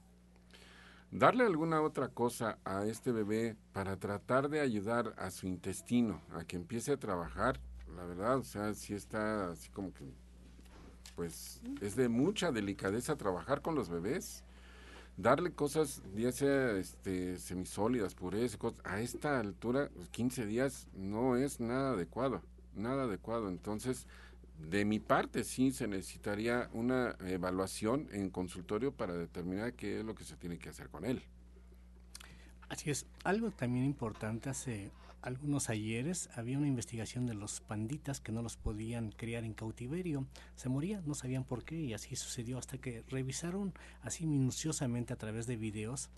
Darle 1.12 1.44
alguna 1.44 1.80
otra 1.82 2.08
cosa 2.08 2.58
a 2.64 2.84
este 2.84 3.12
bebé 3.12 3.56
para 3.72 3.96
tratar 3.96 4.48
de 4.48 4.60
ayudar 4.60 5.14
a 5.18 5.30
su 5.30 5.46
intestino 5.46 6.20
a 6.32 6.44
que 6.44 6.56
empiece 6.56 6.92
a 6.92 6.96
trabajar, 6.96 7.60
la 7.94 8.04
verdad, 8.04 8.38
o 8.38 8.44
sea, 8.44 8.74
si 8.74 8.94
está 8.94 9.50
así 9.50 9.70
como 9.70 9.94
que, 9.94 10.04
pues 11.14 11.62
es 11.80 11.94
de 11.94 12.08
mucha 12.08 12.50
delicadeza 12.50 13.16
trabajar 13.16 13.62
con 13.62 13.76
los 13.76 13.88
bebés 13.88 14.42
darle 15.16 15.52
cosas, 15.52 16.02
ya 16.14 16.32
sea 16.32 16.72
este, 16.72 17.38
semisólidas, 17.38 18.14
pureza, 18.14 18.58
a 18.84 19.00
esta 19.00 19.40
altura, 19.40 19.90
15 20.10 20.42
pues, 20.42 20.48
días, 20.48 20.88
no 20.94 21.36
es 21.36 21.60
nada 21.60 21.92
adecuado, 21.92 22.42
nada 22.74 23.04
adecuado. 23.04 23.48
Entonces, 23.48 24.06
de 24.70 24.84
mi 24.84 25.00
parte, 25.00 25.44
sí 25.44 25.70
se 25.70 25.86
necesitaría 25.86 26.68
una 26.72 27.16
evaluación 27.26 28.08
en 28.12 28.30
consultorio 28.30 28.92
para 28.92 29.14
determinar 29.14 29.74
qué 29.74 30.00
es 30.00 30.04
lo 30.04 30.14
que 30.14 30.24
se 30.24 30.36
tiene 30.36 30.58
que 30.58 30.70
hacer 30.70 30.88
con 30.88 31.04
él. 31.04 31.22
Así 32.68 32.90
es. 32.90 33.06
Algo 33.24 33.50
también 33.50 33.84
importante 33.84 34.50
hace 34.50 34.90
algunos 35.26 35.70
ayeres 35.70 36.30
había 36.36 36.56
una 36.56 36.68
investigación 36.68 37.26
de 37.26 37.34
los 37.34 37.60
panditas 37.60 38.20
que 38.20 38.30
no 38.30 38.42
los 38.42 38.56
podían 38.56 39.10
criar 39.10 39.42
en 39.42 39.54
cautiverio. 39.54 40.24
Se 40.54 40.68
morían, 40.68 41.02
no 41.04 41.14
sabían 41.14 41.42
por 41.42 41.64
qué 41.64 41.80
y 41.80 41.94
así 41.94 42.14
sucedió 42.14 42.58
hasta 42.58 42.78
que 42.78 43.02
revisaron 43.08 43.74
así 44.02 44.24
minuciosamente 44.24 45.12
a 45.12 45.16
través 45.16 45.48
de 45.48 45.56
videos 45.56 46.10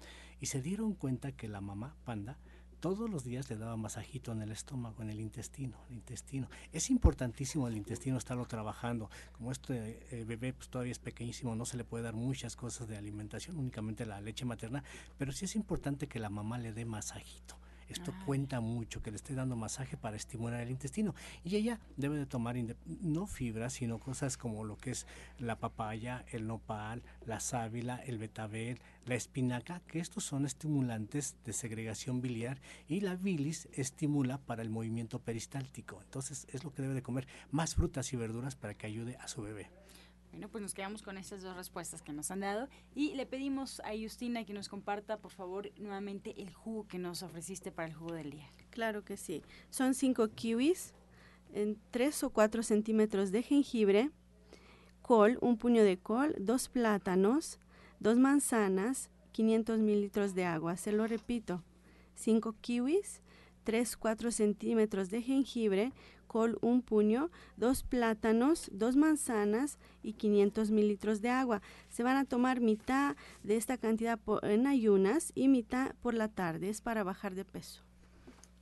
y 0.43 0.47
se 0.47 0.61
dieron 0.61 0.93
cuenta 0.93 1.33
que 1.33 1.49
la 1.49 1.63
mamá 1.63 1.97
panda 2.05 2.37
todos 2.81 3.09
los 3.09 3.25
días 3.25 3.49
le 3.49 3.57
daba 3.57 3.79
masajito 3.79 4.31
en 4.33 4.43
el 4.43 4.53
estómago, 4.53 5.03
en 5.03 5.09
el 5.09 5.21
intestino, 5.21 5.79
intestino. 5.89 6.51
Es 6.73 6.91
importantísimo 6.91 7.67
el 7.67 7.79
intestino 7.79 8.19
estarlo 8.19 8.45
trabajando. 8.45 9.11
Como 9.33 9.53
este 9.53 10.07
eh, 10.11 10.25
bebé 10.25 10.53
pues, 10.53 10.69
todavía 10.69 10.93
es 10.93 10.99
pequeñísimo, 10.99 11.57
no 11.57 11.65
se 11.65 11.79
le 11.79 11.85
puede 11.85 12.05
dar 12.05 12.15
muchas 12.15 12.57
cosas 12.57 12.89
de 12.89 12.99
alimentación, 12.99 13.57
únicamente 13.57 14.05
la 14.05 14.21
leche 14.21 14.45
materna, 14.45 14.85
pero 15.17 15.33
sí 15.33 15.47
es 15.47 15.57
importante 15.57 16.09
que 16.09 16.21
la 16.21 16.29
mamá 16.29 16.59
le 16.59 16.75
dé 16.75 16.85
masajito. 16.85 17.57
Esto 17.89 18.13
cuenta 18.27 18.61
mucho, 18.61 19.03
que 19.03 19.11
le 19.11 19.17
esté 19.17 19.35
dando 19.35 19.57
masaje 19.57 19.97
para 19.97 20.17
estimular 20.17 20.61
el 20.61 20.71
intestino. 20.71 21.15
Y 21.45 21.57
ella 21.57 21.81
debe 21.97 22.17
de 22.17 22.27
tomar 22.27 22.57
no 22.87 23.27
fibras, 23.27 23.75
sino 23.75 23.99
cosas 23.99 24.37
como 24.37 24.65
lo 24.65 24.77
que 24.77 24.91
es 24.91 25.07
la 25.39 25.59
papaya, 25.59 26.25
el 26.31 26.47
nopal, 26.47 27.03
la 27.25 27.41
sábila, 27.41 27.97
el 27.97 28.19
betabel, 28.19 28.81
la 29.05 29.15
espinaca, 29.15 29.81
que 29.87 30.01
estos 30.01 30.25
son 30.25 30.45
estimulantes 30.45 31.37
de 31.45 31.53
segregación 31.53 32.21
biliar 32.21 32.61
y 32.89 33.01
la 33.01 33.17
bilis 33.17 33.69
estimula 33.73 34.39
para 34.39 34.63
el 34.63 34.71
movimiento 34.71 35.21
peristáltico. 35.21 36.01
Entonces 36.03 36.47
es 36.51 36.65
lo 36.65 36.73
que 36.73 36.83
debe 36.83 36.95
de 36.95 37.03
comer, 37.03 37.27
más 37.51 37.75
frutas 37.75 38.13
y 38.13 38.17
verduras 38.17 38.57
para 38.57 38.75
que 38.75 38.87
ayude 38.87 39.17
a 39.17 39.29
su 39.29 39.43
bebé. 39.43 39.78
Bueno, 40.31 40.49
pues 40.49 40.63
nos 40.63 40.75
quedamos 40.75 41.03
con 41.03 41.17
estas 41.19 41.43
dos 41.43 41.57
respuestas 41.57 42.03
que 42.03 42.13
nos 42.13 42.31
han 42.31 42.41
dado 42.41 42.69
y 42.95 43.15
le 43.15 43.27
pedimos 43.27 43.81
a 43.81 43.91
Justina 44.01 44.45
que 44.45 44.53
nos 44.53 44.69
comparta, 44.69 45.17
por 45.17 45.33
favor, 45.33 45.71
nuevamente 45.79 46.41
el 46.41 46.53
jugo 46.53 46.87
que 46.87 46.99
nos 46.99 47.23
ofreciste 47.23 47.73
para 47.73 47.89
el 47.89 47.95
jugo 47.95 48.13
del 48.13 48.31
día. 48.31 48.51
Claro 48.71 49.05
que 49.05 49.17
sí. 49.17 49.43
Son 49.71 49.95
cinco 49.95 50.29
kiwis, 50.29 50.95
en 51.53 51.79
tres 51.91 52.23
o 52.23 52.31
cuatro 52.31 52.63
centímetros 52.63 53.33
de 53.33 53.43
jengibre, 53.43 54.11
col, 55.03 55.39
un 55.41 55.57
puño 55.57 55.83
de 55.83 55.99
col, 55.99 56.35
dos 56.39 56.69
plátanos, 56.69 57.59
dos 58.01 58.19
manzanas, 58.19 59.11
500 59.33 59.79
mililitros 59.79 60.35
de 60.35 60.45
agua. 60.45 60.77
Se 60.77 60.93
lo 60.93 61.07
repito, 61.07 61.63
cinco 62.15 62.55
kiwis, 62.61 63.23
3, 63.69 63.97
4 63.99 64.31
centímetros 64.31 65.11
de 65.11 65.21
jengibre, 65.21 65.93
col 66.29 66.59
un 66.61 66.83
puño, 66.83 67.31
dos 67.57 67.83
plátanos, 67.83 68.71
dos 68.73 68.95
manzanas 68.95 69.79
y 70.05 70.13
500 70.13 70.71
mililitros 70.71 71.21
de 71.21 71.31
agua. 71.31 71.61
Se 71.89 72.05
van 72.05 72.17
a 72.17 72.25
tomar 72.25 72.61
mitad 72.61 73.17
de 73.43 73.57
esta 73.57 73.79
cantidad 73.79 74.21
en 74.43 74.69
ayunas 74.69 75.33
y 75.35 75.49
mitad 75.49 75.97
por 76.03 76.15
la 76.15 76.29
tarde. 76.29 76.69
Es 76.69 76.81
para 76.81 77.03
bajar 77.03 77.35
de 77.35 77.45
peso. 77.45 77.83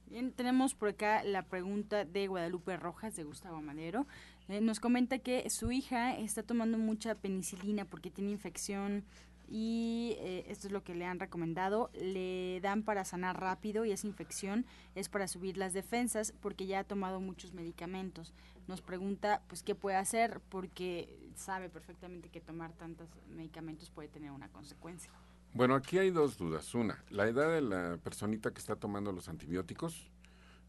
Bien, 0.09 0.31
tenemos 0.31 0.75
por 0.75 0.91
acá 0.91 1.25
la 1.25 1.43
pregunta 1.43 2.05
de 2.05 2.29
Guadalupe 2.29 2.77
Rojas 2.77 3.17
de 3.17 3.25
Gustavo 3.25 3.61
Madero. 3.61 4.07
Eh, 4.49 4.61
nos 4.61 4.79
comenta 4.79 5.19
que 5.19 5.51
su 5.51 5.73
hija 5.73 6.17
está 6.17 6.45
tomando 6.45 6.79
mucha 6.79 7.17
penicilina 7.17 7.85
porque 7.85 8.11
tiene 8.11 8.31
infección 8.31 9.05
y 9.49 10.17
eh, 10.19 10.45
esto 10.49 10.67
es 10.67 10.73
lo 10.73 10.83
que 10.83 10.95
le 10.95 11.05
han 11.05 11.21
recomendado. 11.21 11.91
Le 11.95 12.61
dan 12.61 12.83
para 12.83 13.05
sanar 13.05 13.41
rápido 13.41 13.85
y 13.85 13.93
esa 13.93 14.07
infección 14.07 14.67
es 14.95 15.09
para 15.09 15.29
subir 15.29 15.57
las 15.57 15.73
defensas 15.73 16.33
porque 16.41 16.67
ya 16.67 16.81
ha 16.81 16.85
tomado 16.85 17.21
muchos 17.21 17.55
medicamentos. 17.55 18.35
Nos 18.67 18.81
pregunta 18.81 19.43
pues 19.49 19.63
qué 19.63 19.75
puede 19.75 19.97
hacer 19.97 20.41
porque 20.49 21.17
sabe 21.37 21.69
perfectamente 21.69 22.29
que 22.29 22.41
tomar 22.41 22.73
tantos 22.73 23.09
medicamentos 23.29 23.91
puede 23.91 24.09
tener 24.09 24.31
una 24.31 24.49
consecuencia. 24.49 25.11
Bueno, 25.55 25.75
aquí 25.75 25.99
hay 25.99 26.11
dos 26.11 26.37
dudas. 26.37 26.75
Una, 26.75 27.03
la 27.09 27.27
edad 27.29 27.51
de 27.51 27.63
la 27.63 27.97
personita 27.99 28.51
que 28.51 28.59
está 28.59 28.77
tomando 28.77 29.13
los 29.13 29.29
antibióticos 29.29 30.11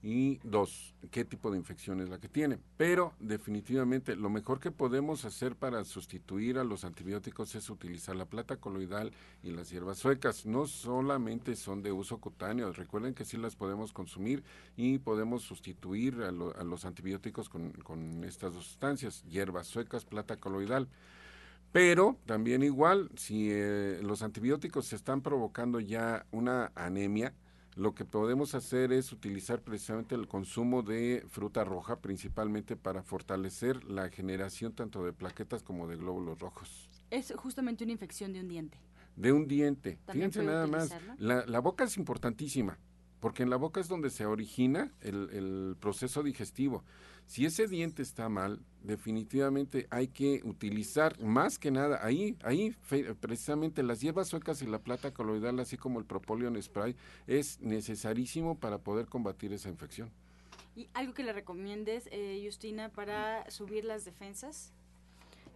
y 0.07 0.39
dos, 0.41 0.95
qué 1.11 1.25
tipo 1.25 1.51
de 1.51 1.57
infección 1.57 1.99
es 1.99 2.07
la 2.07 2.17
que 2.17 2.29
tiene. 2.29 2.59
Pero 2.77 3.13
definitivamente 3.19 4.15
lo 4.15 4.29
mejor 4.29 4.61
que 4.61 4.71
podemos 4.71 5.25
hacer 5.25 5.57
para 5.57 5.83
sustituir 5.83 6.59
a 6.59 6.63
los 6.63 6.85
antibióticos 6.85 7.55
es 7.55 7.69
utilizar 7.69 8.15
la 8.15 8.23
plata 8.23 8.55
coloidal 8.55 9.11
y 9.43 9.51
las 9.51 9.69
hierbas 9.69 9.97
suecas. 9.97 10.45
No 10.45 10.65
solamente 10.65 11.57
son 11.57 11.83
de 11.83 11.91
uso 11.91 12.21
cutáneo, 12.21 12.71
recuerden 12.71 13.15
que 13.15 13.25
sí 13.25 13.35
las 13.35 13.57
podemos 13.57 13.91
consumir 13.91 14.45
y 14.77 14.99
podemos 14.99 15.43
sustituir 15.43 16.21
a, 16.21 16.31
los 16.31 16.85
antibióticos 16.85 17.49
con, 17.49 17.71
con 17.73 18.23
estas 18.23 18.53
dos 18.53 18.63
sustancias, 18.63 19.25
hierbas 19.25 19.67
suecas, 19.67 20.05
plata 20.05 20.37
coloidal. 20.37 20.87
Pero 21.73 22.17
también 22.25 22.63
igual, 22.63 23.09
si 23.17 23.49
eh, 23.51 23.99
los 24.01 24.21
antibióticos 24.21 24.93
están 24.93 25.19
provocando 25.21 25.81
ya 25.81 26.25
una 26.31 26.71
anemia, 26.75 27.33
lo 27.77 27.93
que 27.93 28.05
podemos 28.05 28.55
hacer 28.55 28.91
es 28.91 29.11
utilizar 29.11 29.61
precisamente 29.61 30.15
el 30.15 30.27
consumo 30.27 30.81
de 30.81 31.23
fruta 31.29 31.63
roja, 31.63 31.99
principalmente 31.99 32.75
para 32.75 33.03
fortalecer 33.03 33.83
la 33.83 34.09
generación 34.09 34.73
tanto 34.73 35.05
de 35.05 35.13
plaquetas 35.13 35.61
como 35.61 35.87
de 35.87 35.95
glóbulos 35.95 36.39
rojos. 36.39 36.89
Es 37.11 37.31
justamente 37.37 37.83
una 37.83 37.93
infección 37.93 38.33
de 38.33 38.41
un 38.41 38.47
diente. 38.47 38.79
De 39.15 39.31
un 39.31 39.47
diente. 39.47 39.99
Fíjense 40.11 40.43
nada 40.43 40.67
más, 40.67 40.93
la, 41.17 41.45
la 41.45 41.59
boca 41.59 41.83
es 41.83 41.97
importantísima 41.97 42.77
porque 43.19 43.43
en 43.43 43.49
la 43.49 43.55
boca 43.55 43.79
es 43.79 43.87
donde 43.87 44.09
se 44.09 44.25
origina 44.25 44.91
el, 45.01 45.75
proceso 45.79 46.23
digestivo. 46.23 46.83
Si 47.25 47.45
ese 47.45 47.67
diente 47.67 48.01
está 48.01 48.29
mal, 48.29 48.61
definitivamente 48.87 49.85
hay 49.91 50.07
que 50.07 50.41
utilizar 50.43 51.21
más 51.21 51.59
que 51.59 51.69
nada, 51.69 51.99
ahí, 52.03 52.37
ahí 52.43 52.75
precisamente 53.19 53.83
las 53.83 54.01
hierbas 54.01 54.29
suecas 54.29 54.61
y 54.61 54.65
la 54.65 54.79
plata 54.79 55.13
coloidal, 55.13 55.59
así 55.59 55.77
como 55.77 55.99
el 55.99 56.05
propóleo 56.05 56.47
en 56.47 56.61
spray, 56.61 56.95
es 57.27 57.59
necesarísimo 57.61 58.57
para 58.57 58.79
poder 58.79 59.07
combatir 59.07 59.53
esa 59.53 59.69
infección. 59.69 60.09
¿Y 60.75 60.89
algo 60.93 61.13
que 61.13 61.23
le 61.23 61.33
recomiendes, 61.33 62.07
eh, 62.11 62.41
Justina, 62.43 62.89
para 62.89 63.49
subir 63.49 63.83
las 63.83 64.05
defensas? 64.05 64.73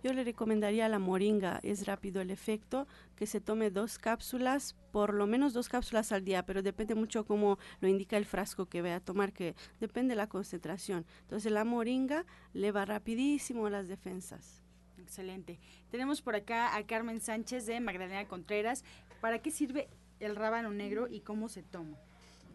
Yo 0.03 0.13
le 0.13 0.23
recomendaría 0.23 0.89
la 0.89 0.97
moringa, 0.97 1.59
es 1.61 1.85
rápido 1.85 2.21
el 2.21 2.31
efecto, 2.31 2.87
que 3.15 3.27
se 3.27 3.39
tome 3.39 3.69
dos 3.69 3.99
cápsulas, 3.99 4.75
por 4.91 5.13
lo 5.13 5.27
menos 5.27 5.53
dos 5.53 5.69
cápsulas 5.69 6.11
al 6.11 6.25
día, 6.25 6.43
pero 6.43 6.63
depende 6.63 6.95
mucho 6.95 7.23
cómo 7.23 7.59
lo 7.81 7.87
indica 7.87 8.17
el 8.17 8.25
frasco 8.25 8.65
que 8.65 8.81
vaya 8.81 8.95
a 8.95 8.99
tomar, 8.99 9.31
que 9.31 9.55
depende 9.79 10.13
de 10.13 10.15
la 10.15 10.27
concentración. 10.27 11.05
Entonces 11.21 11.51
la 11.51 11.65
moringa 11.65 12.25
le 12.53 12.71
va 12.71 12.85
rapidísimo 12.85 13.67
a 13.67 13.69
las 13.69 13.87
defensas. 13.87 14.63
Excelente. 14.97 15.59
Tenemos 15.91 16.21
por 16.21 16.35
acá 16.35 16.75
a 16.75 16.85
Carmen 16.87 17.21
Sánchez 17.21 17.67
de 17.67 17.79
Magdalena 17.79 18.27
Contreras. 18.27 18.83
¿Para 19.19 19.39
qué 19.39 19.51
sirve 19.51 19.87
el 20.19 20.35
rábano 20.35 20.71
negro 20.71 21.07
y 21.07 21.19
cómo 21.19 21.47
se 21.47 21.61
toma? 21.61 21.97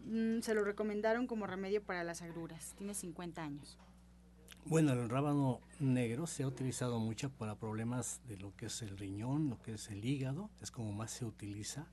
Mm, 0.07 0.41
se 0.41 0.55
lo 0.55 0.65
recomendaron 0.65 1.27
como 1.27 1.47
remedio 1.47 1.83
para 1.83 2.03
las 2.03 2.23
agruras. 2.23 2.75
Tiene 2.77 2.95
50 2.95 3.43
años. 3.43 3.79
Bueno, 4.69 4.95
el 4.95 5.09
rábano 5.09 5.61
negro 5.79 6.27
se 6.27 6.43
ha 6.43 6.49
utilizado 6.49 6.99
mucho 6.99 7.31
para 7.31 7.55
problemas 7.55 8.21
de 8.27 8.37
lo 8.37 8.53
que 8.57 8.67
es 8.67 8.83
el 8.83 8.99
riñón, 8.99 9.49
lo 9.49 9.63
que 9.63 9.75
es 9.75 9.91
el 9.91 10.05
hígado, 10.05 10.51
es 10.61 10.73
como 10.73 10.93
más 10.93 11.13
se 11.13 11.25
utiliza. 11.25 11.87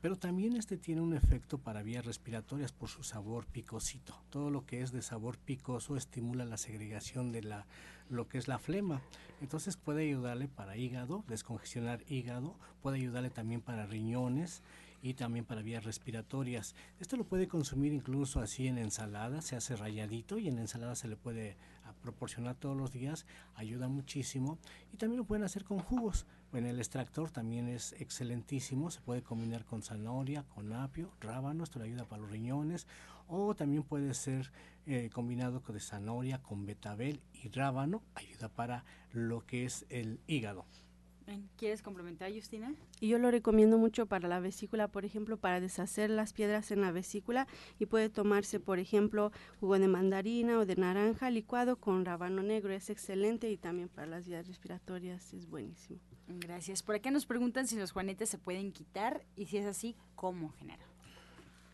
Pero 0.00 0.16
también 0.16 0.56
este 0.56 0.78
tiene 0.78 1.02
un 1.02 1.12
efecto 1.12 1.58
para 1.58 1.82
vías 1.82 2.06
respiratorias 2.06 2.72
por 2.72 2.88
su 2.88 3.02
sabor 3.02 3.44
picosito. 3.44 4.18
Todo 4.30 4.48
lo 4.48 4.64
que 4.64 4.80
es 4.80 4.92
de 4.92 5.02
sabor 5.02 5.36
picoso 5.36 5.94
estimula 5.94 6.46
la 6.46 6.56
segregación 6.56 7.32
de 7.32 7.42
la, 7.42 7.66
lo 8.08 8.28
que 8.28 8.38
es 8.38 8.48
la 8.48 8.58
flema. 8.58 9.02
Entonces 9.42 9.76
puede 9.76 10.04
ayudarle 10.04 10.48
para 10.48 10.78
hígado, 10.78 11.22
descongestionar 11.28 12.02
hígado, 12.08 12.54
puede 12.80 12.96
ayudarle 12.96 13.28
también 13.28 13.60
para 13.60 13.84
riñones 13.84 14.62
y 15.02 15.14
también 15.14 15.44
para 15.44 15.62
vías 15.62 15.84
respiratorias. 15.84 16.74
Esto 16.98 17.18
lo 17.18 17.24
puede 17.24 17.46
consumir 17.46 17.92
incluso 17.92 18.40
así 18.40 18.66
en 18.68 18.78
ensalada, 18.78 19.42
se 19.42 19.54
hace 19.54 19.76
rayadito 19.76 20.38
y 20.38 20.48
en 20.48 20.58
ensalada 20.58 20.94
se 20.94 21.08
le 21.08 21.16
puede 21.16 21.56
proporcionar 21.94 22.56
todos 22.56 22.76
los 22.76 22.92
días, 22.92 23.26
ayuda 23.54 23.88
muchísimo 23.88 24.58
y 24.92 24.96
también 24.96 25.18
lo 25.18 25.24
pueden 25.24 25.44
hacer 25.44 25.64
con 25.64 25.78
jugos. 25.78 26.26
En 26.52 26.66
el 26.66 26.78
extractor 26.78 27.30
también 27.30 27.68
es 27.68 27.92
excelentísimo, 27.94 28.90
se 28.90 29.00
puede 29.00 29.22
combinar 29.22 29.64
con 29.64 29.82
zanahoria, 29.82 30.44
con 30.44 30.72
apio, 30.72 31.10
rábano, 31.20 31.64
esto 31.64 31.78
le 31.78 31.86
ayuda 31.86 32.04
para 32.04 32.22
los 32.22 32.30
riñones 32.30 32.86
o 33.28 33.54
también 33.54 33.82
puede 33.82 34.14
ser 34.14 34.52
eh, 34.86 35.10
combinado 35.12 35.62
con 35.62 35.78
zanahoria, 35.80 36.40
con 36.42 36.64
betabel 36.64 37.20
y 37.32 37.48
rábano, 37.48 38.02
ayuda 38.14 38.48
para 38.48 38.84
lo 39.12 39.44
que 39.44 39.64
es 39.64 39.84
el 39.88 40.20
hígado. 40.26 40.64
¿Quieres 41.56 41.82
complementar, 41.82 42.32
Justina? 42.32 42.74
Y 43.00 43.08
yo 43.08 43.18
lo 43.18 43.30
recomiendo 43.30 43.78
mucho 43.78 44.06
para 44.06 44.28
la 44.28 44.40
vesícula, 44.40 44.88
por 44.88 45.04
ejemplo, 45.04 45.36
para 45.36 45.60
deshacer 45.60 46.10
las 46.10 46.32
piedras 46.32 46.70
en 46.70 46.80
la 46.80 46.92
vesícula 46.92 47.46
y 47.78 47.86
puede 47.86 48.08
tomarse, 48.08 48.60
por 48.60 48.78
ejemplo, 48.78 49.32
jugo 49.58 49.78
de 49.78 49.88
mandarina 49.88 50.58
o 50.58 50.66
de 50.66 50.76
naranja 50.76 51.30
licuado 51.30 51.76
con 51.76 52.04
rábano 52.04 52.42
negro. 52.42 52.72
Es 52.72 52.90
excelente 52.90 53.50
y 53.50 53.56
también 53.56 53.88
para 53.88 54.06
las 54.06 54.28
vías 54.28 54.46
respiratorias 54.46 55.32
es 55.34 55.48
buenísimo. 55.48 55.98
Gracias. 56.28 56.82
Por 56.82 56.94
acá 56.94 57.10
nos 57.10 57.26
preguntan 57.26 57.66
si 57.66 57.76
los 57.76 57.92
juanetes 57.92 58.28
se 58.28 58.38
pueden 58.38 58.72
quitar 58.72 59.24
y 59.36 59.46
si 59.46 59.58
es 59.58 59.66
así, 59.66 59.96
¿cómo 60.14 60.50
generar? 60.50 60.86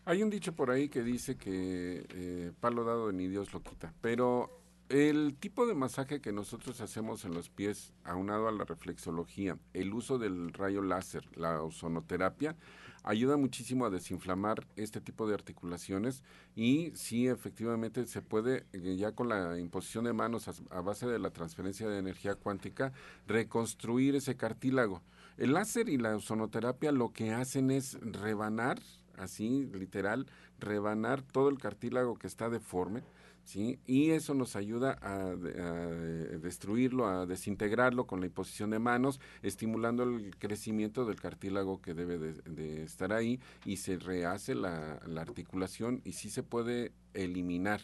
Hay 0.05 0.21
un 0.21 0.29
dicho 0.29 0.53
por 0.53 0.69
ahí 0.69 0.89
que 0.89 1.01
dice 1.01 1.37
que 1.37 2.05
eh, 2.09 2.51
palo 2.59 2.83
dado 2.83 3.11
ni 3.11 3.27
Dios 3.27 3.53
lo 3.53 3.61
quita, 3.61 3.93
pero 4.01 4.62
el 4.93 5.35
tipo 5.39 5.65
de 5.65 5.73
masaje 5.73 6.21
que 6.21 6.31
nosotros 6.31 6.79
hacemos 6.79 7.25
en 7.25 7.33
los 7.33 7.49
pies, 7.49 7.93
aunado 8.03 8.47
a 8.47 8.51
la 8.51 8.63
reflexología, 8.63 9.57
el 9.73 9.91
uso 9.91 10.19
del 10.19 10.53
rayo 10.53 10.83
láser, 10.83 11.25
la 11.35 11.63
ozonoterapia, 11.63 12.55
ayuda 13.01 13.35
muchísimo 13.35 13.87
a 13.87 13.89
desinflamar 13.89 14.67
este 14.75 15.01
tipo 15.01 15.27
de 15.27 15.33
articulaciones 15.33 16.21
y 16.55 16.91
sí, 16.93 17.27
efectivamente, 17.27 18.05
se 18.05 18.21
puede, 18.21 18.67
eh, 18.71 18.95
ya 18.95 19.13
con 19.13 19.29
la 19.29 19.57
imposición 19.57 20.03
de 20.03 20.13
manos 20.13 20.47
a, 20.47 20.81
base 20.81 21.07
de 21.07 21.17
la 21.17 21.31
transferencia 21.31 21.89
de 21.89 21.97
energía 21.97 22.35
cuántica, 22.35 22.93
reconstruir 23.25 24.15
ese 24.15 24.37
cartílago. 24.37 25.01
El 25.37 25.53
láser 25.53 25.89
y 25.89 25.97
la 25.97 26.15
ozonoterapia 26.15 26.91
lo 26.91 27.13
que 27.13 27.31
hacen 27.31 27.71
es 27.71 27.97
rebanar, 27.99 28.79
así 29.17 29.69
literal, 29.73 30.27
rebanar 30.59 31.21
todo 31.21 31.49
el 31.49 31.57
cartílago 31.57 32.15
que 32.15 32.27
está 32.27 32.49
deforme, 32.49 33.03
¿sí? 33.43 33.79
Y 33.85 34.11
eso 34.11 34.33
nos 34.33 34.55
ayuda 34.55 34.97
a, 35.01 35.35
destruirlo, 35.35 37.07
a 37.07 37.25
desintegrarlo 37.25 38.07
con 38.07 38.19
la 38.19 38.27
imposición 38.27 38.69
de 38.71 38.79
manos, 38.79 39.19
estimulando 39.41 40.03
el 40.03 40.35
crecimiento 40.37 41.05
del 41.05 41.19
cartílago 41.19 41.81
que 41.81 41.93
debe 41.93 42.17
de, 42.17 42.83
estar 42.83 43.13
ahí 43.13 43.39
y 43.65 43.77
se 43.77 43.97
rehace 43.97 44.55
la, 44.55 44.99
articulación 45.17 46.01
y 46.03 46.13
sí 46.13 46.29
se 46.29 46.43
puede 46.43 46.91
eliminar. 47.13 47.81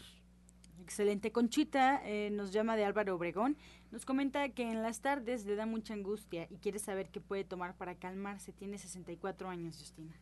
Excelente. 0.82 1.32
Conchita 1.32 2.02
eh, 2.04 2.30
nos 2.32 2.52
llama 2.52 2.76
de 2.76 2.84
Álvaro 2.84 3.16
Obregón. 3.16 3.58
Nos 3.92 4.06
comenta 4.06 4.50
que 4.50 4.64
en 4.64 4.82
las 4.82 5.02
tardes 5.02 5.46
le 5.46 5.56
da 5.56 5.66
mucha 5.66 5.94
angustia 5.94 6.48
y 6.50 6.58
quiere 6.58 6.80
saber 6.80 7.10
qué 7.10 7.22
puede 7.22 7.44
tomar 7.44 7.76
para 7.76 7.96
calmarse. 7.96 8.54
Tiene 8.54 8.78
64 8.78 9.50
años, 9.50 9.78
Justina. 9.78 10.16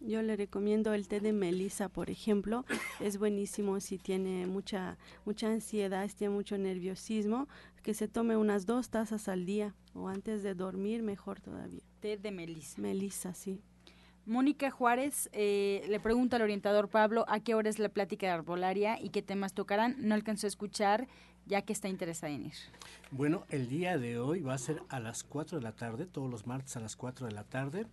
Yo 0.00 0.22
le 0.22 0.36
recomiendo 0.36 0.94
el 0.94 1.08
té 1.08 1.20
de 1.20 1.32
melisa, 1.32 1.88
por 1.88 2.10
ejemplo. 2.10 2.64
Es 3.00 3.18
buenísimo 3.18 3.80
si 3.80 3.98
tiene 3.98 4.46
mucha, 4.46 4.98
mucha 5.24 5.48
ansiedad, 5.48 6.06
si 6.08 6.16
tiene 6.16 6.34
mucho 6.34 6.58
nerviosismo, 6.58 7.48
que 7.82 7.94
se 7.94 8.08
tome 8.08 8.36
unas 8.36 8.66
dos 8.66 8.90
tazas 8.90 9.28
al 9.28 9.46
día 9.46 9.74
o 9.94 10.08
antes 10.08 10.42
de 10.42 10.54
dormir, 10.54 11.02
mejor 11.02 11.40
todavía. 11.40 11.82
Té 12.00 12.16
de 12.16 12.30
melisa. 12.30 12.80
Melisa, 12.80 13.34
sí. 13.34 13.60
Mónica 14.26 14.70
Juárez 14.70 15.30
eh, 15.32 15.84
le 15.88 16.00
pregunta 16.00 16.36
al 16.36 16.42
orientador 16.42 16.88
Pablo 16.88 17.24
a 17.28 17.38
qué 17.38 17.54
hora 17.54 17.70
es 17.70 17.78
la 17.78 17.88
plática 17.88 18.26
de 18.26 18.32
arbolaria 18.32 19.00
y 19.00 19.10
qué 19.10 19.22
temas 19.22 19.54
tocarán. 19.54 19.96
No 20.00 20.14
alcanzó 20.14 20.46
a 20.46 20.48
escuchar 20.48 21.06
ya 21.46 21.62
que 21.62 21.72
está 21.72 21.88
interesada 21.88 22.32
en 22.32 22.46
ir. 22.46 22.54
Bueno, 23.12 23.44
el 23.50 23.68
día 23.68 23.98
de 23.98 24.18
hoy 24.18 24.40
va 24.40 24.54
a 24.54 24.58
ser 24.58 24.82
a 24.88 24.98
las 24.98 25.22
4 25.22 25.58
de 25.58 25.64
la 25.64 25.72
tarde, 25.72 26.06
todos 26.06 26.28
los 26.28 26.44
martes 26.44 26.76
a 26.76 26.80
las 26.80 26.96
4 26.96 27.28
de 27.28 27.32
la 27.32 27.44
tarde 27.44 27.86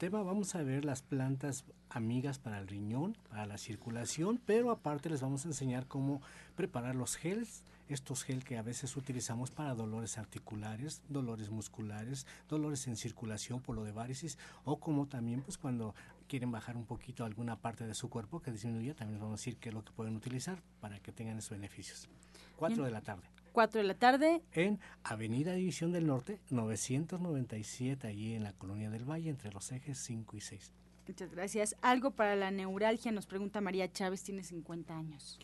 tema 0.00 0.22
vamos 0.22 0.54
a 0.54 0.62
ver 0.62 0.86
las 0.86 1.02
plantas 1.02 1.66
amigas 1.90 2.38
para 2.38 2.58
el 2.58 2.68
riñón, 2.68 3.18
para 3.28 3.44
la 3.44 3.58
circulación, 3.58 4.40
pero 4.46 4.70
aparte 4.70 5.10
les 5.10 5.20
vamos 5.20 5.44
a 5.44 5.48
enseñar 5.48 5.86
cómo 5.88 6.22
preparar 6.56 6.94
los 6.94 7.16
gels, 7.16 7.64
estos 7.90 8.24
gel 8.24 8.42
que 8.42 8.56
a 8.56 8.62
veces 8.62 8.96
utilizamos 8.96 9.50
para 9.50 9.74
dolores 9.74 10.16
articulares, 10.16 11.02
dolores 11.10 11.50
musculares, 11.50 12.26
dolores 12.48 12.86
en 12.86 12.96
circulación 12.96 13.60
por 13.60 13.76
lo 13.76 13.84
de 13.84 13.92
varices 13.92 14.38
o 14.64 14.80
como 14.80 15.06
también 15.06 15.42
pues 15.42 15.58
cuando 15.58 15.94
quieren 16.28 16.50
bajar 16.50 16.78
un 16.78 16.86
poquito 16.86 17.26
alguna 17.26 17.56
parte 17.56 17.86
de 17.86 17.92
su 17.92 18.08
cuerpo 18.08 18.40
que 18.40 18.52
disminuya, 18.52 18.94
también 18.94 19.16
les 19.16 19.22
vamos 19.22 19.38
a 19.38 19.42
decir 19.42 19.58
qué 19.58 19.68
es 19.68 19.74
lo 19.74 19.84
que 19.84 19.92
pueden 19.92 20.16
utilizar 20.16 20.62
para 20.80 20.98
que 21.00 21.12
tengan 21.12 21.36
esos 21.36 21.50
beneficios. 21.50 22.08
4 22.56 22.84
de 22.84 22.90
la 22.90 23.02
tarde. 23.02 23.28
4 23.50 23.80
de 23.80 23.86
la 23.86 23.94
tarde. 23.94 24.42
En 24.52 24.80
Avenida 25.04 25.52
División 25.52 25.92
del 25.92 26.06
Norte, 26.06 26.40
997, 26.50 28.06
allí 28.06 28.34
en 28.34 28.44
la 28.44 28.52
Colonia 28.52 28.90
del 28.90 29.04
Valle, 29.04 29.30
entre 29.30 29.52
los 29.52 29.70
ejes 29.72 29.98
5 29.98 30.36
y 30.36 30.40
6. 30.40 30.72
Muchas 31.08 31.30
gracias. 31.32 31.76
Algo 31.82 32.12
para 32.12 32.36
la 32.36 32.50
neuralgia, 32.50 33.10
nos 33.10 33.26
pregunta 33.26 33.60
María 33.60 33.92
Chávez, 33.92 34.22
tiene 34.22 34.44
50 34.44 34.96
años. 34.96 35.38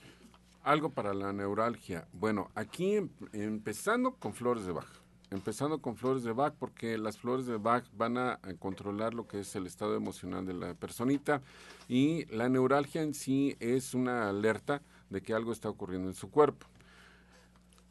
Algo 0.63 0.91
para 0.91 1.13
la 1.15 1.33
neuralgia. 1.33 2.07
Bueno, 2.13 2.51
aquí 2.55 2.95
em, 2.95 3.09
empezando 3.33 4.15
con 4.15 4.33
flores 4.33 4.65
de 4.67 4.73
Bach. 4.73 4.87
Empezando 5.31 5.81
con 5.81 5.97
flores 5.97 6.23
de 6.23 6.33
Bach, 6.33 6.55
porque 6.57 6.97
las 6.99 7.19
flores 7.19 7.47
de 7.47 7.57
Bach 7.57 7.85
van 7.93 8.17
a, 8.17 8.39
a 8.43 8.55
controlar 8.59 9.13
lo 9.13 9.27
que 9.27 9.41
es 9.41 9.57
el 9.57 9.67
estado 9.67 9.97
emocional 9.97 10.47
de 10.47 10.55
la 10.55 10.75
personita 10.75 11.43
y 11.89 12.27
la 12.27 12.49
neuralgia 12.49 13.03
en 13.03 13.15
sí 13.15 13.57
es 13.59 13.93
una 13.93 14.29
alerta 14.29 14.83
de 15.11 15.21
que 15.21 15.35
algo 15.35 15.53
está 15.53 15.69
ocurriendo 15.69 16.09
en 16.09 16.15
su 16.15 16.31
cuerpo. 16.31 16.69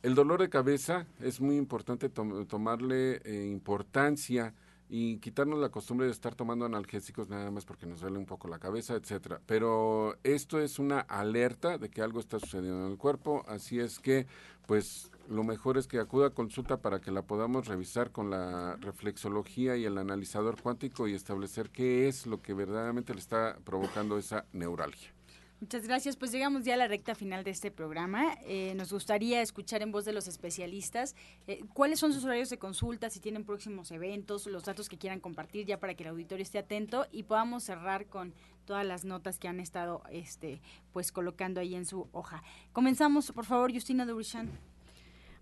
El 0.06 0.14
dolor 0.14 0.40
de 0.40 0.50
cabeza 0.50 1.08
es 1.20 1.42
muy 1.42 1.58
importante 1.58 2.10
tomarle 2.10 3.22
eh, 3.26 3.48
importancia 3.50 4.54
y 4.88 5.18
quitarnos 5.18 5.58
la 5.58 5.70
costumbre 5.70 6.06
de 6.06 6.12
estar 6.12 6.36
tomando 6.36 6.64
analgésicos 6.64 7.28
nada 7.28 7.50
más 7.50 7.66
porque 7.66 7.88
nos 7.88 8.02
duele 8.02 8.20
un 8.20 8.28
poco 8.28 8.48
la 8.48 8.60
cabeza, 8.60 8.94
etcétera. 8.94 9.42
Pero 9.48 10.16
esto 10.24 10.60
es 10.60 10.78
una 10.78 11.00
alerta 11.00 11.80
de 11.80 11.90
que 11.90 12.04
algo 12.04 12.20
está 12.20 12.40
sucediendo 12.40 12.86
en 12.86 12.92
el 12.92 13.00
cuerpo, 13.00 13.44
así 13.48 13.80
es 13.80 13.98
que 13.98 14.28
pues 14.68 15.10
lo 15.28 15.44
mejor 15.44 15.80
es 15.80 15.88
que 15.88 15.98
acuda 15.98 16.28
a 16.28 16.36
consulta 16.36 16.78
para 16.78 17.02
que 17.02 17.10
la 17.10 17.24
podamos 17.24 17.66
revisar 17.66 18.12
con 18.12 18.30
la 18.30 18.76
reflexología 18.76 19.76
y 19.76 19.86
el 19.86 19.98
analizador 19.98 20.62
cuántico 20.62 21.08
y 21.08 21.16
establecer 21.16 21.72
qué 21.72 22.08
es 22.08 22.28
lo 22.28 22.44
que 22.44 22.54
verdaderamente 22.54 23.16
le 23.16 23.22
está 23.22 23.58
provocando 23.64 24.20
esa 24.20 24.46
neuralgia. 24.54 25.15
Muchas 25.62 25.88
gracias. 25.88 26.18
Pues 26.18 26.32
llegamos 26.32 26.66
ya 26.66 26.74
a 26.74 26.78
la 26.78 26.88
recta 26.88 27.16
final 27.16 27.44
de 27.46 27.52
este 27.52 27.72
programa. 27.72 28.38
Eh, 28.46 28.74
nos 28.76 28.92
gustaría 28.92 29.42
escuchar 29.42 29.82
en 29.82 29.92
voz 29.92 30.04
de 30.04 30.12
los 30.12 30.28
especialistas 30.28 31.16
eh, 31.48 31.64
cuáles 31.74 32.00
son 32.00 32.12
sus 32.12 32.26
horarios 32.26 32.50
de 32.50 32.58
consulta, 32.58 33.10
si 33.10 33.22
tienen 33.22 33.46
próximos 33.46 33.90
eventos, 33.92 34.48
los 34.48 34.66
datos 34.66 34.90
que 34.90 34.98
quieran 34.98 35.22
compartir 35.22 35.66
ya 35.66 35.80
para 35.80 35.94
que 35.94 36.04
el 36.04 36.10
auditorio 36.10 36.44
esté 36.44 36.60
atento 36.60 37.08
y 37.12 37.24
podamos 37.24 37.64
cerrar 37.64 38.08
con 38.08 38.34
todas 38.66 38.86
las 38.86 39.06
notas 39.06 39.40
que 39.40 39.48
han 39.48 39.60
estado 39.62 40.04
este, 40.12 40.62
pues 40.92 41.12
colocando 41.12 41.62
ahí 41.62 41.74
en 41.74 41.86
su 41.86 42.10
hoja. 42.12 42.44
Comenzamos, 42.74 43.32
por 43.32 43.46
favor, 43.46 43.72
Justina 43.72 44.06
Durishan. 44.06 44.75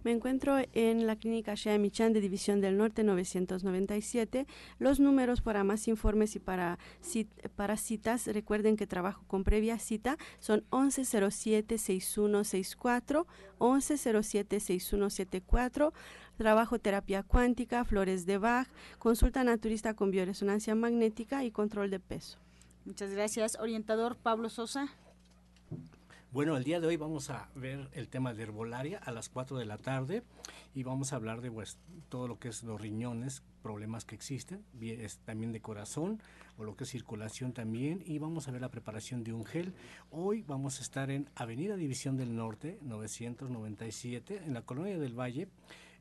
Me 0.03 0.11
encuentro 0.11 0.57
en 0.73 1.07
la 1.07 1.15
clínica 1.15 1.55
Shea 1.55 1.77
Michan 1.77 2.11
de 2.11 2.19
División 2.19 2.59
del 2.59 2.75
Norte 2.77 3.03
997. 3.03 4.45
Los 4.77 4.99
números 4.99 5.39
para 5.41 5.63
más 5.63 5.87
informes 5.87 6.35
y 6.35 6.39
para, 6.39 6.77
para 7.55 7.77
citas, 7.77 8.27
recuerden 8.27 8.75
que 8.75 8.85
trabajo 8.85 9.23
con 9.27 9.45
previa 9.45 9.79
cita, 9.79 10.17
son 10.39 10.65
1107-6164, 10.71 13.25
1107-6174. 13.59 15.93
Trabajo 16.37 16.79
terapia 16.79 17.23
cuántica, 17.23 17.85
flores 17.85 18.25
de 18.25 18.39
Bach, 18.39 18.67
consulta 18.99 19.43
naturista 19.43 19.93
con 19.93 20.09
bioresonancia 20.11 20.75
magnética 20.75 21.45
y 21.45 21.51
control 21.51 21.89
de 21.89 21.99
peso. 21.99 22.39
Muchas 22.85 23.11
gracias. 23.11 23.57
Orientador 23.59 24.15
Pablo 24.17 24.49
Sosa. 24.49 24.89
Bueno, 26.33 26.57
el 26.57 26.63
día 26.63 26.79
de 26.79 26.87
hoy 26.87 26.97
vamos 26.97 27.29
a 27.29 27.47
ver 27.53 27.91
el 27.93 28.07
tema 28.07 28.33
de 28.33 28.41
herbolaria 28.41 28.97
a 28.97 29.11
las 29.11 29.29
4 29.29 29.55
de 29.55 29.65
la 29.65 29.77
tarde 29.77 30.23
y 30.73 30.81
vamos 30.81 31.13
a 31.13 31.17
hablar 31.17 31.41
de 31.41 31.51
pues, 31.51 31.77
todo 32.09 32.27
lo 32.27 32.39
que 32.39 32.47
es 32.47 32.63
los 32.63 32.81
riñones, 32.81 33.43
problemas 33.61 34.03
que 34.03 34.15
existen, 34.15 34.65
también 35.25 35.51
de 35.51 35.61
corazón 35.61 36.23
o 36.57 36.63
lo 36.63 36.75
que 36.75 36.85
es 36.85 36.89
circulación 36.89 37.53
también 37.53 38.01
y 38.03 38.17
vamos 38.17 38.47
a 38.47 38.51
ver 38.51 38.61
la 38.61 38.71
preparación 38.71 39.23
de 39.23 39.31
un 39.31 39.45
gel. 39.45 39.75
Hoy 40.09 40.41
vamos 40.47 40.79
a 40.79 40.81
estar 40.81 41.11
en 41.11 41.29
Avenida 41.35 41.75
División 41.75 42.17
del 42.17 42.35
Norte 42.35 42.79
997 42.81 44.41
en 44.43 44.55
la 44.55 44.63
Colonia 44.63 44.97
del 44.97 45.13
Valle 45.13 45.49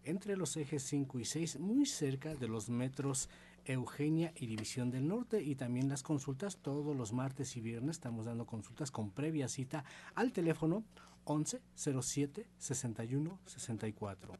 entre 0.03 0.39
los 0.39 0.57
ejes 0.57 0.83
5 0.85 1.18
y 1.18 1.26
6 1.26 1.59
muy 1.61 1.85
cerca 1.85 2.35
de 2.35 2.49
los 2.49 2.70
metros 2.70 3.28
Eugenia 3.65 4.33
y 4.37 4.47
División 4.47 4.91
del 4.91 5.09
Norte 5.09 5.43
y 5.43 5.55
también 5.55 5.89
las 5.89 6.03
consultas 6.03 6.57
todos 6.57 6.97
los 6.97 7.13
martes 7.13 7.57
y 7.57 7.61
viernes. 7.61 7.97
Estamos 7.97 8.27
dando 8.27 8.47
consultas 8.47 8.91
con 8.91 9.11
previa 9.11 9.49
cita 9.49 9.85
al 10.15 10.33
teléfono 10.33 10.85
11 11.25 11.61
07 11.75 12.47
61 12.59 13.39
64 13.47 14.33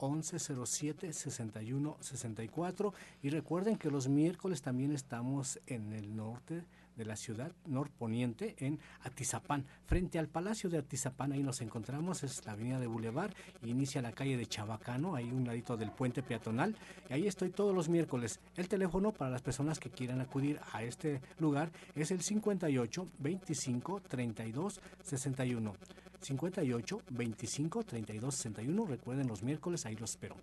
1107 0.00 1.12
61 1.12 1.96
64 2.00 2.94
y 3.22 3.30
recuerden 3.30 3.76
que 3.76 3.90
los 3.90 4.08
miércoles 4.08 4.62
también 4.62 4.92
estamos 4.92 5.60
en 5.66 5.92
el 5.92 6.16
norte 6.16 6.64
de 7.02 7.08
la 7.08 7.16
ciudad 7.16 7.50
norponiente 7.66 8.54
en 8.58 8.78
Atizapán. 9.02 9.66
Frente 9.86 10.20
al 10.20 10.28
Palacio 10.28 10.70
de 10.70 10.78
Atizapán, 10.78 11.32
ahí 11.32 11.42
nos 11.42 11.60
encontramos, 11.60 12.22
es 12.22 12.46
la 12.46 12.52
avenida 12.52 12.78
de 12.78 12.86
Boulevard, 12.86 13.32
inicia 13.64 14.00
la 14.00 14.12
calle 14.12 14.36
de 14.36 14.46
Chabacano, 14.46 15.16
ahí 15.16 15.30
un 15.32 15.44
ladito 15.44 15.76
del 15.76 15.90
puente 15.90 16.22
peatonal. 16.22 16.76
Y 17.10 17.12
ahí 17.12 17.26
estoy 17.26 17.50
todos 17.50 17.74
los 17.74 17.88
miércoles. 17.88 18.38
El 18.56 18.68
teléfono 18.68 19.10
para 19.10 19.32
las 19.32 19.42
personas 19.42 19.80
que 19.80 19.90
quieran 19.90 20.20
acudir 20.20 20.60
a 20.72 20.84
este 20.84 21.20
lugar 21.40 21.72
es 21.96 22.12
el 22.12 22.22
58 22.22 23.08
25 23.18 24.00
32 24.08 24.80
61. 25.02 25.74
58 26.20 27.02
25 27.10 27.82
32 27.84 28.34
61. 28.34 28.86
Recuerden 28.86 29.26
los 29.26 29.42
miércoles, 29.42 29.86
ahí 29.86 29.96
los 29.96 30.10
espero. 30.10 30.36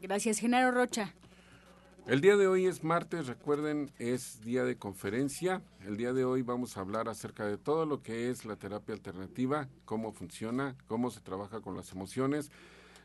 Gracias, 0.00 0.38
Genaro 0.38 0.70
Rocha. 0.70 1.12
El 2.06 2.20
día 2.20 2.36
de 2.36 2.46
hoy 2.46 2.66
es 2.66 2.84
martes, 2.84 3.26
recuerden, 3.26 3.90
es 3.98 4.40
día 4.42 4.62
de 4.62 4.76
conferencia. 4.76 5.60
El 5.84 5.96
día 5.96 6.12
de 6.12 6.24
hoy 6.24 6.42
vamos 6.42 6.76
a 6.76 6.80
hablar 6.80 7.08
acerca 7.08 7.44
de 7.44 7.58
todo 7.58 7.84
lo 7.84 8.00
que 8.00 8.30
es 8.30 8.44
la 8.44 8.54
terapia 8.54 8.94
alternativa, 8.94 9.66
cómo 9.84 10.12
funciona, 10.12 10.76
cómo 10.86 11.10
se 11.10 11.20
trabaja 11.20 11.60
con 11.60 11.76
las 11.76 11.90
emociones. 11.90 12.52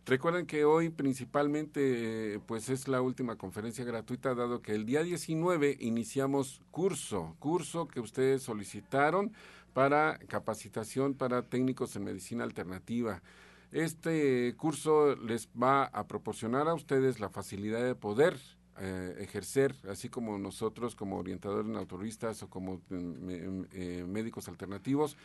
Recuerden 0.06 0.46
que 0.46 0.66
hoy 0.66 0.90
principalmente 0.90 2.40
pues 2.46 2.70
es 2.70 2.88
la 2.88 3.02
última 3.02 3.38
conferencia 3.38 3.84
gratuita 3.84 4.36
dado 4.36 4.62
que 4.62 4.76
el 4.76 4.86
día 4.86 5.02
19 5.02 5.78
iniciamos 5.80 6.62
curso, 6.70 7.36
curso 7.40 7.88
que 7.88 8.02
ustedes 8.02 8.44
solicitaron 8.44 9.34
para 9.74 10.20
capacitación 10.28 11.16
para 11.16 11.42
técnicos 11.42 11.96
en 11.96 12.04
medicina 12.04 12.44
alternativa. 12.44 13.24
Este 13.72 14.54
curso 14.58 15.16
les 15.16 15.50
va 15.60 15.86
a 15.86 16.06
proporcionar 16.06 16.68
a 16.68 16.76
ustedes 16.76 17.20
la 17.20 17.30
facilidad 17.30 17.84
de 17.84 17.96
poder 17.96 18.38
eh, 18.84 19.16
ejercer, 19.20 19.76
así 19.88 20.10
como 20.10 20.40
nosotros 20.40 20.96
como 20.96 21.20
orientadores 21.20 21.70
naturistas 21.70 22.42
o 22.42 22.50
como 22.50 22.82
mm, 22.90 23.66
eh, 23.74 24.06
médicos 24.08 24.48
alternativos, 24.48 25.18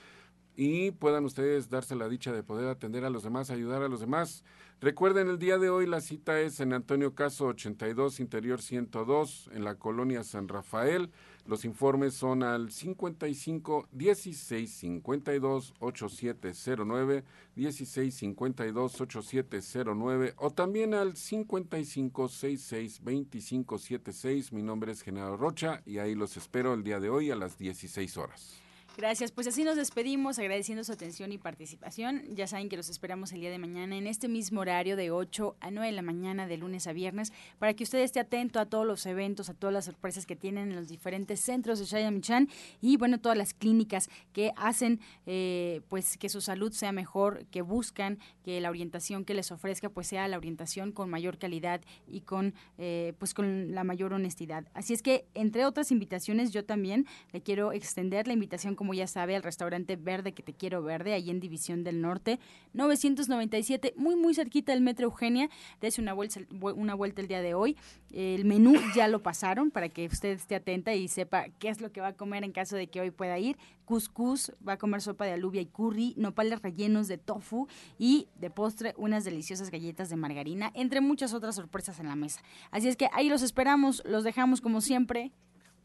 y 0.56 0.90
puedan 0.90 1.24
ustedes 1.24 1.70
darse 1.70 1.96
la 1.96 2.08
dicha 2.08 2.32
de 2.32 2.42
poder 2.42 2.68
atender 2.68 3.06
a 3.06 3.10
los 3.10 3.22
demás, 3.22 3.48
ayudar 3.48 3.82
a 3.82 3.88
los 3.88 4.00
demás. 4.00 4.44
Recuerden, 4.80 5.28
el 5.28 5.38
día 5.38 5.56
de 5.56 5.70
hoy 5.70 5.86
la 5.86 6.02
cita 6.02 6.38
es 6.38 6.60
en 6.60 6.74
Antonio 6.74 7.14
Caso 7.14 7.46
82, 7.46 8.20
Interior 8.20 8.60
102, 8.60 9.50
en 9.54 9.64
la 9.64 9.76
colonia 9.76 10.22
San 10.22 10.48
Rafael. 10.48 11.10
Los 11.46 11.64
informes 11.64 12.14
son 12.14 12.42
al 12.42 12.72
55 12.72 13.88
16 13.92 14.68
52 14.68 15.74
8709, 15.78 17.24
16 17.54 18.14
52 18.14 19.00
8709 19.00 20.34
o 20.38 20.50
también 20.50 20.92
al 20.94 21.16
55 21.16 22.28
66 22.28 23.04
25 23.04 23.78
76. 23.78 24.52
Mi 24.52 24.62
nombre 24.62 24.90
es 24.90 25.02
Genaro 25.02 25.36
Rocha 25.36 25.82
y 25.86 25.98
ahí 25.98 26.16
los 26.16 26.36
espero 26.36 26.74
el 26.74 26.82
día 26.82 26.98
de 26.98 27.10
hoy 27.10 27.30
a 27.30 27.36
las 27.36 27.56
16 27.56 28.16
horas. 28.16 28.65
Gracias, 28.96 29.30
pues 29.30 29.46
así 29.46 29.62
nos 29.62 29.76
despedimos 29.76 30.38
agradeciendo 30.38 30.82
su 30.82 30.90
atención 30.90 31.30
y 31.30 31.36
participación. 31.36 32.22
Ya 32.34 32.46
saben 32.46 32.70
que 32.70 32.78
los 32.78 32.88
esperamos 32.88 33.30
el 33.32 33.40
día 33.40 33.50
de 33.50 33.58
mañana 33.58 33.94
en 33.94 34.06
este 34.06 34.26
mismo 34.26 34.62
horario 34.62 34.96
de 34.96 35.10
8 35.10 35.54
a 35.60 35.70
9 35.70 35.88
de 35.88 35.92
la 35.92 36.00
mañana 36.00 36.46
de 36.46 36.56
lunes 36.56 36.86
a 36.86 36.94
viernes 36.94 37.30
para 37.58 37.74
que 37.74 37.84
usted 37.84 37.98
esté 37.98 38.20
atento 38.20 38.58
a 38.58 38.64
todos 38.64 38.86
los 38.86 39.04
eventos, 39.04 39.50
a 39.50 39.54
todas 39.54 39.74
las 39.74 39.84
sorpresas 39.84 40.24
que 40.24 40.34
tienen 40.34 40.70
en 40.70 40.76
los 40.76 40.88
diferentes 40.88 41.40
centros 41.40 41.78
de 41.78 41.84
Shayamichan 41.84 42.48
y 42.80 42.96
bueno, 42.96 43.20
todas 43.20 43.36
las 43.36 43.52
clínicas 43.52 44.08
que 44.32 44.52
hacen 44.56 45.00
eh, 45.26 45.82
pues 45.88 46.16
que 46.16 46.30
su 46.30 46.40
salud 46.40 46.72
sea 46.72 46.92
mejor, 46.92 47.44
que 47.50 47.60
buscan 47.60 48.18
que 48.44 48.62
la 48.62 48.70
orientación 48.70 49.26
que 49.26 49.34
les 49.34 49.52
ofrezca 49.52 49.90
pues 49.90 50.06
sea 50.06 50.26
la 50.26 50.38
orientación 50.38 50.92
con 50.92 51.10
mayor 51.10 51.36
calidad 51.36 51.82
y 52.08 52.22
con 52.22 52.54
eh, 52.78 53.12
pues 53.18 53.34
con 53.34 53.74
la 53.74 53.84
mayor 53.84 54.14
honestidad. 54.14 54.64
Así 54.72 54.94
es 54.94 55.02
que 55.02 55.26
entre 55.34 55.66
otras 55.66 55.92
invitaciones 55.92 56.50
yo 56.50 56.64
también 56.64 57.04
le 57.32 57.42
quiero 57.42 57.74
extender 57.74 58.26
la 58.26 58.32
invitación 58.32 58.74
como 58.86 58.94
ya 58.94 59.08
sabe, 59.08 59.34
al 59.34 59.42
restaurante 59.42 59.96
Verde 59.96 60.30
que 60.30 60.44
te 60.44 60.52
quiero 60.52 60.80
verde, 60.80 61.12
ahí 61.12 61.28
en 61.28 61.40
División 61.40 61.82
del 61.82 62.00
Norte, 62.00 62.38
997, 62.74 63.94
muy 63.96 64.14
muy 64.14 64.32
cerquita 64.32 64.70
del 64.70 64.80
Metro 64.80 65.06
Eugenia. 65.06 65.50
Dese 65.80 66.00
una 66.00 66.12
vuelta, 66.12 66.38
una 66.60 66.94
vuelta 66.94 67.20
el 67.20 67.26
día 67.26 67.42
de 67.42 67.54
hoy. 67.54 67.76
El 68.12 68.44
menú 68.44 68.74
ya 68.94 69.08
lo 69.08 69.24
pasaron 69.24 69.72
para 69.72 69.88
que 69.88 70.06
usted 70.06 70.28
esté 70.28 70.54
atenta 70.54 70.94
y 70.94 71.08
sepa 71.08 71.46
qué 71.58 71.68
es 71.68 71.80
lo 71.80 71.90
que 71.90 72.00
va 72.00 72.08
a 72.08 72.12
comer 72.12 72.44
en 72.44 72.52
caso 72.52 72.76
de 72.76 72.86
que 72.86 73.00
hoy 73.00 73.10
pueda 73.10 73.36
ir. 73.40 73.58
Cuscús, 73.86 74.52
va 74.66 74.74
a 74.74 74.78
comer 74.78 75.00
sopa 75.00 75.24
de 75.24 75.32
alubia 75.32 75.60
y 75.60 75.66
curry, 75.66 76.14
nopales 76.16 76.62
rellenos 76.62 77.08
de 77.08 77.18
tofu 77.18 77.66
y 77.98 78.28
de 78.36 78.50
postre 78.50 78.94
unas 78.98 79.24
deliciosas 79.24 79.72
galletas 79.72 80.10
de 80.10 80.14
margarina, 80.14 80.70
entre 80.74 81.00
muchas 81.00 81.34
otras 81.34 81.56
sorpresas 81.56 81.98
en 81.98 82.06
la 82.06 82.14
mesa. 82.14 82.40
Así 82.70 82.86
es 82.86 82.94
que 82.94 83.08
ahí 83.12 83.28
los 83.28 83.42
esperamos, 83.42 84.04
los 84.06 84.22
dejamos 84.22 84.60
como 84.60 84.80
siempre 84.80 85.32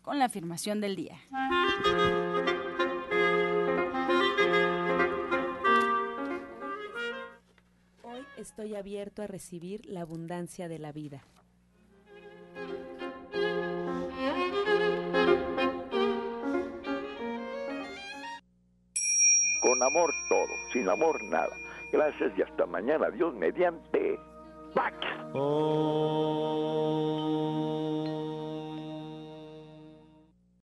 con 0.03 0.19
la 0.19 0.25
afirmación 0.25 0.81
del 0.81 0.95
día. 0.95 1.17
Estoy 8.41 8.75
abierto 8.75 9.21
a 9.21 9.27
recibir 9.27 9.85
la 9.85 10.01
abundancia 10.01 10.67
de 10.67 10.79
la 10.79 10.91
vida. 10.91 11.21
Con 19.61 19.83
amor 19.83 20.11
todo, 20.27 20.49
sin 20.73 20.89
amor 20.89 21.23
nada. 21.25 21.55
Gracias 21.91 22.31
y 22.37 22.41
hasta 22.41 22.65
mañana. 22.65 23.09
Dios 23.11 23.33
mediante. 23.35 24.19
¡Pax! 24.73 24.95
Oh. 25.33 26.81